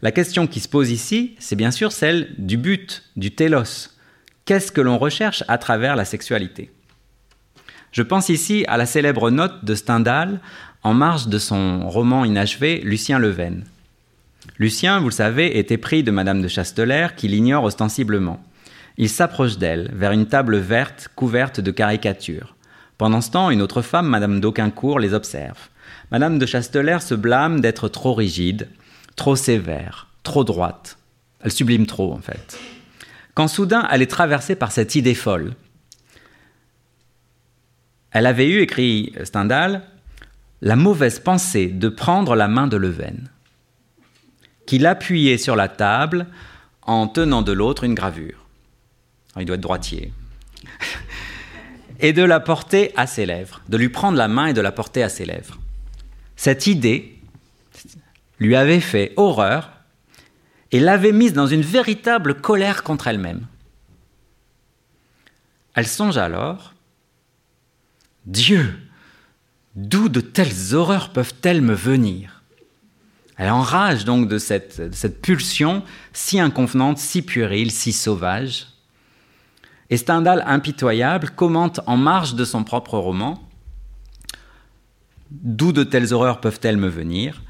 La 0.00 0.10
question 0.10 0.46
qui 0.46 0.60
se 0.60 0.70
pose 0.70 0.90
ici, 0.90 1.36
c'est 1.38 1.54
bien 1.54 1.70
sûr 1.70 1.92
celle 1.92 2.34
du 2.38 2.56
but, 2.56 3.04
du 3.16 3.30
télos. 3.30 3.90
Qu'est-ce 4.46 4.72
que 4.72 4.80
l'on 4.80 4.96
recherche 4.96 5.44
à 5.48 5.58
travers 5.58 5.96
la 5.96 6.06
sexualité? 6.06 6.70
Je 7.92 8.00
pense 8.00 8.30
ici 8.30 8.64
à 8.68 8.78
la 8.78 8.86
célèbre 8.86 9.30
note 9.30 9.66
de 9.66 9.74
Stendhal 9.74 10.40
en 10.82 10.94
marge 10.94 11.28
de 11.28 11.38
son 11.38 11.90
roman 11.90 12.24
inachevé 12.24 12.80
Lucien 12.80 13.18
Leven. 13.18 13.64
Lucien, 14.56 14.98
vous 14.98 15.08
le 15.08 15.12
savez, 15.12 15.58
était 15.58 15.76
pris 15.76 16.02
de 16.02 16.10
Madame 16.10 16.42
de 16.42 16.48
Chastelaire, 16.48 17.14
qui 17.14 17.28
l'ignore 17.28 17.64
ostensiblement. 17.64 18.42
Il 18.96 19.08
s'approche 19.08 19.58
d'elle, 19.58 19.90
vers 19.94 20.12
une 20.12 20.26
table 20.26 20.56
verte 20.56 21.08
couverte 21.14 21.60
de 21.60 21.70
caricatures. 21.70 22.56
Pendant 22.96 23.20
ce 23.20 23.30
temps, 23.30 23.50
une 23.50 23.62
autre 23.62 23.82
femme, 23.82 24.08
Madame 24.08 24.40
d'Auquincourt, 24.40 24.98
les 24.98 25.14
observe. 25.14 25.68
Madame 26.10 26.38
de 26.38 26.46
Chastelaire 26.46 27.02
se 27.02 27.14
blâme 27.14 27.60
d'être 27.60 27.88
trop 27.88 28.14
rigide, 28.14 28.68
trop 29.14 29.36
sévère, 29.36 30.08
trop 30.24 30.42
droite. 30.42 30.98
Elle 31.40 31.52
sublime 31.52 31.86
trop, 31.86 32.12
en 32.12 32.18
fait. 32.18 32.58
Quand 33.34 33.46
soudain, 33.46 33.86
elle 33.92 34.02
est 34.02 34.10
traversée 34.10 34.56
par 34.56 34.72
cette 34.72 34.96
idée 34.96 35.14
folle. 35.14 35.54
Elle 38.10 38.26
avait 38.26 38.48
eu, 38.48 38.60
écrit 38.62 39.12
Stendhal, 39.22 39.82
la 40.60 40.74
mauvaise 40.74 41.20
pensée 41.20 41.68
de 41.68 41.88
prendre 41.88 42.34
la 42.34 42.48
main 42.48 42.66
de 42.66 42.76
Leven 42.76 43.28
qu'il 44.68 44.84
appuyait 44.84 45.38
sur 45.38 45.56
la 45.56 45.68
table 45.68 46.26
en 46.82 47.08
tenant 47.08 47.40
de 47.40 47.52
l'autre 47.52 47.84
une 47.84 47.94
gravure. 47.94 48.44
il 49.38 49.46
doit 49.46 49.54
être 49.54 49.62
droitier. 49.62 50.12
et 52.00 52.12
de 52.12 52.22
la 52.22 52.38
porter 52.38 52.92
à 52.94 53.06
ses 53.06 53.24
lèvres, 53.24 53.62
de 53.70 53.78
lui 53.78 53.88
prendre 53.88 54.18
la 54.18 54.28
main 54.28 54.48
et 54.48 54.52
de 54.52 54.60
la 54.60 54.70
porter 54.70 55.02
à 55.02 55.08
ses 55.08 55.24
lèvres. 55.24 55.58
Cette 56.36 56.66
idée 56.66 57.18
lui 58.40 58.56
avait 58.56 58.80
fait 58.80 59.14
horreur 59.16 59.70
et 60.70 60.80
l'avait 60.80 61.12
mise 61.12 61.32
dans 61.32 61.46
une 61.46 61.62
véritable 61.62 62.34
colère 62.34 62.82
contre 62.82 63.06
elle-même. 63.06 63.46
Elle 65.74 65.88
songe 65.88 66.18
alors 66.18 66.74
Dieu, 68.26 68.78
d'où 69.76 70.10
de 70.10 70.20
telles 70.20 70.74
horreurs 70.74 71.10
peuvent-elles 71.10 71.62
me 71.62 71.72
venir? 71.72 72.37
Elle 73.38 73.50
enrage 73.50 74.04
donc 74.04 74.28
de 74.28 74.38
cette, 74.38 74.94
cette 74.94 75.22
pulsion 75.22 75.82
si 76.12 76.40
inconvenante, 76.40 76.98
si 76.98 77.22
puérile, 77.22 77.70
si 77.70 77.92
sauvage. 77.92 78.66
Et 79.90 79.96
Stendhal, 79.96 80.42
impitoyable, 80.46 81.30
commente 81.30 81.80
en 81.86 81.96
marge 81.96 82.34
de 82.34 82.44
son 82.44 82.64
propre 82.64 82.98
roman 82.98 83.42
D'où 85.30 85.72
de 85.72 85.84
telles 85.84 86.14
horreurs 86.14 86.40
peuvent-elles 86.40 86.78
me 86.78 86.88
venir? 86.88 87.42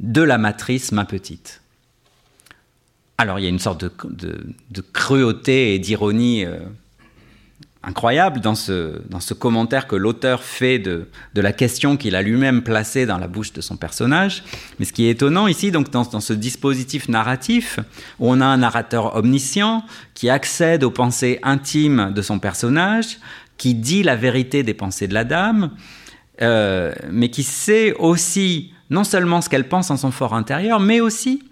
De 0.00 0.22
la 0.22 0.38
matrice, 0.38 0.92
ma 0.92 1.04
petite. 1.04 1.60
Alors 3.18 3.40
il 3.40 3.42
y 3.42 3.46
a 3.46 3.50
une 3.50 3.58
sorte 3.58 3.84
de, 3.84 4.84
cruauté 4.92 5.74
et 5.74 5.78
d'ironie 5.80 6.44
euh, 6.44 6.60
incroyable 7.82 8.40
dans 8.40 8.54
ce, 8.54 9.00
dans 9.08 9.20
ce 9.20 9.34
commentaire 9.34 9.86
que 9.86 9.96
l'auteur 9.96 10.42
fait 10.42 10.78
de, 10.78 11.08
de, 11.34 11.40
la 11.40 11.52
question 11.52 11.96
qu'il 11.96 12.16
a 12.16 12.22
lui-même 12.22 12.62
placée 12.62 13.06
dans 13.06 13.18
la 13.18 13.28
bouche 13.28 13.52
de 13.52 13.60
son 13.60 13.76
personnage. 13.76 14.42
Mais 14.78 14.84
ce 14.84 14.92
qui 14.92 15.06
est 15.06 15.10
étonnant 15.10 15.46
ici, 15.46 15.70
donc 15.70 15.90
dans, 15.90 16.02
dans, 16.02 16.20
ce 16.20 16.32
dispositif 16.32 17.08
narratif, 17.08 17.78
où 18.18 18.30
on 18.30 18.40
a 18.40 18.46
un 18.46 18.58
narrateur 18.58 19.14
omniscient 19.16 19.84
qui 20.14 20.28
accède 20.28 20.82
aux 20.82 20.90
pensées 20.90 21.38
intimes 21.42 22.12
de 22.14 22.22
son 22.22 22.38
personnage, 22.38 23.18
qui 23.56 23.74
dit 23.74 24.02
la 24.02 24.16
vérité 24.16 24.62
des 24.62 24.74
pensées 24.74 25.08
de 25.08 25.14
la 25.14 25.24
dame, 25.24 25.70
euh, 26.42 26.94
mais 27.10 27.30
qui 27.30 27.42
sait 27.42 27.92
aussi 27.94 28.72
non 28.90 29.04
seulement 29.04 29.40
ce 29.40 29.48
qu'elle 29.48 29.68
pense 29.68 29.90
en 29.90 29.96
son 29.96 30.10
fort 30.10 30.34
intérieur, 30.34 30.80
mais 30.80 31.00
aussi 31.00 31.42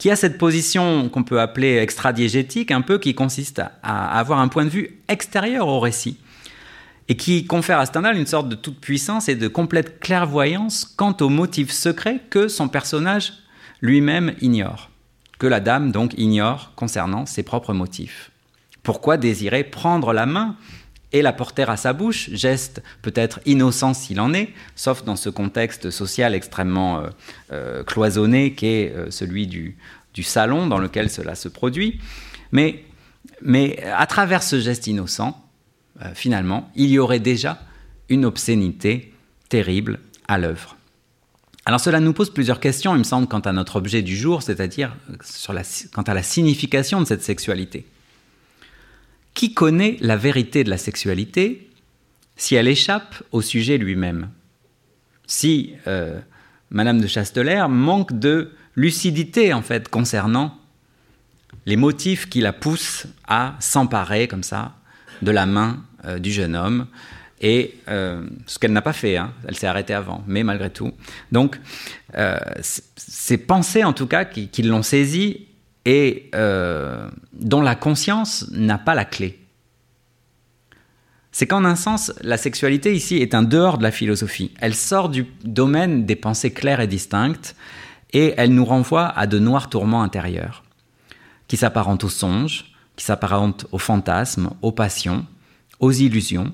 qui 0.00 0.10
a 0.10 0.16
cette 0.16 0.38
position 0.38 1.10
qu'on 1.10 1.24
peut 1.24 1.42
appeler 1.42 1.76
extradiégétique, 1.76 2.70
un 2.70 2.80
peu, 2.80 2.98
qui 2.98 3.14
consiste 3.14 3.60
à, 3.82 4.18
avoir 4.18 4.40
un 4.40 4.48
point 4.48 4.64
de 4.64 4.70
vue 4.70 4.98
extérieur 5.08 5.68
au 5.68 5.78
récit, 5.78 6.16
et 7.08 7.16
qui 7.16 7.44
confère 7.44 7.78
à 7.78 7.84
Stendhal 7.84 8.16
une 8.16 8.24
sorte 8.24 8.48
de 8.48 8.54
toute 8.54 8.80
puissance 8.80 9.28
et 9.28 9.34
de 9.34 9.46
complète 9.46 10.00
clairvoyance 10.00 10.86
quant 10.86 11.14
aux 11.20 11.28
motifs 11.28 11.70
secrets 11.70 12.22
que 12.30 12.48
son 12.48 12.68
personnage 12.68 13.34
lui-même 13.82 14.32
ignore, 14.40 14.88
que 15.38 15.46
la 15.46 15.60
dame 15.60 15.92
donc 15.92 16.14
ignore 16.16 16.72
concernant 16.76 17.26
ses 17.26 17.42
propres 17.42 17.74
motifs. 17.74 18.30
Pourquoi 18.82 19.18
désirer 19.18 19.64
prendre 19.64 20.14
la 20.14 20.24
main 20.24 20.56
et 21.12 21.22
la 21.22 21.32
porter 21.32 21.68
à 21.68 21.76
sa 21.76 21.92
bouche, 21.92 22.30
geste 22.32 22.82
peut-être 23.02 23.40
innocent 23.46 23.94
s'il 23.94 24.20
en 24.20 24.32
est, 24.32 24.50
sauf 24.76 25.04
dans 25.04 25.16
ce 25.16 25.28
contexte 25.28 25.90
social 25.90 26.34
extrêmement 26.34 27.00
euh, 27.00 27.08
euh, 27.52 27.84
cloisonné 27.84 28.52
qu'est 28.52 28.92
euh, 28.94 29.10
celui 29.10 29.46
du, 29.46 29.76
salon 30.22 30.66
dans 30.66 30.78
lequel 30.78 31.08
cela 31.08 31.34
se 31.34 31.48
produit. 31.48 31.98
Mais, 32.52 32.84
mais 33.40 33.82
à 33.84 34.06
travers 34.06 34.42
ce 34.42 34.60
geste 34.60 34.86
innocent, 34.86 35.42
finalement, 36.12 36.70
il 36.76 36.90
y 36.90 36.98
aurait 36.98 37.20
déjà 37.20 37.58
une 38.10 38.26
obscénité 38.26 39.14
terrible 39.48 39.98
à 40.28 40.36
l'œuvre. 40.36 40.76
Alors 41.64 41.80
cela 41.80 42.00
nous 42.00 42.12
pose 42.12 42.30
plusieurs 42.34 42.60
questions, 42.60 42.94
il 42.94 42.98
me 42.98 43.04
semble, 43.04 43.28
quant 43.28 43.40
à 43.40 43.52
notre 43.52 43.76
objet 43.76 44.02
du 44.02 44.14
jour, 44.14 44.42
c'est-à-dire 44.42 44.94
quant 45.94 46.02
à 46.02 46.14
la 46.14 46.22
signification 46.22 47.00
de 47.00 47.06
cette 47.06 47.22
sexualité. 47.22 47.86
Qui 49.34 49.54
connaît 49.54 49.96
la 50.00 50.16
vérité 50.16 50.64
de 50.64 50.70
la 50.70 50.78
sexualité 50.78 51.70
si 52.36 52.54
elle 52.54 52.68
échappe 52.68 53.22
au 53.32 53.42
sujet 53.42 53.78
lui-même? 53.78 54.30
Si 55.26 55.74
euh, 55.86 56.20
Madame 56.70 57.00
de 57.00 57.06
Chastelaire 57.06 57.68
manque 57.68 58.18
de 58.18 58.52
lucidité 58.74 59.52
en 59.52 59.62
fait 59.62 59.88
concernant 59.88 60.58
les 61.66 61.76
motifs 61.76 62.28
qui 62.28 62.40
la 62.40 62.52
poussent 62.52 63.06
à 63.28 63.56
s'emparer 63.60 64.26
comme 64.26 64.42
ça 64.42 64.76
de 65.22 65.30
la 65.30 65.46
main 65.46 65.84
euh, 66.04 66.18
du 66.18 66.32
jeune 66.32 66.56
homme 66.56 66.86
et 67.40 67.76
euh, 67.88 68.26
ce 68.46 68.58
qu'elle 68.58 68.72
n'a 68.72 68.82
pas 68.82 68.92
fait, 68.92 69.16
hein. 69.16 69.32
elle 69.48 69.56
s'est 69.56 69.66
arrêtée 69.66 69.94
avant, 69.94 70.22
mais 70.26 70.42
malgré 70.42 70.68
tout. 70.68 70.92
Donc, 71.32 71.58
ces 72.58 73.38
pensées 73.38 73.82
en 73.82 73.94
tout 73.94 74.06
cas 74.06 74.26
qui, 74.26 74.48
qui 74.48 74.62
l'ont 74.62 74.82
saisie 74.82 75.46
et 75.84 76.30
dont 77.32 77.62
la 77.62 77.74
conscience 77.74 78.46
n'a 78.50 78.78
pas 78.78 78.94
la 78.94 79.04
clé. 79.04 79.40
C'est 81.32 81.46
qu'en 81.46 81.64
un 81.64 81.76
sens, 81.76 82.12
la 82.22 82.36
sexualité 82.36 82.94
ici 82.94 83.16
est 83.16 83.34
un 83.34 83.42
dehors 83.42 83.78
de 83.78 83.84
la 83.84 83.92
philosophie. 83.92 84.52
Elle 84.60 84.74
sort 84.74 85.08
du 85.08 85.26
domaine 85.44 86.04
des 86.04 86.16
pensées 86.16 86.52
claires 86.52 86.80
et 86.80 86.86
distinctes 86.86 87.54
et 88.12 88.34
elle 88.36 88.52
nous 88.52 88.64
renvoie 88.64 89.06
à 89.06 89.26
de 89.26 89.38
noirs 89.38 89.70
tourments 89.70 90.02
intérieurs 90.02 90.64
qui 91.46 91.56
s'apparentent 91.56 92.04
aux 92.04 92.08
songes, 92.08 92.72
qui 92.96 93.04
s'apparentent 93.04 93.66
aux 93.72 93.78
fantasmes, 93.78 94.50
aux 94.62 94.72
passions, 94.72 95.26
aux 95.78 95.92
illusions, 95.92 96.52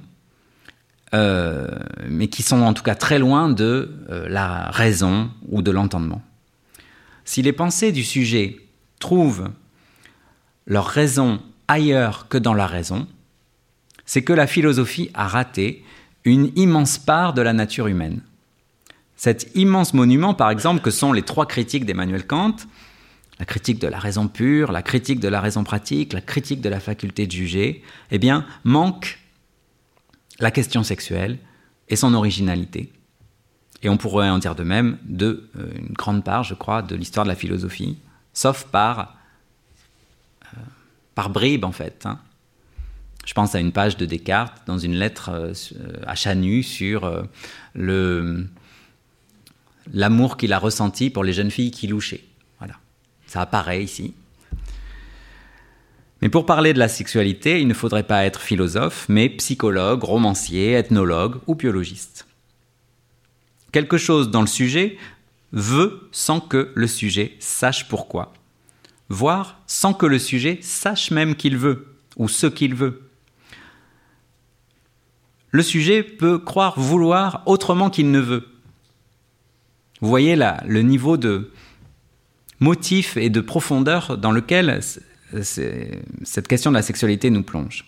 euh, 1.15 1.69
mais 2.09 2.29
qui 2.29 2.43
sont 2.43 2.63
en 2.63 2.73
tout 2.75 2.83
cas 2.83 2.95
très 2.95 3.19
loin 3.19 3.49
de 3.49 3.95
euh, 4.11 4.29
la 4.29 4.71
raison 4.71 5.31
ou 5.49 5.63
de 5.63 5.71
l'entendement. 5.71 6.23
Si 7.25 7.43
les 7.43 7.53
pensées 7.53 7.93
du 7.93 8.05
sujet 8.05 8.59
trouvent 8.99 9.51
leur 10.67 10.87
raison 10.87 11.41
ailleurs 11.69 12.29
que 12.29 12.39
dans 12.39 12.55
la 12.55 12.67
raison, 12.67 13.07
c'est 14.05 14.23
que 14.23 14.33
la 14.33 14.47
philosophie 14.47 15.11
a 15.15 15.27
raté 15.27 15.85
une 16.25 16.51
immense 16.57 16.99
part 16.99 17.35
de 17.35 17.43
la 17.43 17.53
nature 17.53 17.87
humaine. 17.87 18.23
Cet 19.17 19.51
immense 19.55 19.95
monument, 19.95 20.35
par 20.35 20.51
exemple, 20.51 20.83
que 20.83 20.91
sont 20.91 21.13
les 21.13 21.23
trois 21.23 21.47
critiques 21.47 21.87
d'Emmanuel 21.87 22.27
Kant, 22.27 22.57
la 23.39 23.45
critique 23.45 23.81
de 23.81 23.89
la 23.89 23.99
raison 23.99 24.29
pure, 24.29 24.73
la 24.73 24.83
critique 24.83 25.21
de 25.21 25.29
la 25.29 25.41
raison 25.41 25.65
pratique, 25.65 26.13
la 26.13 26.21
critique 26.21 26.61
de 26.61 26.69
la 26.69 26.81
faculté 26.81 27.27
de 27.27 27.33
juger, 27.33 27.83
eh 28.11 28.19
bien, 28.19 28.47
manque 28.65 29.19
la 30.39 30.51
question 30.51 30.83
sexuelle 30.83 31.39
et 31.89 31.97
son 31.97 32.15
originalité. 32.15 32.93
Et 33.83 33.89
on 33.89 33.97
pourrait 33.97 34.31
en 34.31 34.39
dire 34.39 34.55
de 34.55 34.65
même 34.65 34.99
de 35.05 35.49
euh, 35.57 35.71
une 35.77 35.93
grande 35.93 36.25
part, 36.25 36.43
je 36.45 36.55
crois, 36.55 36.83
de 36.83 36.97
l'histoire 36.97 37.25
de 37.25 37.31
la 37.31 37.37
philosophie, 37.37 37.99
sauf 38.37 38.65
par, 38.65 39.17
euh, 40.45 40.59
par 41.17 41.31
bribes, 41.31 41.65
en 41.65 41.73
fait. 41.73 42.05
Hein. 42.05 42.21
Je 43.25 43.35
pense 43.35 43.57
à 43.57 43.59
une 43.59 43.73
page 43.73 43.97
de 43.97 44.07
Descartes 44.07 44.63
dans 44.67 44.79
une 44.79 44.95
lettre 44.95 45.31
euh, 45.33 45.53
à 46.07 46.15
Chanu 46.15 46.63
sur 46.63 47.27
le 47.75 48.47
l'amour 49.93 50.37
qu'il 50.37 50.53
a 50.53 50.59
ressenti 50.59 51.11
pour 51.11 51.23
les 51.23 51.33
jeunes 51.33 51.51
filles 51.51 51.71
qui 51.71 51.87
louchaient. 51.87 52.25
Ça 53.27 53.41
apparaît 53.41 53.83
ici. 53.83 54.15
Mais 56.23 56.29
pour 56.29 56.47
parler 56.47 56.73
de 56.73 56.79
la 56.79 56.89
sexualité, 56.89 57.61
il 57.61 57.69
ne 57.69 57.75
faudrait 57.75 58.05
pas 58.05 58.25
être 58.25 58.41
philosophe, 58.41 59.07
mais 59.09 59.29
psychologue, 59.29 60.03
romancier, 60.05 60.73
ethnologue 60.73 61.37
ou 61.47 61.55
biologiste. 61.55 62.27
Quelque 63.73 63.99
chose 63.99 64.31
dans 64.31 64.41
le 64.41 64.47
sujet 64.47 64.97
veut 65.53 66.09
sans 66.13 66.41
que 66.41 66.73
le 66.75 66.87
sujet 66.87 67.37
sache 67.39 67.89
pourquoi, 67.89 68.33
voire 69.09 69.61
sans 69.67 69.95
que 69.95 70.07
le 70.07 70.19
sujet 70.19 70.59
sache 70.63 71.11
même 71.11 71.37
qu'il 71.37 71.57
veut 71.57 71.97
ou 72.17 72.29
ce 72.29 72.47
qu'il 72.47 72.75
veut. 72.75 73.09
Le 75.51 75.63
sujet 75.63 76.03
peut 76.03 76.39
croire 76.39 76.79
vouloir 76.79 77.43
autrement 77.47 77.91
qu'il 77.91 78.11
ne 78.11 78.21
veut. 78.21 78.47
Vous 80.01 80.09
voyez 80.09 80.37
là 80.37 80.63
le 80.67 80.83
niveau 80.83 81.17
de, 81.17 81.51
motif 82.61 83.17
et 83.17 83.31
de 83.31 83.41
profondeur 83.41 84.19
dans 84.19 84.33
lequel 84.33 84.81
cette 85.43 86.49
question 86.49 86.71
de 86.71 86.77
la 86.77 86.83
sexualité 86.83 87.31
nous 87.31 87.43
plonge. 87.43 87.85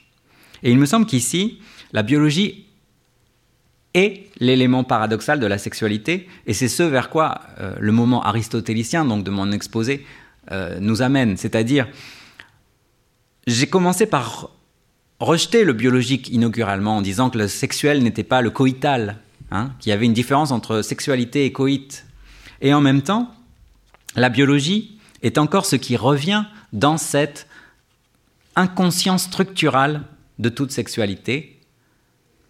Et 0.62 0.70
il 0.70 0.78
me 0.78 0.86
semble 0.86 1.06
qu'ici, 1.06 1.60
la 1.92 2.02
biologie 2.02 2.66
est 3.94 4.26
l'élément 4.38 4.84
paradoxal 4.84 5.40
de 5.40 5.46
la 5.46 5.58
sexualité, 5.58 6.28
et 6.46 6.52
c'est 6.52 6.68
ce 6.68 6.82
vers 6.82 7.10
quoi 7.10 7.40
euh, 7.58 7.74
le 7.78 7.92
moment 7.92 8.22
aristotélicien, 8.22 9.04
donc 9.04 9.24
de 9.24 9.30
mon 9.30 9.50
exposé, 9.52 10.04
euh, 10.52 10.78
nous 10.80 11.02
amène. 11.02 11.36
C'est-à-dire, 11.36 11.88
j'ai 13.46 13.66
commencé 13.66 14.06
par 14.06 14.50
rejeter 15.20 15.64
le 15.64 15.72
biologique 15.72 16.28
inauguralement 16.28 16.98
en 16.98 17.02
disant 17.02 17.30
que 17.30 17.38
le 17.38 17.48
sexuel 17.48 18.02
n'était 18.02 18.24
pas 18.24 18.40
le 18.40 18.50
coïtal, 18.50 19.16
hein, 19.50 19.72
qu'il 19.80 19.90
y 19.90 19.92
avait 19.92 20.06
une 20.06 20.12
différence 20.12 20.52
entre 20.52 20.82
sexualité 20.82 21.44
et 21.44 21.52
coït. 21.52 22.06
Et 22.60 22.72
en 22.72 22.80
même 22.80 23.02
temps, 23.02 23.34
la 24.16 24.28
biologie 24.28 24.98
est 25.22 25.38
encore 25.38 25.66
ce 25.66 25.76
qui 25.76 25.96
revient 25.96 26.44
dans 26.72 26.98
cette 26.98 27.46
inconscience 28.56 29.24
structurale 29.24 30.02
de 30.38 30.48
toute 30.48 30.70
sexualité, 30.70 31.57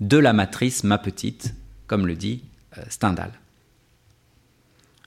de 0.01 0.17
la 0.17 0.33
matrice 0.33 0.85
ma 0.85 0.99
petite, 0.99 1.55
comme 1.87 2.07
le 2.07 2.15
dit 2.15 2.43
euh, 2.77 2.83
Stendhal. 2.89 3.33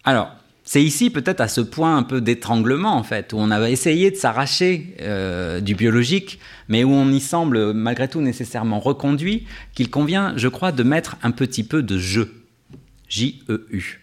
Alors, 0.03 0.31
c'est 0.63 0.83
ici 0.83 1.09
peut-être 1.09 1.41
à 1.41 1.47
ce 1.47 1.61
point 1.61 1.97
un 1.97 2.03
peu 2.03 2.21
d'étranglement 2.21 2.95
en 2.95 3.03
fait, 3.03 3.33
où 3.33 3.37
on 3.37 3.51
avait 3.51 3.71
essayé 3.71 4.11
de 4.11 4.15
s'arracher 4.15 4.95
euh, 5.01 5.59
du 5.59 5.75
biologique, 5.75 6.39
mais 6.67 6.83
où 6.83 6.91
on 6.91 7.09
y 7.11 7.19
semble 7.19 7.73
malgré 7.73 8.07
tout 8.07 8.21
nécessairement 8.21 8.79
reconduit, 8.79 9.47
qu'il 9.73 9.89
convient, 9.89 10.33
je 10.37 10.47
crois, 10.47 10.71
de 10.71 10.83
mettre 10.83 11.17
un 11.23 11.31
petit 11.31 11.63
peu 11.63 11.83
de 11.83 11.97
jeu, 11.97 12.45
J-E-U 13.09 14.01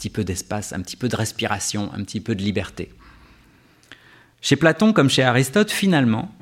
petit 0.00 0.08
peu 0.08 0.24
d'espace, 0.24 0.72
un 0.72 0.80
petit 0.80 0.96
peu 0.96 1.08
de 1.08 1.16
respiration, 1.16 1.90
un 1.92 2.02
petit 2.04 2.20
peu 2.20 2.34
de 2.34 2.42
liberté. 2.42 2.88
Chez 4.40 4.56
Platon 4.56 4.94
comme 4.94 5.10
chez 5.10 5.22
Aristote, 5.22 5.70
finalement, 5.70 6.34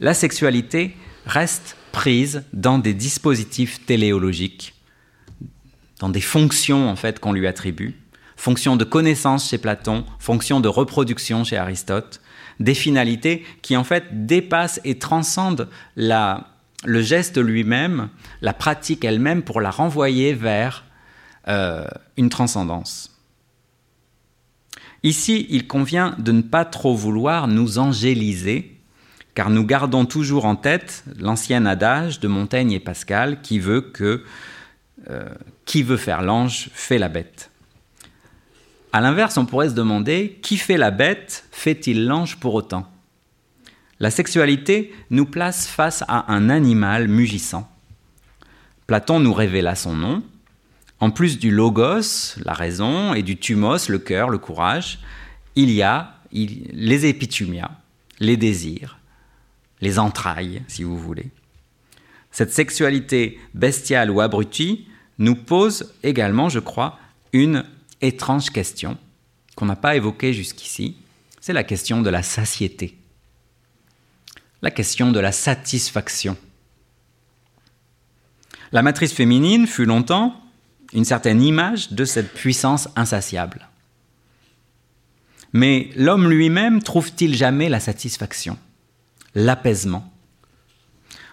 la 0.00 0.14
sexualité 0.14 0.96
reste 1.26 1.76
prise 1.92 2.44
dans 2.52 2.78
des 2.78 2.94
dispositifs 2.94 3.84
téléologiques, 3.86 4.74
dans 6.00 6.08
des 6.08 6.20
fonctions 6.20 6.88
en 6.88 6.96
fait 6.96 7.20
qu'on 7.20 7.32
lui 7.32 7.46
attribue, 7.46 7.94
fonctions 8.36 8.76
de 8.76 8.84
connaissance 8.84 9.48
chez 9.48 9.58
Platon, 9.58 10.04
fonctions 10.18 10.60
de 10.60 10.68
reproduction 10.68 11.44
chez 11.44 11.56
Aristote, 11.56 12.20
des 12.58 12.74
finalités 12.74 13.44
qui 13.62 13.76
en 13.76 13.84
fait 13.84 14.26
dépassent 14.26 14.80
et 14.84 14.98
transcendent 14.98 15.68
la, 15.96 16.48
le 16.84 17.02
geste 17.02 17.38
lui-même, 17.38 18.08
la 18.40 18.52
pratique 18.52 19.04
elle-même 19.04 19.42
pour 19.42 19.60
la 19.60 19.70
renvoyer 19.70 20.34
vers 20.34 20.84
euh, 21.48 21.86
une 22.16 22.28
transcendance. 22.28 23.12
Ici, 25.02 25.46
il 25.50 25.66
convient 25.66 26.14
de 26.18 26.32
ne 26.32 26.42
pas 26.42 26.64
trop 26.64 26.94
vouloir 26.94 27.48
nous 27.48 27.78
angéliser, 27.78 28.71
car 29.34 29.50
nous 29.50 29.64
gardons 29.64 30.04
toujours 30.04 30.44
en 30.44 30.56
tête 30.56 31.04
l'ancien 31.18 31.66
adage 31.66 32.20
de 32.20 32.28
Montaigne 32.28 32.72
et 32.72 32.80
Pascal 32.80 33.40
qui 33.40 33.58
veut 33.58 33.80
que 33.80 34.24
euh, 35.10 35.28
qui 35.64 35.82
veut 35.82 35.96
faire 35.96 36.22
l'ange 36.22 36.70
fait 36.74 36.98
la 36.98 37.08
bête. 37.08 37.50
A 38.92 39.00
l'inverse, 39.00 39.38
on 39.38 39.46
pourrait 39.46 39.70
se 39.70 39.74
demander 39.74 40.38
qui 40.42 40.58
fait 40.58 40.76
la 40.76 40.90
bête 40.90 41.46
fait-il 41.50 42.06
l'ange 42.06 42.36
pour 42.38 42.54
autant? 42.54 42.86
La 44.00 44.10
sexualité 44.10 44.92
nous 45.10 45.26
place 45.26 45.66
face 45.66 46.04
à 46.08 46.32
un 46.32 46.50
animal 46.50 47.08
mugissant. 47.08 47.68
Platon 48.86 49.20
nous 49.20 49.32
révéla 49.32 49.76
son 49.76 49.94
nom, 49.94 50.22
en 51.00 51.10
plus 51.10 51.38
du 51.38 51.50
logos, 51.50 52.36
la 52.44 52.52
raison, 52.52 53.14
et 53.14 53.22
du 53.22 53.36
thumos, 53.36 53.88
le 53.88 53.98
cœur, 53.98 54.28
le 54.28 54.38
courage, 54.38 54.98
il 55.56 55.70
y 55.70 55.82
a 55.82 56.16
les 56.32 57.06
épitumias, 57.06 57.70
les 58.20 58.36
désirs, 58.36 58.98
les 59.82 59.98
entrailles, 59.98 60.62
si 60.68 60.84
vous 60.84 60.96
voulez. 60.96 61.30
Cette 62.30 62.52
sexualité 62.52 63.38
bestiale 63.52 64.10
ou 64.10 64.22
abrutie 64.22 64.86
nous 65.18 65.34
pose 65.34 65.92
également, 66.02 66.48
je 66.48 66.60
crois, 66.60 66.98
une 67.34 67.64
étrange 68.00 68.50
question 68.50 68.96
qu'on 69.54 69.66
n'a 69.66 69.76
pas 69.76 69.96
évoquée 69.96 70.32
jusqu'ici, 70.32 70.96
c'est 71.40 71.52
la 71.52 71.64
question 71.64 72.00
de 72.00 72.08
la 72.08 72.22
satiété, 72.22 72.96
la 74.62 74.70
question 74.70 75.10
de 75.10 75.20
la 75.20 75.32
satisfaction. 75.32 76.36
La 78.70 78.82
matrice 78.82 79.12
féminine 79.12 79.66
fut 79.66 79.84
longtemps 79.84 80.40
une 80.94 81.04
certaine 81.04 81.42
image 81.42 81.92
de 81.92 82.04
cette 82.04 82.32
puissance 82.32 82.88
insatiable. 82.96 83.68
Mais 85.52 85.90
l'homme 85.96 86.30
lui-même 86.30 86.82
trouve-t-il 86.82 87.36
jamais 87.36 87.68
la 87.68 87.80
satisfaction, 87.80 88.56
l'apaisement 89.34 90.12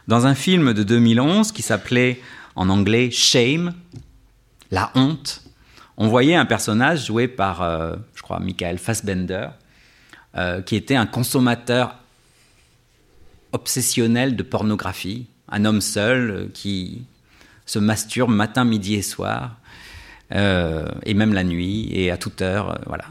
Dans 0.08 0.26
un 0.26 0.36
film 0.36 0.74
de 0.74 0.84
2011 0.84 1.52
qui 1.52 1.62
s'appelait 1.62 2.22
en 2.56 2.70
anglais 2.70 3.12
Shame, 3.12 3.74
la 4.72 4.91
honte, 4.95 5.43
on 5.97 6.08
voyait 6.08 6.36
un 6.36 6.45
personnage 6.45 7.08
joué 7.08 7.28
par, 7.28 7.62
euh, 7.62 7.95
je 8.16 8.22
crois, 8.22 8.39
Michael 8.39 8.78
Fassbender, 8.78 9.50
euh, 10.38 10.62
qui 10.62 10.76
était 10.76 10.95
un 10.95 11.06
consommateur 11.06 11.95
obsessionnel 13.52 14.36
de 14.36 14.43
pornographie, 14.43 15.28
un 15.50 15.66
homme 15.66 15.82
seul 15.82 16.32
euh, 16.32 16.47
qui 16.54 17.04
se 17.66 17.80
masturbe 17.80 18.32
matin, 18.32 18.64
midi 18.64 18.95
et 18.95 19.02
soir, 19.02 19.58
et 20.32 21.14
même 21.16 21.34
la 21.34 21.43
nuit, 21.43 21.89
et 21.91 22.12
à 22.12 22.18
toute 22.18 22.43
heure, 22.43 22.80
voilà. 22.86 23.06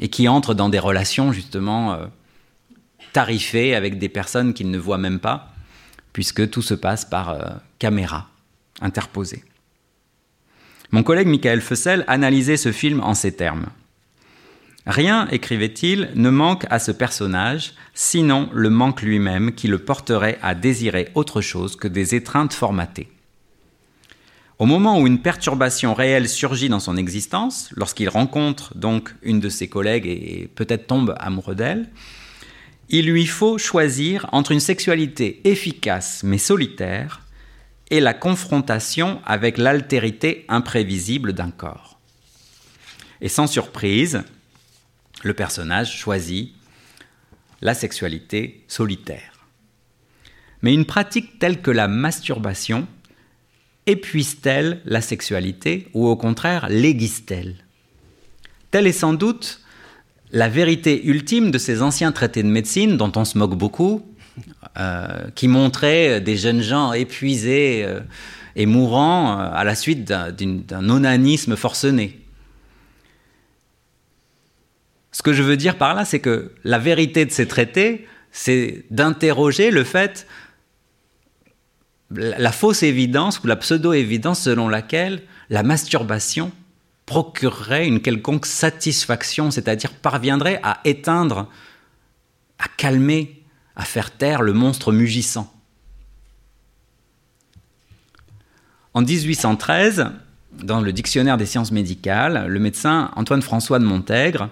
Et, 0.00 0.08
qui 0.08 0.28
entre 0.28 0.54
dans 0.54 0.68
des 0.68 0.78
relations 0.78 1.32
justement 1.32 1.98
euh, 3.14 3.20
tarifées 3.20 3.74
avec 3.74 3.98
des 3.98 4.08
personnes 4.08 4.54
qu'il 4.54 4.70
ne 4.70 4.78
voit 4.78 4.98
même 4.98 5.20
pas, 5.20 5.52
puisque 6.12 6.50
tout 6.50 6.62
se 6.62 6.74
passe 6.74 7.04
par 7.04 7.60
caméra 7.78 8.28
interposée. 8.80 9.44
Mon 10.90 11.02
collègue 11.02 11.28
Michael 11.28 11.60
Fussel 11.60 12.04
analysait 12.06 12.56
ce 12.56 12.72
film 12.72 13.00
en 13.00 13.14
ces 13.14 13.32
termes. 13.32 13.66
Rien, 14.86 15.26
écrivait-il, 15.28 16.10
ne 16.14 16.28
manque 16.28 16.66
à 16.70 16.78
ce 16.78 16.92
personnage, 16.92 17.72
sinon 17.94 18.50
le 18.52 18.68
manque 18.68 19.02
lui-même 19.02 19.54
qui 19.54 19.66
le 19.66 19.78
porterait 19.78 20.38
à 20.42 20.54
désirer 20.54 21.08
autre 21.14 21.40
chose 21.40 21.76
que 21.76 21.88
des 21.88 22.14
étreintes 22.14 22.52
formatées. 22.52 23.08
Au 24.58 24.66
moment 24.66 25.00
où 25.00 25.06
une 25.06 25.20
perturbation 25.20 25.94
réelle 25.94 26.28
surgit 26.28 26.68
dans 26.68 26.80
son 26.80 26.96
existence, 26.96 27.70
lorsqu'il 27.74 28.08
rencontre 28.08 28.76
donc 28.76 29.14
une 29.22 29.40
de 29.40 29.48
ses 29.48 29.68
collègues 29.68 30.06
et 30.06 30.50
peut-être 30.54 30.86
tombe 30.86 31.14
amoureux 31.18 31.56
d'elle, 31.56 31.88
il 32.88 33.06
lui 33.06 33.26
faut 33.26 33.58
choisir 33.58 34.28
entre 34.32 34.52
une 34.52 34.60
sexualité 34.60 35.40
efficace 35.48 36.22
mais 36.22 36.38
solitaire 36.38 37.22
et 37.90 38.00
la 38.00 38.14
confrontation 38.14 39.20
avec 39.24 39.58
l'altérité 39.58 40.44
imprévisible 40.48 41.32
d'un 41.32 41.50
corps. 41.50 42.00
Et 43.20 43.28
sans 43.28 43.46
surprise, 43.46 44.22
le 45.22 45.34
personnage 45.34 45.96
choisit 45.96 46.54
la 47.62 47.74
sexualité 47.74 48.64
solitaire. 48.68 49.46
Mais 50.62 50.74
une 50.74 50.86
pratique 50.86 51.38
telle 51.38 51.62
que 51.62 51.70
la 51.70 51.88
masturbation 51.88 52.86
épuise-t-elle 53.86 54.80
la 54.84 55.00
sexualité 55.00 55.88
ou 55.94 56.06
au 56.06 56.16
contraire 56.16 56.68
l'aiguise-t-elle 56.68 57.56
Telle 58.70 58.86
est 58.86 58.92
sans 58.92 59.12
doute 59.12 59.63
la 60.34 60.48
vérité 60.48 61.06
ultime 61.06 61.52
de 61.52 61.58
ces 61.58 61.80
anciens 61.80 62.10
traités 62.10 62.42
de 62.42 62.48
médecine 62.48 62.96
dont 62.96 63.12
on 63.14 63.24
se 63.24 63.38
moque 63.38 63.56
beaucoup, 63.56 64.04
euh, 64.76 65.30
qui 65.36 65.46
montraient 65.46 66.20
des 66.20 66.36
jeunes 66.36 66.60
gens 66.60 66.92
épuisés 66.92 67.84
euh, 67.86 68.00
et 68.56 68.66
mourants 68.66 69.38
euh, 69.38 69.48
à 69.52 69.62
la 69.62 69.76
suite 69.76 70.04
d'un 70.04 70.88
onanisme 70.88 71.54
forcené. 71.54 72.20
Ce 75.12 75.22
que 75.22 75.32
je 75.32 75.44
veux 75.44 75.56
dire 75.56 75.78
par 75.78 75.94
là, 75.94 76.04
c'est 76.04 76.18
que 76.18 76.52
la 76.64 76.80
vérité 76.80 77.24
de 77.24 77.30
ces 77.30 77.46
traités, 77.46 78.08
c'est 78.32 78.86
d'interroger 78.90 79.70
le 79.70 79.84
fait, 79.84 80.26
la 82.10 82.50
fausse 82.50 82.82
évidence 82.82 83.38
ou 83.44 83.46
la 83.46 83.54
pseudo-évidence 83.54 84.40
selon 84.40 84.68
laquelle 84.68 85.22
la 85.48 85.62
masturbation 85.62 86.50
procurerait 87.06 87.86
une 87.86 88.00
quelconque 88.00 88.46
satisfaction, 88.46 89.50
c'est-à-dire 89.50 89.92
parviendrait 89.92 90.60
à 90.62 90.80
éteindre, 90.84 91.48
à 92.58 92.66
calmer, 92.76 93.42
à 93.76 93.84
faire 93.84 94.10
taire 94.10 94.42
le 94.42 94.52
monstre 94.52 94.92
mugissant. 94.92 95.52
En 98.94 99.02
1813, 99.02 100.06
dans 100.62 100.80
le 100.80 100.92
dictionnaire 100.92 101.36
des 101.36 101.46
sciences 101.46 101.72
médicales, 101.72 102.46
le 102.46 102.60
médecin 102.60 103.10
Antoine 103.16 103.42
François 103.42 103.80
de 103.80 103.84
Montègre 103.84 104.48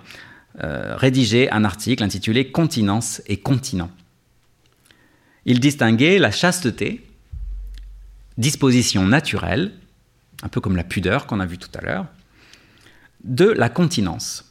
euh, 0.62 0.96
rédigeait 0.96 1.50
un 1.50 1.64
article 1.64 2.02
intitulé 2.02 2.50
Continence 2.50 3.22
et 3.26 3.36
continent. 3.36 3.90
Il 5.44 5.60
distinguait 5.60 6.18
la 6.18 6.30
chasteté, 6.30 7.06
disposition 8.36 9.06
naturelle, 9.06 9.72
un 10.42 10.48
peu 10.48 10.60
comme 10.60 10.76
la 10.76 10.84
pudeur 10.84 11.26
qu'on 11.26 11.40
a 11.40 11.46
vu 11.46 11.56
tout 11.56 11.70
à 11.74 11.80
l'heure, 11.80 12.06
de 13.24 13.46
la 13.46 13.68
continence. 13.68 14.50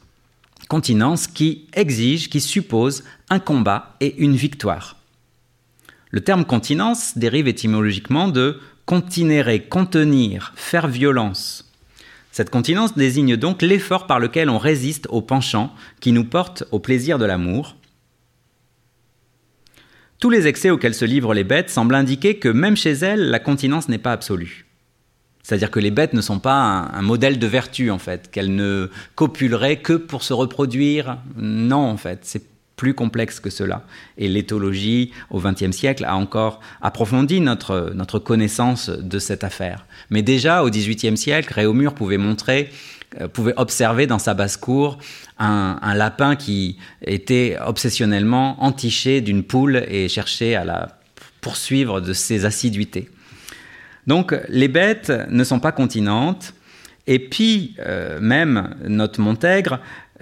Continence 0.68 1.26
qui 1.26 1.66
exige, 1.74 2.30
qui 2.30 2.40
suppose 2.40 3.04
un 3.30 3.38
combat 3.38 3.96
et 4.00 4.16
une 4.22 4.36
victoire. 4.36 4.96
Le 6.10 6.20
terme 6.20 6.44
continence 6.44 7.16
dérive 7.16 7.48
étymologiquement 7.48 8.28
de 8.28 8.60
continérer, 8.86 9.64
contenir, 9.64 10.52
faire 10.56 10.88
violence. 10.88 11.70
Cette 12.30 12.50
continence 12.50 12.96
désigne 12.96 13.36
donc 13.36 13.62
l'effort 13.62 14.06
par 14.06 14.18
lequel 14.18 14.48
on 14.48 14.58
résiste 14.58 15.06
au 15.10 15.20
penchant 15.20 15.74
qui 16.00 16.12
nous 16.12 16.24
porte 16.24 16.64
au 16.70 16.78
plaisir 16.78 17.18
de 17.18 17.26
l'amour. 17.26 17.76
Tous 20.18 20.30
les 20.30 20.46
excès 20.46 20.70
auxquels 20.70 20.94
se 20.94 21.04
livrent 21.04 21.34
les 21.34 21.44
bêtes 21.44 21.68
semblent 21.68 21.94
indiquer 21.94 22.38
que 22.38 22.48
même 22.48 22.76
chez 22.76 22.92
elles, 22.92 23.28
la 23.28 23.38
continence 23.38 23.88
n'est 23.88 23.98
pas 23.98 24.12
absolue. 24.12 24.66
C'est-à-dire 25.52 25.70
que 25.70 25.80
les 25.80 25.90
bêtes 25.90 26.14
ne 26.14 26.22
sont 26.22 26.38
pas 26.38 26.54
un, 26.94 27.02
modèle 27.02 27.38
de 27.38 27.46
vertu, 27.46 27.90
en 27.90 27.98
fait, 27.98 28.30
qu'elles 28.30 28.54
ne 28.54 28.88
copuleraient 29.16 29.76
que 29.76 29.92
pour 29.92 30.22
se 30.22 30.32
reproduire. 30.32 31.18
Non, 31.36 31.90
en 31.90 31.98
fait, 31.98 32.20
c'est 32.22 32.42
plus 32.76 32.94
complexe 32.94 33.38
que 33.38 33.50
cela. 33.50 33.84
Et 34.16 34.28
l'éthologie, 34.28 35.12
au 35.28 35.40
XXe 35.40 35.72
siècle, 35.72 36.06
a 36.06 36.16
encore 36.16 36.60
approfondi 36.80 37.42
notre, 37.42 37.92
notre 37.94 38.18
connaissance 38.18 38.88
de 38.88 39.18
cette 39.18 39.44
affaire. 39.44 39.84
Mais 40.08 40.22
déjà, 40.22 40.64
au 40.64 40.70
XVIIIe 40.70 41.18
siècle, 41.18 41.52
Réaumur 41.52 41.92
pouvait 41.92 42.16
montrer, 42.16 42.70
euh, 43.20 43.28
pouvait 43.28 43.52
observer 43.58 44.06
dans 44.06 44.18
sa 44.18 44.32
basse-cour 44.32 44.96
un, 45.38 45.78
un, 45.82 45.94
lapin 45.94 46.34
qui 46.34 46.78
était 47.04 47.58
obsessionnellement 47.62 48.56
entiché 48.64 49.20
d'une 49.20 49.42
poule 49.42 49.84
et 49.86 50.08
cherchait 50.08 50.54
à 50.54 50.64
la 50.64 50.98
poursuivre 51.42 52.00
de 52.00 52.14
ses 52.14 52.46
assiduités. 52.46 53.10
Donc 54.06 54.34
les 54.48 54.68
bêtes 54.68 55.12
ne 55.30 55.44
sont 55.44 55.60
pas 55.60 55.72
continentes, 55.72 56.54
et 57.06 57.18
puis 57.18 57.76
euh, 57.80 58.20
même, 58.20 58.76
note 58.86 59.18
Montègre, 59.18 59.80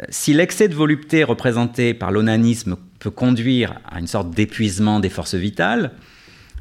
si 0.08 0.32
l'excès 0.32 0.68
de 0.68 0.74
volupté 0.74 1.24
représenté 1.24 1.94
par 1.94 2.10
l'onanisme 2.10 2.76
peut 2.98 3.10
conduire 3.10 3.80
à 3.90 3.98
une 3.98 4.06
sorte 4.06 4.30
d'épuisement 4.30 5.00
des 5.00 5.08
forces 5.08 5.34
vitales, 5.34 5.92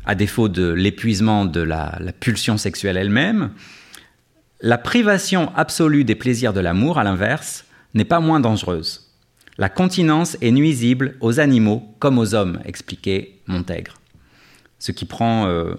à 0.06 0.16
défaut 0.16 0.50
de 0.50 0.70
l'épuisement 0.70 1.46
de 1.46 1.62
la, 1.62 2.00
pulsion 2.20 2.58
sexuelle 2.58 2.98
elle-même, 2.98 3.52
la 4.62 4.78
privation 4.78 5.52
absolue 5.56 6.04
des 6.04 6.16
plaisirs 6.16 6.54
de 6.54 6.60
l'amour, 6.60 6.98
à 6.98 7.04
l'inverse, 7.04 7.66
n'est 7.94 8.06
pas 8.06 8.20
moins 8.20 8.40
dangereuse. 8.40 9.12
La 9.58 9.70
continence 9.70 10.38
est 10.42 10.52
nuisible 10.52 11.16
aux 11.22 11.40
animaux 11.40 11.96
comme 12.00 12.18
aux 12.18 12.34
hommes, 12.34 12.60
expliquait 12.66 13.40
Montègre. 13.48 13.96
Ce 14.80 14.92
qui 14.92 15.06
prend 15.06 15.46
euh, 15.48 15.50
euh, 15.50 15.76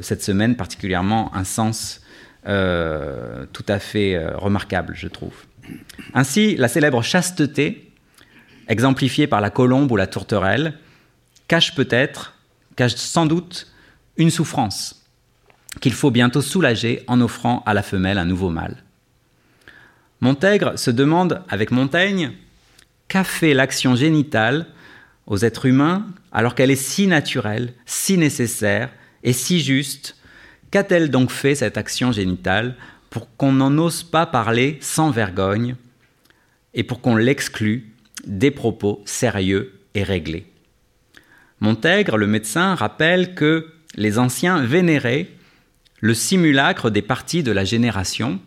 cette 0.00 0.22
semaine 0.22 0.56
particulièrement 0.56 1.34
un 1.34 1.44
sens 1.44 2.00
euh, 2.46 3.44
tout 3.52 3.64
à 3.68 3.78
fait 3.78 4.14
euh, 4.14 4.36
remarquable, 4.36 4.94
je 4.96 5.08
trouve. 5.08 5.34
Ainsi, 6.14 6.56
la 6.56 6.68
célèbre 6.68 7.02
chasteté, 7.02 7.92
exemplifiée 8.68 9.26
par 9.26 9.40
la 9.40 9.50
colombe 9.50 9.90
ou 9.92 9.96
la 9.96 10.06
tourterelle, 10.06 10.78
cache 11.48 11.74
peut-être, 11.74 12.34
cache 12.76 12.94
sans 12.94 13.26
doute 13.26 13.66
une 14.16 14.30
souffrance 14.30 14.96
qu'il 15.80 15.92
faut 15.92 16.10
bientôt 16.10 16.42
soulager 16.42 17.04
en 17.06 17.20
offrant 17.20 17.62
à 17.66 17.74
la 17.74 17.82
femelle 17.82 18.18
un 18.18 18.24
nouveau 18.24 18.50
mâle. 18.50 18.82
Montègre 20.20 20.78
se 20.78 20.90
demande 20.90 21.42
avec 21.48 21.70
Montaigne 21.70 22.32
qu'a 23.08 23.24
fait 23.24 23.54
l'action 23.54 23.94
génitale 23.94 24.66
aux 25.26 25.38
êtres 25.38 25.66
humains 25.66 26.06
alors 26.32 26.54
qu'elle 26.54 26.70
est 26.70 26.76
si 26.76 27.06
naturelle, 27.06 27.74
si 27.86 28.18
nécessaire, 28.18 28.90
et 29.22 29.32
si 29.32 29.60
juste, 29.60 30.16
qu'a-t-elle 30.70 31.10
donc 31.10 31.30
fait 31.30 31.54
cette 31.54 31.76
action 31.76 32.12
génitale 32.12 32.76
pour 33.10 33.34
qu'on 33.36 33.52
n'en 33.52 33.76
ose 33.78 34.02
pas 34.02 34.26
parler 34.26 34.78
sans 34.80 35.10
vergogne 35.10 35.76
et 36.74 36.84
pour 36.84 37.00
qu'on 37.00 37.16
l'exclue 37.16 37.92
des 38.26 38.50
propos 38.50 39.02
sérieux 39.04 39.78
et 39.94 40.02
réglés? 40.02 40.46
Montègre, 41.60 42.16
le 42.16 42.26
médecin, 42.26 42.74
rappelle 42.74 43.34
que 43.34 43.70
les 43.96 44.18
anciens 44.18 44.62
vénéraient 44.62 45.28
le 46.00 46.14
simulacre 46.14 46.90
des 46.90 47.02
parties 47.02 47.42
de 47.42 47.52
la 47.52 47.64
génération, 47.64 48.40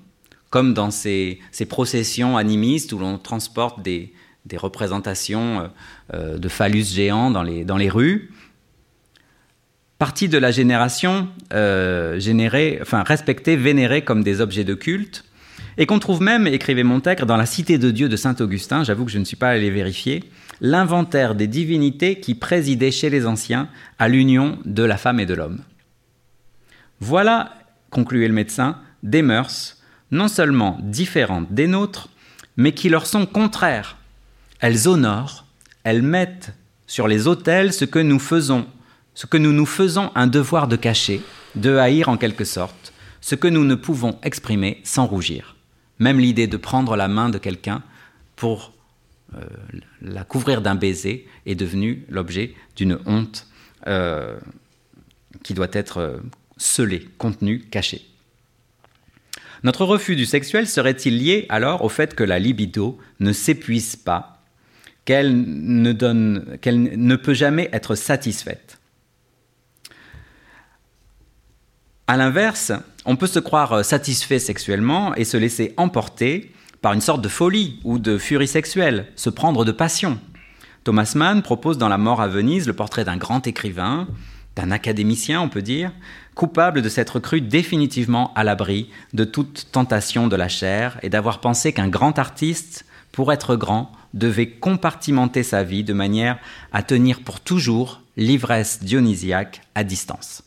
comme 0.49 0.73
dans 0.73 0.89
ces, 0.89 1.39
processions 1.69 2.37
animistes 2.37 2.93
où 2.93 2.97
l'on 2.97 3.19
transporte 3.19 3.83
des, 3.83 4.13
représentations 4.55 5.69
euh, 6.13 6.37
de 6.37 6.47
phallus 6.49 6.85
géants 6.85 7.29
dans 7.29 7.43
les, 7.43 7.63
dans 7.63 7.77
les 7.77 7.89
rues 7.89 8.32
partie 10.03 10.27
de 10.27 10.37
la 10.37 10.51
génération 10.51 11.29
euh, 11.53 12.19
générée, 12.19 12.77
enfin 12.81 13.03
respectée, 13.03 13.55
vénérée 13.55 14.01
comme 14.01 14.21
des 14.21 14.41
objets 14.41 14.65
de 14.65 14.73
culte, 14.73 15.23
et 15.77 15.85
qu'on 15.85 15.97
trouve 15.97 16.21
même, 16.21 16.45
écrivait 16.45 16.83
Montaigne, 16.83 17.19
dans 17.25 17.37
la 17.37 17.45
Cité 17.45 17.77
de 17.77 17.89
Dieu 17.89 18.09
de 18.09 18.17
Saint 18.17 18.35
Augustin, 18.41 18.83
j'avoue 18.83 19.05
que 19.05 19.11
je 19.11 19.17
ne 19.17 19.23
suis 19.23 19.37
pas 19.37 19.47
allé 19.47 19.69
vérifier, 19.69 20.25
l'inventaire 20.59 21.35
des 21.35 21.47
divinités 21.47 22.19
qui 22.19 22.35
présidaient 22.35 22.91
chez 22.91 23.09
les 23.09 23.25
anciens 23.25 23.69
à 23.97 24.09
l'union 24.09 24.59
de 24.65 24.83
la 24.83 24.97
femme 24.97 25.21
et 25.21 25.25
de 25.25 25.35
l'homme. 25.35 25.61
Voilà, 26.99 27.53
concluait 27.89 28.27
le 28.27 28.33
médecin, 28.33 28.79
des 29.03 29.21
mœurs 29.21 29.81
non 30.11 30.27
seulement 30.27 30.79
différentes 30.81 31.53
des 31.53 31.67
nôtres, 31.67 32.09
mais 32.57 32.73
qui 32.73 32.89
leur 32.89 33.05
sont 33.05 33.25
contraires. 33.25 33.95
Elles 34.59 34.89
honorent, 34.89 35.45
elles 35.85 36.01
mettent 36.01 36.51
sur 36.87 37.07
les 37.07 37.25
autels 37.25 37.71
ce 37.71 37.85
que 37.85 37.99
nous 37.99 38.19
faisons 38.19 38.65
ce 39.15 39.25
que 39.25 39.37
nous 39.37 39.51
nous 39.51 39.65
faisons 39.65 40.11
un 40.15 40.27
devoir 40.27 40.67
de 40.67 40.75
cacher, 40.75 41.21
de 41.55 41.77
haïr 41.77 42.09
en 42.09 42.17
quelque 42.17 42.45
sorte, 42.45 42.93
ce 43.21 43.35
que 43.35 43.47
nous 43.47 43.63
ne 43.63 43.75
pouvons 43.75 44.19
exprimer 44.23 44.81
sans 44.83 45.05
rougir. 45.05 45.55
Même 45.99 46.19
l'idée 46.19 46.47
de 46.47 46.57
prendre 46.57 46.95
la 46.95 47.07
main 47.07 47.29
de 47.29 47.37
quelqu'un 47.37 47.83
pour 48.35 48.73
euh, 49.35 49.41
la 50.01 50.23
couvrir 50.23 50.61
d'un 50.61 50.75
baiser 50.75 51.27
est 51.45 51.55
devenue 51.55 52.05
l'objet 52.09 52.55
d'une 52.75 52.99
honte 53.05 53.47
euh, 53.87 54.37
qui 55.43 55.53
doit 55.53 55.69
être 55.71 55.97
euh, 55.99 56.17
scellée, 56.57 57.07
contenue, 57.17 57.59
cachée. 57.59 58.05
Notre 59.63 59.85
refus 59.85 60.15
du 60.15 60.25
sexuel 60.25 60.67
serait-il 60.67 61.17
lié 61.17 61.45
alors 61.47 61.83
au 61.83 61.89
fait 61.89 62.15
que 62.15 62.23
la 62.23 62.37
libido 62.37 62.97
ne 63.19 63.31
s'épuise 63.31 63.95
pas, 63.95 64.41
qu'elle 65.05 65.33
ne, 65.33 66.57
qu'elle 66.57 66.81
ne 66.81 67.15
peut 67.15 67.33
jamais 67.33 67.69
être 67.71 67.95
satisfaite? 67.95 68.79
À 72.13 72.17
l'inverse, 72.17 72.71
on 73.05 73.15
peut 73.15 73.25
se 73.25 73.39
croire 73.39 73.83
satisfait 73.83 74.37
sexuellement 74.37 75.15
et 75.15 75.23
se 75.23 75.35
laisser 75.35 75.73
emporter 75.77 76.53
par 76.79 76.93
une 76.93 77.01
sorte 77.01 77.23
de 77.23 77.27
folie 77.27 77.79
ou 77.83 77.97
de 77.97 78.19
furie 78.19 78.47
sexuelle, 78.47 79.07
se 79.15 79.31
prendre 79.31 79.65
de 79.65 79.71
passion. 79.71 80.19
Thomas 80.83 81.13
Mann 81.15 81.41
propose 81.41 81.79
dans 81.79 81.89
La 81.89 81.97
mort 81.97 82.21
à 82.21 82.27
Venise 82.27 82.67
le 82.67 82.73
portrait 82.73 83.03
d'un 83.03 83.17
grand 83.17 83.47
écrivain, 83.47 84.07
d'un 84.55 84.69
académicien, 84.69 85.41
on 85.41 85.49
peut 85.49 85.63
dire, 85.63 85.91
coupable 86.35 86.83
de 86.83 86.89
s'être 86.89 87.19
cru 87.19 87.41
définitivement 87.41 88.31
à 88.35 88.43
l'abri 88.43 88.91
de 89.13 89.23
toute 89.23 89.69
tentation 89.71 90.27
de 90.27 90.35
la 90.35 90.49
chair 90.49 90.99
et 91.01 91.09
d'avoir 91.09 91.39
pensé 91.39 91.73
qu'un 91.73 91.87
grand 91.87 92.19
artiste, 92.19 92.85
pour 93.11 93.33
être 93.33 93.55
grand, 93.55 93.91
devait 94.13 94.51
compartimenter 94.51 95.41
sa 95.41 95.63
vie 95.63 95.83
de 95.83 95.93
manière 95.93 96.37
à 96.73 96.83
tenir 96.83 97.21
pour 97.21 97.39
toujours 97.39 98.01
l'ivresse 98.17 98.83
dionysiaque 98.83 99.61
à 99.73 99.83
distance. 99.83 100.43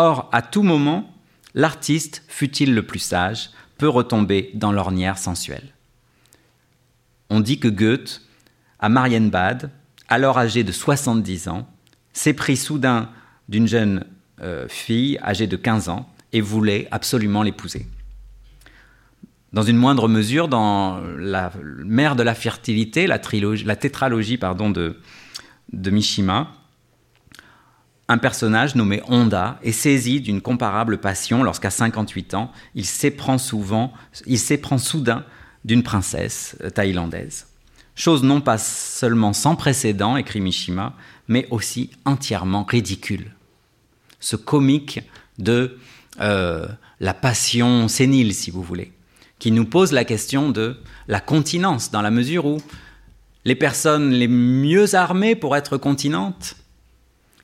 Or, 0.00 0.28
à 0.30 0.42
tout 0.42 0.62
moment, 0.62 1.12
l'artiste, 1.56 2.22
fût-il 2.28 2.72
le 2.72 2.86
plus 2.86 3.00
sage, 3.00 3.50
peut 3.78 3.88
retomber 3.88 4.52
dans 4.54 4.70
l'ornière 4.70 5.18
sensuelle. 5.18 5.74
On 7.30 7.40
dit 7.40 7.58
que 7.58 7.66
Goethe, 7.66 8.22
à 8.78 8.88
Marienbad, 8.88 9.72
alors 10.08 10.38
âgé 10.38 10.62
de 10.62 10.70
70 10.70 11.48
ans, 11.48 11.68
s'est 12.12 12.32
pris 12.32 12.56
soudain 12.56 13.10
d'une 13.48 13.66
jeune 13.66 14.04
euh, 14.40 14.68
fille 14.68 15.18
âgée 15.18 15.48
de 15.48 15.56
15 15.56 15.88
ans 15.88 16.08
et 16.32 16.40
voulait 16.42 16.86
absolument 16.92 17.42
l'épouser. 17.42 17.88
Dans 19.52 19.64
une 19.64 19.78
moindre 19.78 20.06
mesure, 20.06 20.46
dans 20.46 21.00
la 21.18 21.50
mère 21.84 22.14
de 22.14 22.22
la 22.22 22.36
fertilité, 22.36 23.08
la, 23.08 23.18
la 23.64 23.76
tétralogie 23.76 24.38
pardon, 24.38 24.70
de 24.70 24.94
Mishima, 25.90 26.52
un 28.08 28.18
personnage 28.18 28.74
nommé 28.74 29.02
Honda 29.06 29.58
est 29.62 29.72
saisi 29.72 30.20
d'une 30.20 30.40
comparable 30.40 30.98
passion 30.98 31.42
lorsqu'à 31.42 31.70
58 31.70 32.34
ans, 32.34 32.50
il 32.74 32.86
s'éprend 32.86 33.36
souvent, 33.36 33.92
il 34.26 34.38
s'éprend 34.38 34.78
soudain 34.78 35.24
d'une 35.64 35.82
princesse 35.82 36.56
thaïlandaise. 36.74 37.46
Chose 37.94 38.22
non 38.22 38.40
pas 38.40 38.58
seulement 38.58 39.32
sans 39.32 39.56
précédent, 39.56 40.16
écrit 40.16 40.40
Mishima, 40.40 40.94
mais 41.26 41.46
aussi 41.50 41.90
entièrement 42.04 42.64
ridicule. 42.64 43.32
Ce 44.20 44.36
comique 44.36 45.00
de 45.38 45.78
euh, 46.20 46.66
la 47.00 47.12
passion 47.12 47.88
sénile, 47.88 48.34
si 48.34 48.50
vous 48.50 48.62
voulez, 48.62 48.92
qui 49.38 49.52
nous 49.52 49.66
pose 49.66 49.92
la 49.92 50.04
question 50.04 50.50
de 50.50 50.78
la 51.08 51.20
continence, 51.20 51.90
dans 51.90 52.02
la 52.02 52.10
mesure 52.10 52.46
où 52.46 52.58
les 53.44 53.54
personnes 53.54 54.10
les 54.10 54.28
mieux 54.28 54.94
armées 54.94 55.34
pour 55.34 55.56
être 55.56 55.76
continentes 55.76 56.56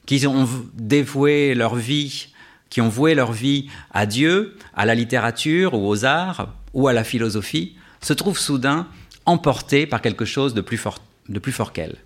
qui 0.06 0.26
ont 0.26 0.48
dévoué 0.74 1.54
leur 1.54 1.76
vie, 1.76 2.28
qui 2.70 2.80
ont 2.80 2.88
voué 2.88 3.14
leur 3.14 3.32
vie 3.32 3.68
à 3.92 4.06
Dieu, 4.06 4.56
à 4.74 4.84
la 4.84 4.94
littérature 4.94 5.74
ou 5.74 5.88
aux 5.88 6.04
arts 6.04 6.52
ou 6.72 6.88
à 6.88 6.92
la 6.92 7.04
philosophie, 7.04 7.76
se 8.00 8.12
trouvent 8.12 8.38
soudain 8.38 8.86
emportés 9.26 9.86
par 9.86 10.02
quelque 10.02 10.24
chose 10.24 10.54
de 10.54 10.60
plus 10.60 10.76
fort, 10.76 10.98
de 11.28 11.38
plus 11.38 11.52
fort 11.52 11.72
qu'elles. 11.72 11.96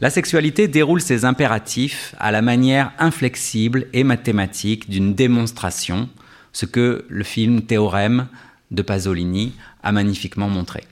La 0.00 0.10
sexualité 0.10 0.68
déroule 0.68 1.00
ses 1.00 1.24
impératifs 1.24 2.14
à 2.18 2.30
la 2.30 2.42
manière 2.42 2.92
inflexible 2.98 3.86
et 3.94 4.04
mathématique 4.04 4.90
d'une 4.90 5.14
démonstration, 5.14 6.10
ce 6.52 6.66
que 6.66 7.06
le 7.08 7.24
film 7.24 7.62
Théorème 7.62 8.28
de 8.70 8.82
Pasolini 8.82 9.54
a 9.82 9.92
magnifiquement 9.92 10.48
montré. 10.48 10.84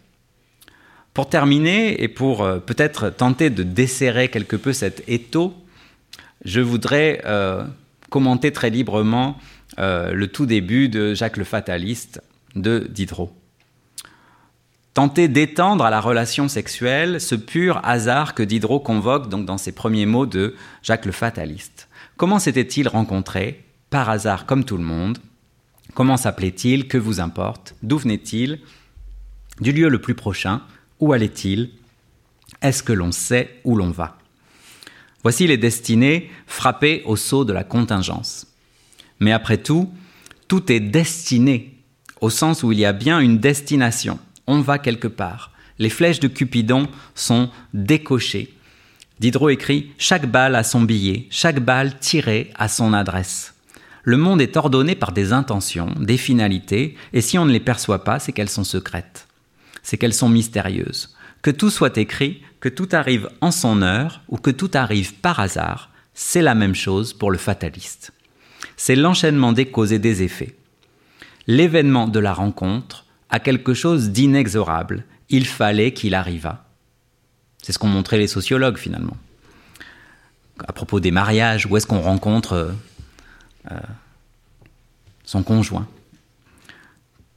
Pour 1.13 1.29
terminer, 1.29 2.03
et 2.03 2.09
pour 2.09 2.43
euh, 2.43 2.59
peut-être 2.59 3.11
tenter 3.11 3.51
de 3.51 3.63
desserrer 3.63 4.29
quelque 4.29 4.57
peu 4.57 4.73
cet 4.73 5.05
étau, 5.07 5.55
je 6.45 6.61
voudrais 6.61 7.23
euh, 7.25 7.65
commenter 8.11 8.53
très 8.53 8.71
librement 8.71 9.39
euh, 9.79 10.13
le 10.13 10.29
tout 10.29 10.47
début 10.47 10.89
de 10.89 11.15
Jacques 11.15 11.37
le 11.37 11.45
Fataliste 11.45 12.23
de 12.55 12.87
Diderot. 12.91 13.33
Tenter 14.93 15.27
d'étendre 15.27 15.85
à 15.85 15.91
la 15.91 16.01
relation 16.01 16.47
sexuelle 16.47 17.21
ce 17.21 17.35
pur 17.35 17.81
hasard 17.83 18.35
que 18.35 18.45
Diderot 18.45 18.79
convoque 18.79 19.29
donc 19.29 19.45
dans 19.45 19.59
ses 19.59 19.73
premiers 19.73 20.07
mots 20.07 20.27
de 20.27 20.55
Jacques 20.83 21.07
le 21.07 21.13
Fataliste. 21.13 21.89
Comment 22.17 22.39
s'était-il 22.39 22.87
rencontré 22.87 23.65
Par 23.91 24.09
hasard 24.09 24.47
comme 24.47 24.65
tout 24.65 24.77
le 24.77 24.85
monde? 24.85 25.19
Comment 25.95 26.17
s'appelait-il? 26.17 26.87
Que 26.87 26.99
vous 26.99 27.19
importe? 27.19 27.75
D'où 27.83 27.99
venait-il? 27.99 28.61
Du 29.61 29.73
lieu 29.73 29.89
le 29.89 30.01
plus 30.01 30.15
prochain? 30.15 30.63
Où 31.01 31.13
allait-il? 31.13 31.71
Est-ce 32.63 32.85
que 32.85 32.93
l'on 32.93 33.11
sait 33.11 33.61
où 33.65 33.77
l'on 33.77 33.91
va? 33.91 34.17
Voici 35.25 35.47
les 35.47 35.57
destinées 35.57 36.31
frappées 36.47 37.03
au 37.07 37.17
sceau 37.17 37.45
de 37.45 37.53
la 37.53 37.65
contingence. 37.65 38.47
Mais 39.21 39.33
après 39.33 39.59
tout, 39.59 39.91
tout 40.49 40.71
est 40.71 40.81
destiné, 40.81 41.79
au 42.21 42.31
sens 42.31 42.63
où 42.63 42.73
il 42.73 42.79
y 42.79 42.85
a 42.85 42.93
bien 42.93 43.19
une 43.21 43.39
destination. 43.39 44.19
On 44.47 44.61
va 44.61 44.79
quelque 44.79 45.09
part. 45.09 45.51
Les 45.79 45.89
flèches 45.89 46.21
de 46.21 46.29
Cupidon 46.29 46.89
sont 47.15 47.51
décochées. 47.73 48.55
Diderot 49.19 49.49
écrit 49.49 49.93
Chaque 49.97 50.31
balle 50.31 50.55
a 50.55 50.63
son 50.63 50.83
billet, 50.83 51.27
chaque 51.31 51.61
balle 51.61 51.99
tirée 51.99 52.51
à 52.57 52.69
son 52.69 52.93
adresse. 52.93 53.55
Le 54.03 54.19
monde 54.19 54.43
est 54.43 54.59
ordonné 54.59 54.95
par 54.95 55.13
des 55.13 55.33
intentions, 55.33 55.95
des 55.99 56.19
finalités, 56.19 56.97
et 57.15 57.23
si 57.23 57.39
on 57.39 57.47
ne 57.47 57.53
les 57.53 57.61
perçoit 57.61 58.05
pas, 58.05 58.19
c'est 58.19 58.33
qu'elles 58.33 58.51
sont 58.51 58.65
secrètes, 58.65 59.27
c'est 59.83 59.97
qu'elles 59.97 60.13
sont 60.13 60.29
mystérieuses. 60.29 61.17
Que 61.41 61.51
tout 61.51 61.71
soit 61.71 61.97
écrit, 61.97 62.43
que 62.65 62.71
tout 62.71 62.89
arrive 62.93 63.29
en 63.43 63.51
son 63.51 63.83
heure 63.83 64.23
ou 64.27 64.39
que 64.39 64.51
tout 64.51 64.71
arrive 64.73 65.13
par 65.17 65.39
hasard, 65.39 65.91
c'est 66.15 66.41
la 66.41 66.55
même 66.55 66.75
chose 66.75 67.13
pour 67.13 67.31
le 67.31 67.37
fataliste. 67.37 68.15
C'est 68.79 68.97
l'enchaînement 68.97 69.53
des 69.53 69.67
causes 69.67 69.93
et 69.93 69.99
des 69.99 70.23
effets. 70.23 70.57
L'événement 71.47 72.09
de 72.09 72.19
la 72.19 72.33
rencontre 72.33 73.05
a 73.29 73.39
quelque 73.39 73.75
chose 73.75 74.13
d'inexorable. 74.13 75.05
Il 75.29 75.45
fallait 75.45 75.93
qu'il 75.93 76.15
arrivât. 76.15 76.65
C'est 77.63 77.73
ce 77.73 77.79
qu'ont 77.79 77.87
montré 77.87 78.17
les 78.17 78.29
sociologues 78.29 78.79
finalement. 78.79 79.19
À 80.67 80.73
propos 80.73 81.01
des 81.01 81.11
mariages, 81.11 81.67
où 81.67 81.77
est-ce 81.77 81.87
qu'on 81.87 82.01
rencontre 82.01 82.55
euh, 82.55 82.73
euh, 83.73 83.77
son 85.27 85.43
conjoint? 85.43 85.87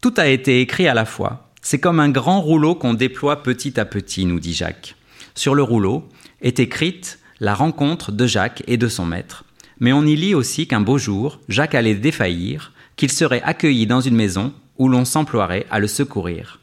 Tout 0.01 0.13
a 0.15 0.27
été 0.27 0.61
écrit 0.61 0.87
à 0.87 0.93
la 0.93 1.03
fois. 1.03 1.51
C'est 1.61 1.81
comme 1.81 1.99
un 1.99 2.11
grand 2.11 2.39
rouleau 2.39 2.75
qu'on 2.75 2.93
déploie 2.93 3.43
petit 3.43 3.77
à 3.77 3.83
petit, 3.83 4.25
nous 4.25 4.39
dit 4.39 4.53
Jacques. 4.53 4.96
Sur 5.37 5.53
le 5.53 5.61
rouleau 5.61 6.03
est 6.41 6.59
écrite 6.59 7.19
la 7.39 7.53
rencontre 7.53 8.11
de 8.11 8.25
Jacques 8.25 8.63
et 8.65 8.75
de 8.75 8.87
son 8.87 9.05
maître. 9.05 9.43
Mais 9.79 9.93
on 9.93 10.03
y 10.03 10.15
lit 10.15 10.33
aussi 10.33 10.65
qu'un 10.65 10.81
beau 10.81 10.97
jour, 10.97 11.39
Jacques 11.47 11.75
allait 11.75 11.93
défaillir, 11.93 12.73
qu'il 12.95 13.11
serait 13.11 13.43
accueilli 13.43 13.85
dans 13.85 14.01
une 14.01 14.15
maison 14.15 14.51
où 14.79 14.89
l'on 14.89 15.05
s'emploierait 15.05 15.67
à 15.69 15.77
le 15.77 15.85
secourir. 15.85 16.59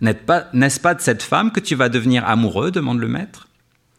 N'est-ce 0.00 0.80
pas, 0.80 0.94
de 0.94 1.00
cette 1.00 1.22
femme 1.22 1.52
que 1.52 1.60
tu 1.60 1.76
vas 1.76 1.88
devenir 1.88 2.26
amoureux? 2.26 2.72
demande 2.72 2.98
le 2.98 3.06
maître. 3.06 3.46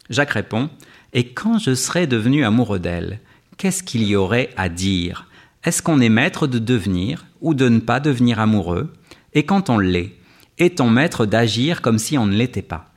Jacques 0.10 0.32
répond 0.32 0.70
Et 1.14 1.30
quand 1.30 1.58
je 1.58 1.74
serai 1.74 2.06
devenu 2.06 2.44
amoureux 2.44 2.80
d'elle, 2.80 3.22
qu'est-ce 3.56 3.84
qu'il 3.84 4.04
y 4.04 4.18
aurait 4.18 4.50
à 4.58 4.68
dire? 4.68 5.26
Est-ce 5.64 5.82
qu'on 5.82 6.02
est 6.02 6.10
maître 6.10 6.48
de 6.48 6.60
devenir 6.60 7.28
ou 7.40 7.54
de 7.54 7.70
ne 7.70 7.80
pas 7.80 8.02
devenir 8.02 8.42
amoureux? 8.42 8.94
Et 9.34 9.46
quand 9.46 9.70
on 9.70 9.78
l'est, 9.78 10.18
est-on 10.58 10.90
maître 10.90 11.26
d'agir 11.26 11.82
comme 11.82 11.98
si 11.98 12.18
on 12.18 12.26
ne 12.26 12.36
l'était 12.36 12.62
pas? 12.62 12.89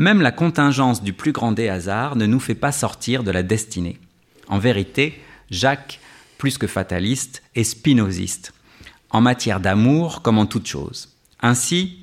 Même 0.00 0.22
la 0.22 0.32
contingence 0.32 1.02
du 1.02 1.12
plus 1.12 1.32
grand 1.32 1.52
des 1.52 1.68
hasards 1.68 2.16
ne 2.16 2.24
nous 2.24 2.40
fait 2.40 2.54
pas 2.54 2.72
sortir 2.72 3.22
de 3.22 3.30
la 3.30 3.42
destinée. 3.42 4.00
En 4.48 4.58
vérité, 4.58 5.20
Jacques, 5.50 6.00
plus 6.38 6.56
que 6.56 6.66
fataliste, 6.66 7.42
est 7.54 7.64
spinoziste, 7.64 8.54
en 9.10 9.20
matière 9.20 9.60
d'amour 9.60 10.22
comme 10.22 10.38
en 10.38 10.46
toute 10.46 10.66
chose. 10.66 11.14
Ainsi, 11.42 11.98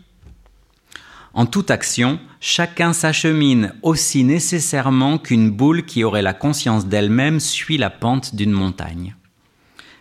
en 1.34 1.48
toute 1.48 1.72
action, 1.72 2.20
chacun 2.40 2.94
s'achemine 2.94 3.74
aussi 3.82 4.24
nécessairement 4.24 5.18
qu'une 5.18 5.50
boule 5.50 5.84
qui 5.84 6.04
aurait 6.04 6.22
la 6.22 6.36
conscience 6.36 6.86
d'elle-même 6.86 7.40
suit 7.40 7.80
la 7.80 7.90
pente 7.90 8.36
d'une 8.36 8.52
montagne 8.52 9.16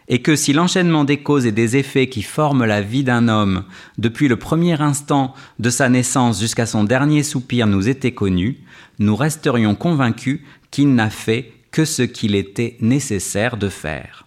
et 0.08 0.22
que 0.22 0.36
si 0.36 0.52
l'enchaînement 0.52 1.04
des 1.04 1.18
causes 1.18 1.46
et 1.46 1.52
des 1.52 1.76
effets 1.76 2.08
qui 2.08 2.22
forment 2.22 2.64
la 2.64 2.80
vie 2.80 3.04
d'un 3.04 3.28
homme 3.28 3.64
depuis 3.98 4.28
le 4.28 4.36
premier 4.36 4.80
instant 4.80 5.34
de 5.58 5.70
sa 5.70 5.88
naissance 5.88 6.40
jusqu'à 6.40 6.66
son 6.66 6.84
dernier 6.84 7.22
soupir 7.22 7.66
nous 7.66 7.88
était 7.88 8.12
connu, 8.12 8.58
nous 8.98 9.16
resterions 9.16 9.74
convaincus 9.74 10.40
qu'il 10.70 10.94
n'a 10.94 11.10
fait 11.10 11.52
que 11.70 11.84
ce 11.84 12.02
qu'il 12.02 12.34
était 12.34 12.76
nécessaire 12.80 13.56
de 13.56 13.68
faire. 13.68 14.26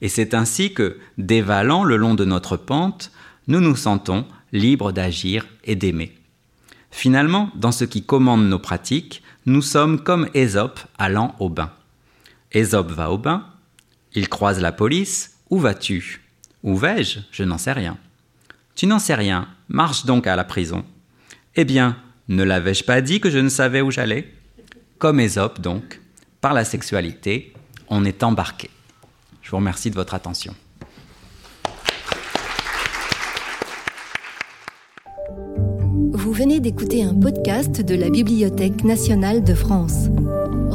Et 0.00 0.08
c'est 0.08 0.34
ainsi 0.34 0.72
que, 0.72 0.98
dévalant 1.18 1.84
le 1.84 1.96
long 1.96 2.14
de 2.14 2.24
notre 2.24 2.56
pente, 2.56 3.12
nous 3.48 3.60
nous 3.60 3.76
sentons 3.76 4.24
libres 4.52 4.92
d'agir 4.92 5.46
et 5.64 5.76
d'aimer. 5.76 6.16
Finalement, 6.90 7.50
dans 7.54 7.72
ce 7.72 7.84
qui 7.84 8.02
commande 8.02 8.48
nos 8.48 8.58
pratiques, 8.58 9.22
nous 9.46 9.62
sommes 9.62 10.00
comme 10.00 10.28
Ésope 10.34 10.80
allant 10.98 11.34
au 11.38 11.48
bain. 11.48 11.70
Ésope 12.52 12.90
va 12.90 13.10
au 13.12 13.18
bain, 13.18 13.44
il 14.14 14.28
croise 14.28 14.60
la 14.60 14.72
police. 14.72 15.36
Où 15.50 15.58
vas-tu? 15.58 16.22
Où 16.62 16.76
vais-je? 16.76 17.20
Je 17.30 17.44
n'en 17.44 17.58
sais 17.58 17.72
rien. 17.72 17.98
Tu 18.74 18.86
n'en 18.86 18.98
sais 18.98 19.14
rien, 19.14 19.48
marche 19.68 20.04
donc 20.06 20.26
à 20.26 20.36
la 20.36 20.44
prison. 20.44 20.84
Eh 21.56 21.64
bien, 21.64 21.96
ne 22.28 22.42
l'avais-je 22.42 22.84
pas 22.84 23.00
dit 23.00 23.20
que 23.20 23.30
je 23.30 23.38
ne 23.38 23.48
savais 23.48 23.80
où 23.80 23.90
j'allais? 23.90 24.32
Comme 24.98 25.20
Ésope, 25.20 25.60
donc, 25.60 26.00
par 26.40 26.54
la 26.54 26.64
sexualité, 26.64 27.52
on 27.88 28.04
est 28.04 28.22
embarqué. 28.22 28.70
Je 29.42 29.50
vous 29.50 29.56
remercie 29.56 29.90
de 29.90 29.96
votre 29.96 30.14
attention. 30.14 30.54
Vous 36.12 36.32
venez 36.32 36.60
d'écouter 36.60 37.02
un 37.02 37.14
podcast 37.14 37.80
de 37.80 37.94
la 37.94 38.10
Bibliothèque 38.10 38.84
nationale 38.84 39.42
de 39.42 39.54
France. 39.54 40.06